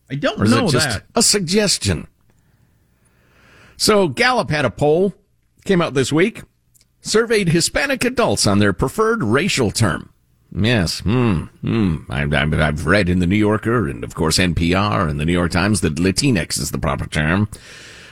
I 0.10 0.16
don't 0.16 0.40
Or 0.40 0.46
is 0.46 0.52
know 0.52 0.68
it 0.68 0.72
just 0.72 0.90
that. 0.90 1.04
a 1.16 1.22
suggestion? 1.22 2.08
So 3.76 4.08
Gallup 4.08 4.50
had 4.50 4.66
a 4.66 4.70
poll, 4.70 5.14
came 5.66 5.82
out 5.82 5.94
this 5.94 6.12
week, 6.12 6.44
surveyed 7.02 7.50
Hispanic 7.50 8.04
adults 8.06 8.48
on 8.48 8.60
their 8.60 8.74
preferred 8.74 9.24
racial 9.24 9.72
term. 9.72 10.12
Yes, 10.56 11.02
hmm, 11.02 11.44
hmm. 11.62 11.98
I, 12.10 12.24
I, 12.24 12.68
I've 12.68 12.86
read 12.86 13.10
in 13.10 13.20
the 13.20 13.28
New 13.28 13.36
Yorker 13.36 13.88
and 13.88 14.04
of 14.04 14.16
course 14.16 14.38
NPR 14.38 15.10
and 15.10 15.20
the 15.20 15.26
New 15.26 15.34
York 15.34 15.52
Times 15.52 15.82
that 15.82 15.96
Latinx 15.96 16.58
is 16.58 16.72
the 16.72 16.78
proper 16.80 17.06
term. 17.08 17.50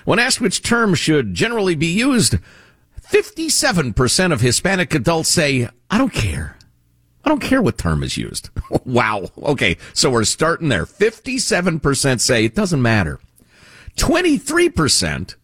When 0.04 0.20
asked 0.20 0.42
which 0.42 0.62
term 0.62 0.94
should 0.96 1.34
generally 1.34 1.76
be 1.76 1.88
used, 1.88 2.36
57% 3.16 4.34
of 4.34 4.42
Hispanic 4.42 4.94
adults 4.94 5.30
say, 5.30 5.70
I 5.90 5.98
don't 5.98 6.12
care. 6.12 6.58
I 7.24 7.30
don't 7.30 7.42
care 7.42 7.62
what 7.62 7.78
term 7.78 8.04
is 8.04 8.18
used. 8.18 8.50
wow. 8.86 9.30
Okay. 9.42 9.78
So 9.94 10.10
we're 10.10 10.26
starting 10.26 10.68
there. 10.68 10.86
57% 10.86 12.20
say 12.20 12.44
it 12.44 12.56
doesn't 12.56 12.82
matter. 12.82 13.22
23%, 13.96 15.36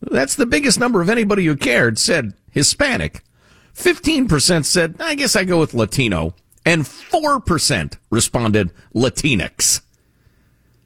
that's 0.00 0.36
the 0.36 0.46
biggest 0.46 0.80
number 0.80 1.02
of 1.02 1.10
anybody 1.10 1.44
who 1.44 1.54
cared, 1.54 1.98
said 1.98 2.32
Hispanic. 2.50 3.22
15% 3.74 4.64
said, 4.64 4.96
I 4.98 5.14
guess 5.14 5.36
I 5.36 5.44
go 5.44 5.60
with 5.60 5.74
Latino. 5.74 6.34
And 6.64 6.84
4% 6.84 7.98
responded 8.10 8.72
Latinx. 8.94 9.82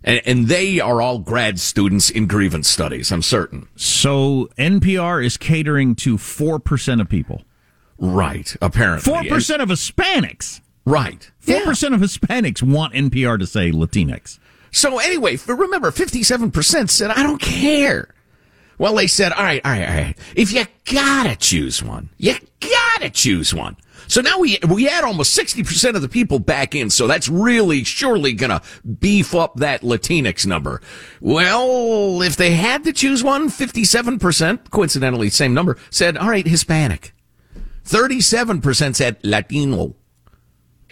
And, 0.04 0.20
and 0.24 0.48
they 0.48 0.80
are 0.80 1.00
all 1.00 1.18
grad 1.18 1.60
students 1.60 2.10
in 2.10 2.26
grievance 2.26 2.68
studies, 2.68 3.12
I'm 3.12 3.22
certain. 3.22 3.68
So 3.76 4.48
NPR 4.58 5.24
is 5.24 5.36
catering 5.36 5.94
to 5.96 6.16
4% 6.16 7.00
of 7.00 7.08
people. 7.08 7.42
Right, 7.98 8.56
apparently. 8.60 9.12
4% 9.12 9.60
of 9.60 9.68
Hispanics. 9.68 10.60
Right. 10.84 11.30
4% 11.44 11.94
of 11.94 12.00
Hispanics 12.00 12.62
want 12.62 12.94
NPR 12.94 13.38
to 13.38 13.46
say 13.46 13.70
Latinx. 13.70 14.38
So 14.72 14.98
anyway, 14.98 15.38
remember, 15.46 15.90
57% 15.90 16.90
said, 16.90 17.10
I 17.10 17.22
don't 17.22 17.40
care. 17.40 18.12
Well, 18.78 18.96
they 18.96 19.06
said, 19.06 19.32
all 19.32 19.44
right, 19.44 19.60
all 19.64 19.70
right, 19.70 19.88
all 19.88 19.94
right. 19.94 20.18
If 20.34 20.52
you 20.52 20.64
gotta 20.86 21.36
choose 21.36 21.82
one, 21.82 22.08
you 22.18 22.34
gotta 22.58 23.10
choose 23.10 23.54
one. 23.54 23.76
So 24.12 24.20
now 24.20 24.38
we, 24.38 24.58
we 24.68 24.90
add 24.90 25.04
almost 25.04 25.34
60% 25.38 25.96
of 25.96 26.02
the 26.02 26.08
people 26.08 26.38
back 26.38 26.74
in. 26.74 26.90
So 26.90 27.06
that's 27.06 27.30
really 27.30 27.82
surely 27.82 28.34
gonna 28.34 28.60
beef 29.00 29.34
up 29.34 29.56
that 29.56 29.80
Latinx 29.80 30.44
number. 30.44 30.82
Well, 31.22 32.20
if 32.20 32.36
they 32.36 32.50
had 32.50 32.84
to 32.84 32.92
choose 32.92 33.24
one, 33.24 33.48
57%, 33.48 34.70
coincidentally, 34.70 35.30
same 35.30 35.54
number, 35.54 35.78
said, 35.88 36.18
all 36.18 36.28
right, 36.28 36.46
Hispanic. 36.46 37.14
37% 37.86 38.96
said 38.96 39.16
Latino 39.22 39.96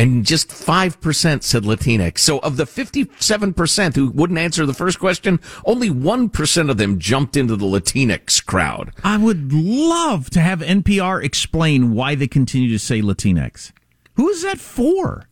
and 0.01 0.25
just 0.25 0.49
5% 0.49 1.43
said 1.43 1.63
Latinx. 1.65 2.19
So 2.19 2.39
of 2.41 2.57
the 2.57 2.65
57% 2.65 3.95
who 3.95 4.11
wouldn't 4.11 4.39
answer 4.39 4.65
the 4.67 4.75
first 4.75 4.99
question, 4.99 5.41
only 5.65 5.91
1% 5.91 6.71
of 6.71 6.77
them 6.77 6.99
jumped 6.99 7.37
into 7.37 7.57
the 7.57 7.67
Latinx 7.67 8.45
crowd. 8.45 8.93
I 9.05 9.17
would 9.19 9.53
love 9.53 10.31
to 10.31 10.41
have 10.41 10.61
NPR 10.61 11.23
explain 11.23 11.93
why 11.93 12.15
they 12.15 12.27
continue 12.29 12.69
to 12.71 12.79
say 12.79 13.03
Latinx. 13.03 13.73
Who 14.15 14.29
is 14.29 14.43
that 14.43 14.59
for? 14.59 15.27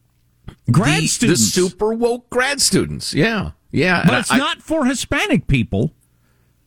Grad 0.71 1.03
the, 1.03 1.07
students. 1.07 1.55
The 1.55 1.61
super 1.63 1.93
woke 1.93 2.29
grad 2.31 2.61
students. 2.61 3.13
Yeah. 3.15 3.53
Yeah. 3.71 4.03
but 4.05 4.13
And 4.15 4.21
it's 4.21 4.33
I- 4.33 4.39
not 4.39 4.63
for 4.63 4.85
Hispanic 4.87 5.47
people. 5.47 5.93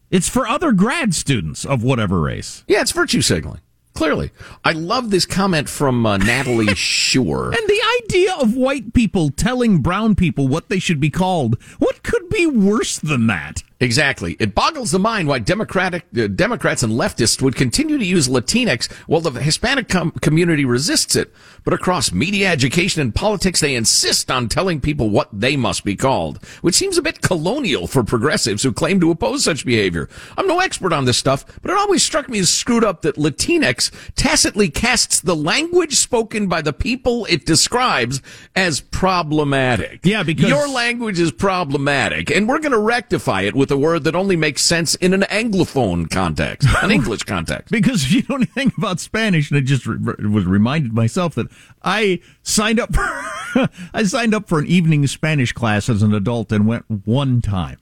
It's 0.09 0.27
for 0.27 0.45
other 0.47 0.71
grad 0.73 1.15
students 1.15 1.63
of 1.65 1.83
whatever 1.83 2.19
race. 2.19 2.65
Yeah, 2.67 2.81
it's 2.81 2.91
virtue 2.91 3.21
signaling. 3.21 3.61
Clearly. 3.93 4.31
I 4.63 4.71
love 4.71 5.09
this 5.09 5.25
comment 5.25 5.69
from 5.69 6.05
uh, 6.05 6.17
Natalie 6.17 6.75
Shore. 6.75 7.47
And 7.47 7.67
the 7.67 7.81
idea 8.03 8.33
of 8.35 8.55
white 8.55 8.93
people 8.93 9.29
telling 9.29 9.79
brown 9.79 10.15
people 10.15 10.47
what 10.47 10.69
they 10.69 10.79
should 10.79 10.99
be 10.99 11.09
called. 11.09 11.61
What 11.79 12.03
could 12.03 12.29
be 12.29 12.45
worse 12.45 12.97
than 12.97 13.27
that? 13.27 13.63
Exactly. 13.81 14.37
It 14.39 14.53
boggles 14.53 14.91
the 14.91 14.99
mind 14.99 15.27
why 15.27 15.39
Democratic 15.39 16.05
uh, 16.15 16.27
Democrats 16.27 16.83
and 16.83 16.93
leftists 16.93 17.41
would 17.41 17.55
continue 17.55 17.97
to 17.97 18.05
use 18.05 18.27
Latinx 18.27 18.91
while 19.07 19.21
the 19.21 19.31
Hispanic 19.41 19.89
com- 19.89 20.11
community 20.21 20.65
resists 20.65 21.15
it. 21.15 21.33
But 21.63 21.73
across 21.73 22.11
media, 22.11 22.49
education, 22.51 23.01
and 23.01 23.13
politics, 23.13 23.59
they 23.59 23.73
insist 23.73 24.29
on 24.29 24.49
telling 24.49 24.81
people 24.81 25.09
what 25.09 25.29
they 25.33 25.57
must 25.57 25.83
be 25.83 25.95
called, 25.95 26.43
which 26.61 26.75
seems 26.75 26.97
a 26.99 27.01
bit 27.01 27.21
colonial 27.23 27.87
for 27.87 28.03
progressives 28.03 28.61
who 28.61 28.71
claim 28.71 28.99
to 28.99 29.09
oppose 29.09 29.43
such 29.43 29.65
behavior. 29.65 30.07
I'm 30.37 30.47
no 30.47 30.59
expert 30.59 30.93
on 30.93 31.05
this 31.05 31.17
stuff, 31.17 31.43
but 31.63 31.71
it 31.71 31.77
always 31.77 32.03
struck 32.03 32.29
me 32.29 32.37
as 32.39 32.49
screwed 32.49 32.83
up 32.83 33.01
that 33.01 33.15
Latinx 33.15 33.91
tacitly 34.13 34.69
casts 34.69 35.21
the 35.21 35.35
language 35.35 35.95
spoken 35.95 36.47
by 36.47 36.61
the 36.61 36.73
people 36.73 37.25
it 37.25 37.47
describes 37.47 38.21
as 38.55 38.79
problematic. 38.79 40.01
Yeah, 40.03 40.21
because- 40.21 40.49
your 40.49 40.67
language 40.69 41.19
is 41.19 41.31
problematic, 41.31 42.29
and 42.29 42.47
we're 42.47 42.59
going 42.59 42.73
to 42.73 42.77
rectify 42.77 43.41
it 43.41 43.55
with 43.55 43.70
a 43.71 43.77
word 43.77 44.03
that 44.03 44.15
only 44.15 44.35
makes 44.35 44.61
sense 44.61 44.95
in 44.95 45.13
an 45.13 45.21
anglophone 45.23 46.09
context, 46.09 46.67
an 46.81 46.91
English 46.91 47.23
context. 47.23 47.71
Because 47.71 48.03
if 48.03 48.11
you 48.11 48.23
know 48.29 48.35
anything 48.35 48.71
about 48.77 48.99
Spanish, 48.99 49.49
and 49.49 49.57
I 49.57 49.61
just 49.61 49.85
re- 49.87 49.97
was 50.27 50.45
reminded 50.45 50.93
myself 50.93 51.35
that 51.35 51.47
I 51.83 52.19
signed 52.43 52.79
up 52.79 52.93
for 52.93 53.01
I 53.93 54.03
signed 54.03 54.33
up 54.33 54.47
for 54.47 54.59
an 54.59 54.67
evening 54.67 55.05
Spanish 55.07 55.51
class 55.53 55.89
as 55.89 56.03
an 56.03 56.13
adult 56.13 56.51
and 56.51 56.67
went 56.67 56.85
one 57.05 57.41
time. 57.41 57.77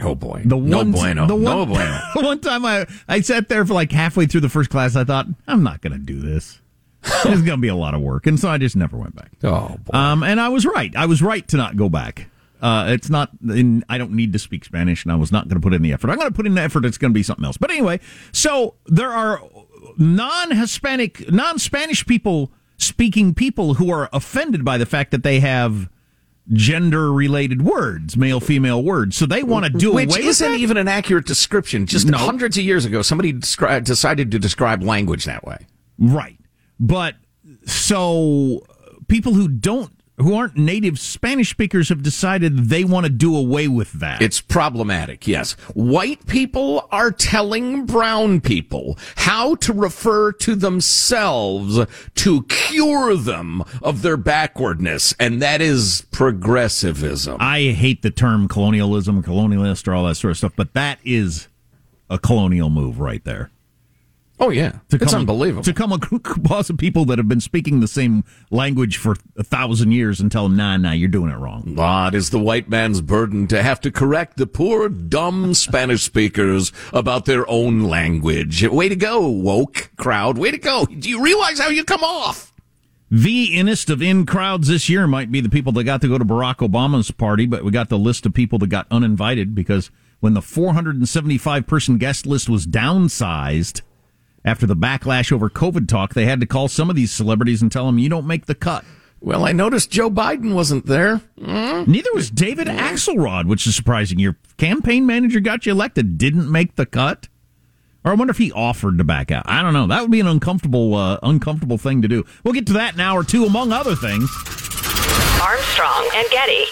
Oh 0.00 0.14
boy, 0.14 0.42
The 0.44 0.56
no 0.56 0.78
one, 0.78 0.90
bueno, 0.92 1.26
the 1.26 1.34
one, 1.34 1.44
no 1.44 1.66
bueno. 1.66 2.00
the 2.14 2.22
one 2.22 2.40
time 2.40 2.64
I 2.64 2.86
I 3.08 3.20
sat 3.20 3.48
there 3.48 3.64
for 3.66 3.74
like 3.74 3.92
halfway 3.92 4.26
through 4.26 4.40
the 4.40 4.48
first 4.48 4.70
class, 4.70 4.96
I 4.96 5.04
thought 5.04 5.26
I'm 5.46 5.62
not 5.62 5.80
going 5.80 5.92
to 5.92 5.98
do 5.98 6.18
this. 6.20 6.58
It's 7.04 7.24
going 7.24 7.44
to 7.44 7.56
be 7.56 7.68
a 7.68 7.74
lot 7.74 7.94
of 7.94 8.00
work, 8.00 8.26
and 8.28 8.38
so 8.38 8.48
I 8.48 8.58
just 8.58 8.76
never 8.76 8.96
went 8.96 9.14
back. 9.16 9.32
Oh 9.42 9.76
boy. 9.84 9.96
Um, 9.98 10.22
and 10.22 10.40
I 10.40 10.48
was 10.48 10.64
right. 10.64 10.94
I 10.96 11.06
was 11.06 11.20
right 11.20 11.46
to 11.48 11.56
not 11.56 11.76
go 11.76 11.88
back. 11.88 12.28
Uh, 12.62 12.86
it's 12.90 13.10
not. 13.10 13.30
In, 13.42 13.84
I 13.88 13.98
don't 13.98 14.12
need 14.12 14.32
to 14.32 14.38
speak 14.38 14.64
Spanish, 14.64 15.04
and 15.04 15.10
I 15.12 15.16
was 15.16 15.32
not 15.32 15.48
going 15.48 15.60
to 15.60 15.64
put 15.64 15.74
in 15.74 15.82
the 15.82 15.92
effort. 15.92 16.10
I'm 16.10 16.16
going 16.16 16.30
to 16.30 16.34
put 16.34 16.46
in 16.46 16.54
the 16.54 16.62
effort. 16.62 16.84
It's 16.84 16.96
going 16.96 17.10
to 17.12 17.14
be 17.14 17.24
something 17.24 17.44
else. 17.44 17.56
But 17.56 17.70
anyway, 17.72 17.98
so 18.30 18.76
there 18.86 19.10
are 19.10 19.42
non-Hispanic, 19.98 21.30
non-Spanish 21.32 22.06
people 22.06 22.52
speaking 22.78 23.34
people 23.34 23.74
who 23.74 23.90
are 23.90 24.08
offended 24.12 24.64
by 24.64 24.78
the 24.78 24.86
fact 24.86 25.10
that 25.10 25.22
they 25.24 25.40
have 25.40 25.90
gender-related 26.52 27.62
words, 27.62 28.16
male-female 28.16 28.82
words. 28.82 29.16
So 29.16 29.26
they 29.26 29.42
want 29.42 29.64
to 29.66 29.70
do 29.70 29.92
Which 29.92 30.08
away 30.08 30.18
with 30.20 30.26
isn't 30.26 30.54
even 30.54 30.76
an 30.76 30.88
accurate 30.88 31.26
description. 31.26 31.86
Just 31.86 32.06
No. 32.08 32.18
hundreds 32.18 32.58
of 32.58 32.64
years 32.64 32.84
ago, 32.84 33.02
somebody 33.02 33.32
descri- 33.32 33.82
decided 33.84 34.30
to 34.32 34.38
describe 34.38 34.82
language 34.82 35.24
that 35.24 35.44
way. 35.44 35.66
Right. 35.98 36.38
But 36.80 37.14
so 37.64 38.66
people 39.08 39.34
who 39.34 39.46
don't 39.46 39.92
who 40.18 40.34
aren't 40.34 40.56
native 40.56 40.98
Spanish 40.98 41.50
speakers 41.50 41.88
have 41.88 42.02
decided 42.02 42.68
they 42.68 42.84
want 42.84 43.06
to 43.06 43.10
do 43.10 43.36
away 43.36 43.68
with 43.68 43.92
that. 43.92 44.20
It's 44.22 44.40
problematic, 44.40 45.26
yes. 45.26 45.52
White 45.74 46.26
people 46.26 46.88
are 46.90 47.10
telling 47.10 47.86
brown 47.86 48.40
people 48.40 48.98
how 49.16 49.54
to 49.56 49.72
refer 49.72 50.32
to 50.32 50.54
themselves 50.54 51.86
to 52.14 52.42
cure 52.44 53.16
them 53.16 53.62
of 53.82 54.02
their 54.02 54.16
backwardness, 54.16 55.14
and 55.18 55.40
that 55.42 55.60
is 55.60 56.06
progressivism. 56.10 57.38
I 57.40 57.72
hate 57.72 58.02
the 58.02 58.10
term 58.10 58.48
colonialism, 58.48 59.22
colonialist, 59.22 59.88
or 59.88 59.94
all 59.94 60.04
that 60.04 60.16
sort 60.16 60.32
of 60.32 60.38
stuff, 60.38 60.52
but 60.56 60.74
that 60.74 60.98
is 61.04 61.48
a 62.10 62.18
colonial 62.18 62.70
move 62.70 63.00
right 63.00 63.24
there. 63.24 63.50
Oh, 64.42 64.50
yeah. 64.50 64.72
To 64.88 64.96
it's 64.96 65.12
come, 65.12 65.20
unbelievable. 65.20 65.62
To 65.62 65.72
come 65.72 65.92
across 66.12 66.68
of 66.68 66.76
people 66.76 67.04
that 67.06 67.18
have 67.18 67.28
been 67.28 67.40
speaking 67.40 67.80
the 67.80 67.88
same 67.88 68.24
language 68.50 68.96
for 68.96 69.16
a 69.36 69.44
thousand 69.44 69.92
years 69.92 70.20
and 70.20 70.30
tell 70.30 70.44
them, 70.44 70.56
nah, 70.56 70.76
nah, 70.76 70.92
you're 70.92 71.08
doing 71.08 71.30
it 71.30 71.36
wrong. 71.36 71.76
Ah, 71.78 72.08
it 72.08 72.14
is 72.14 72.30
the 72.30 72.38
white 72.38 72.68
man's 72.68 73.00
burden 73.00 73.46
to 73.48 73.62
have 73.62 73.80
to 73.82 73.90
correct 73.90 74.36
the 74.36 74.46
poor, 74.46 74.88
dumb 74.88 75.54
Spanish 75.54 76.02
speakers 76.02 76.72
about 76.92 77.24
their 77.24 77.48
own 77.48 77.82
language. 77.82 78.66
Way 78.66 78.88
to 78.88 78.96
go, 78.96 79.28
woke 79.28 79.90
crowd. 79.96 80.38
Way 80.38 80.50
to 80.50 80.58
go. 80.58 80.86
Do 80.86 81.08
you 81.08 81.22
realize 81.22 81.58
how 81.58 81.68
you 81.68 81.84
come 81.84 82.02
off? 82.02 82.52
The 83.10 83.58
innest 83.58 83.90
of 83.90 84.00
in 84.00 84.24
crowds 84.24 84.68
this 84.68 84.88
year 84.88 85.06
might 85.06 85.30
be 85.30 85.42
the 85.42 85.50
people 85.50 85.72
that 85.72 85.84
got 85.84 86.00
to 86.00 86.08
go 86.08 86.16
to 86.16 86.24
Barack 86.24 86.66
Obama's 86.66 87.10
party, 87.10 87.44
but 87.44 87.62
we 87.62 87.70
got 87.70 87.90
the 87.90 87.98
list 87.98 88.24
of 88.24 88.32
people 88.32 88.58
that 88.60 88.68
got 88.68 88.86
uninvited 88.90 89.54
because 89.54 89.90
when 90.20 90.32
the 90.32 90.40
475 90.40 91.66
person 91.66 91.98
guest 91.98 92.26
list 92.26 92.48
was 92.48 92.66
downsized 92.66 93.82
after 94.44 94.66
the 94.66 94.76
backlash 94.76 95.32
over 95.32 95.48
COVID 95.48 95.88
talk, 95.88 96.14
they 96.14 96.26
had 96.26 96.40
to 96.40 96.46
call 96.46 96.68
some 96.68 96.90
of 96.90 96.96
these 96.96 97.12
celebrities 97.12 97.62
and 97.62 97.70
tell 97.70 97.86
them, 97.86 97.98
you 97.98 98.08
don't 98.08 98.26
make 98.26 98.46
the 98.46 98.54
cut. 98.54 98.84
Well, 99.20 99.44
I 99.44 99.52
noticed 99.52 99.90
Joe 99.90 100.10
Biden 100.10 100.52
wasn't 100.52 100.86
there. 100.86 101.20
Neither 101.36 102.10
was 102.12 102.28
David 102.28 102.66
Axelrod, 102.66 103.46
which 103.46 103.66
is 103.68 103.76
surprising. 103.76 104.18
Your 104.18 104.36
campaign 104.56 105.06
manager 105.06 105.38
got 105.38 105.64
you 105.64 105.70
elected, 105.72 106.18
didn't 106.18 106.50
make 106.50 106.74
the 106.74 106.86
cut. 106.86 107.28
Or 108.04 108.10
I 108.10 108.14
wonder 108.14 108.32
if 108.32 108.38
he 108.38 108.50
offered 108.50 108.98
to 108.98 109.04
back 109.04 109.30
out. 109.30 109.44
I 109.46 109.62
don't 109.62 109.74
know. 109.74 109.86
That 109.86 110.02
would 110.02 110.10
be 110.10 110.18
an 110.18 110.26
uncomfortable, 110.26 110.96
uh, 110.96 111.20
uncomfortable 111.22 111.78
thing 111.78 112.02
to 112.02 112.08
do. 112.08 112.24
We'll 112.42 112.52
get 112.52 112.66
to 112.66 112.72
that 112.72 112.94
in 112.94 113.00
hour 113.00 113.22
two, 113.22 113.44
among 113.44 113.70
other 113.70 113.94
things. 113.94 114.28
Armstrong 115.40 116.10
and 116.16 116.28
Getty. 116.30 116.64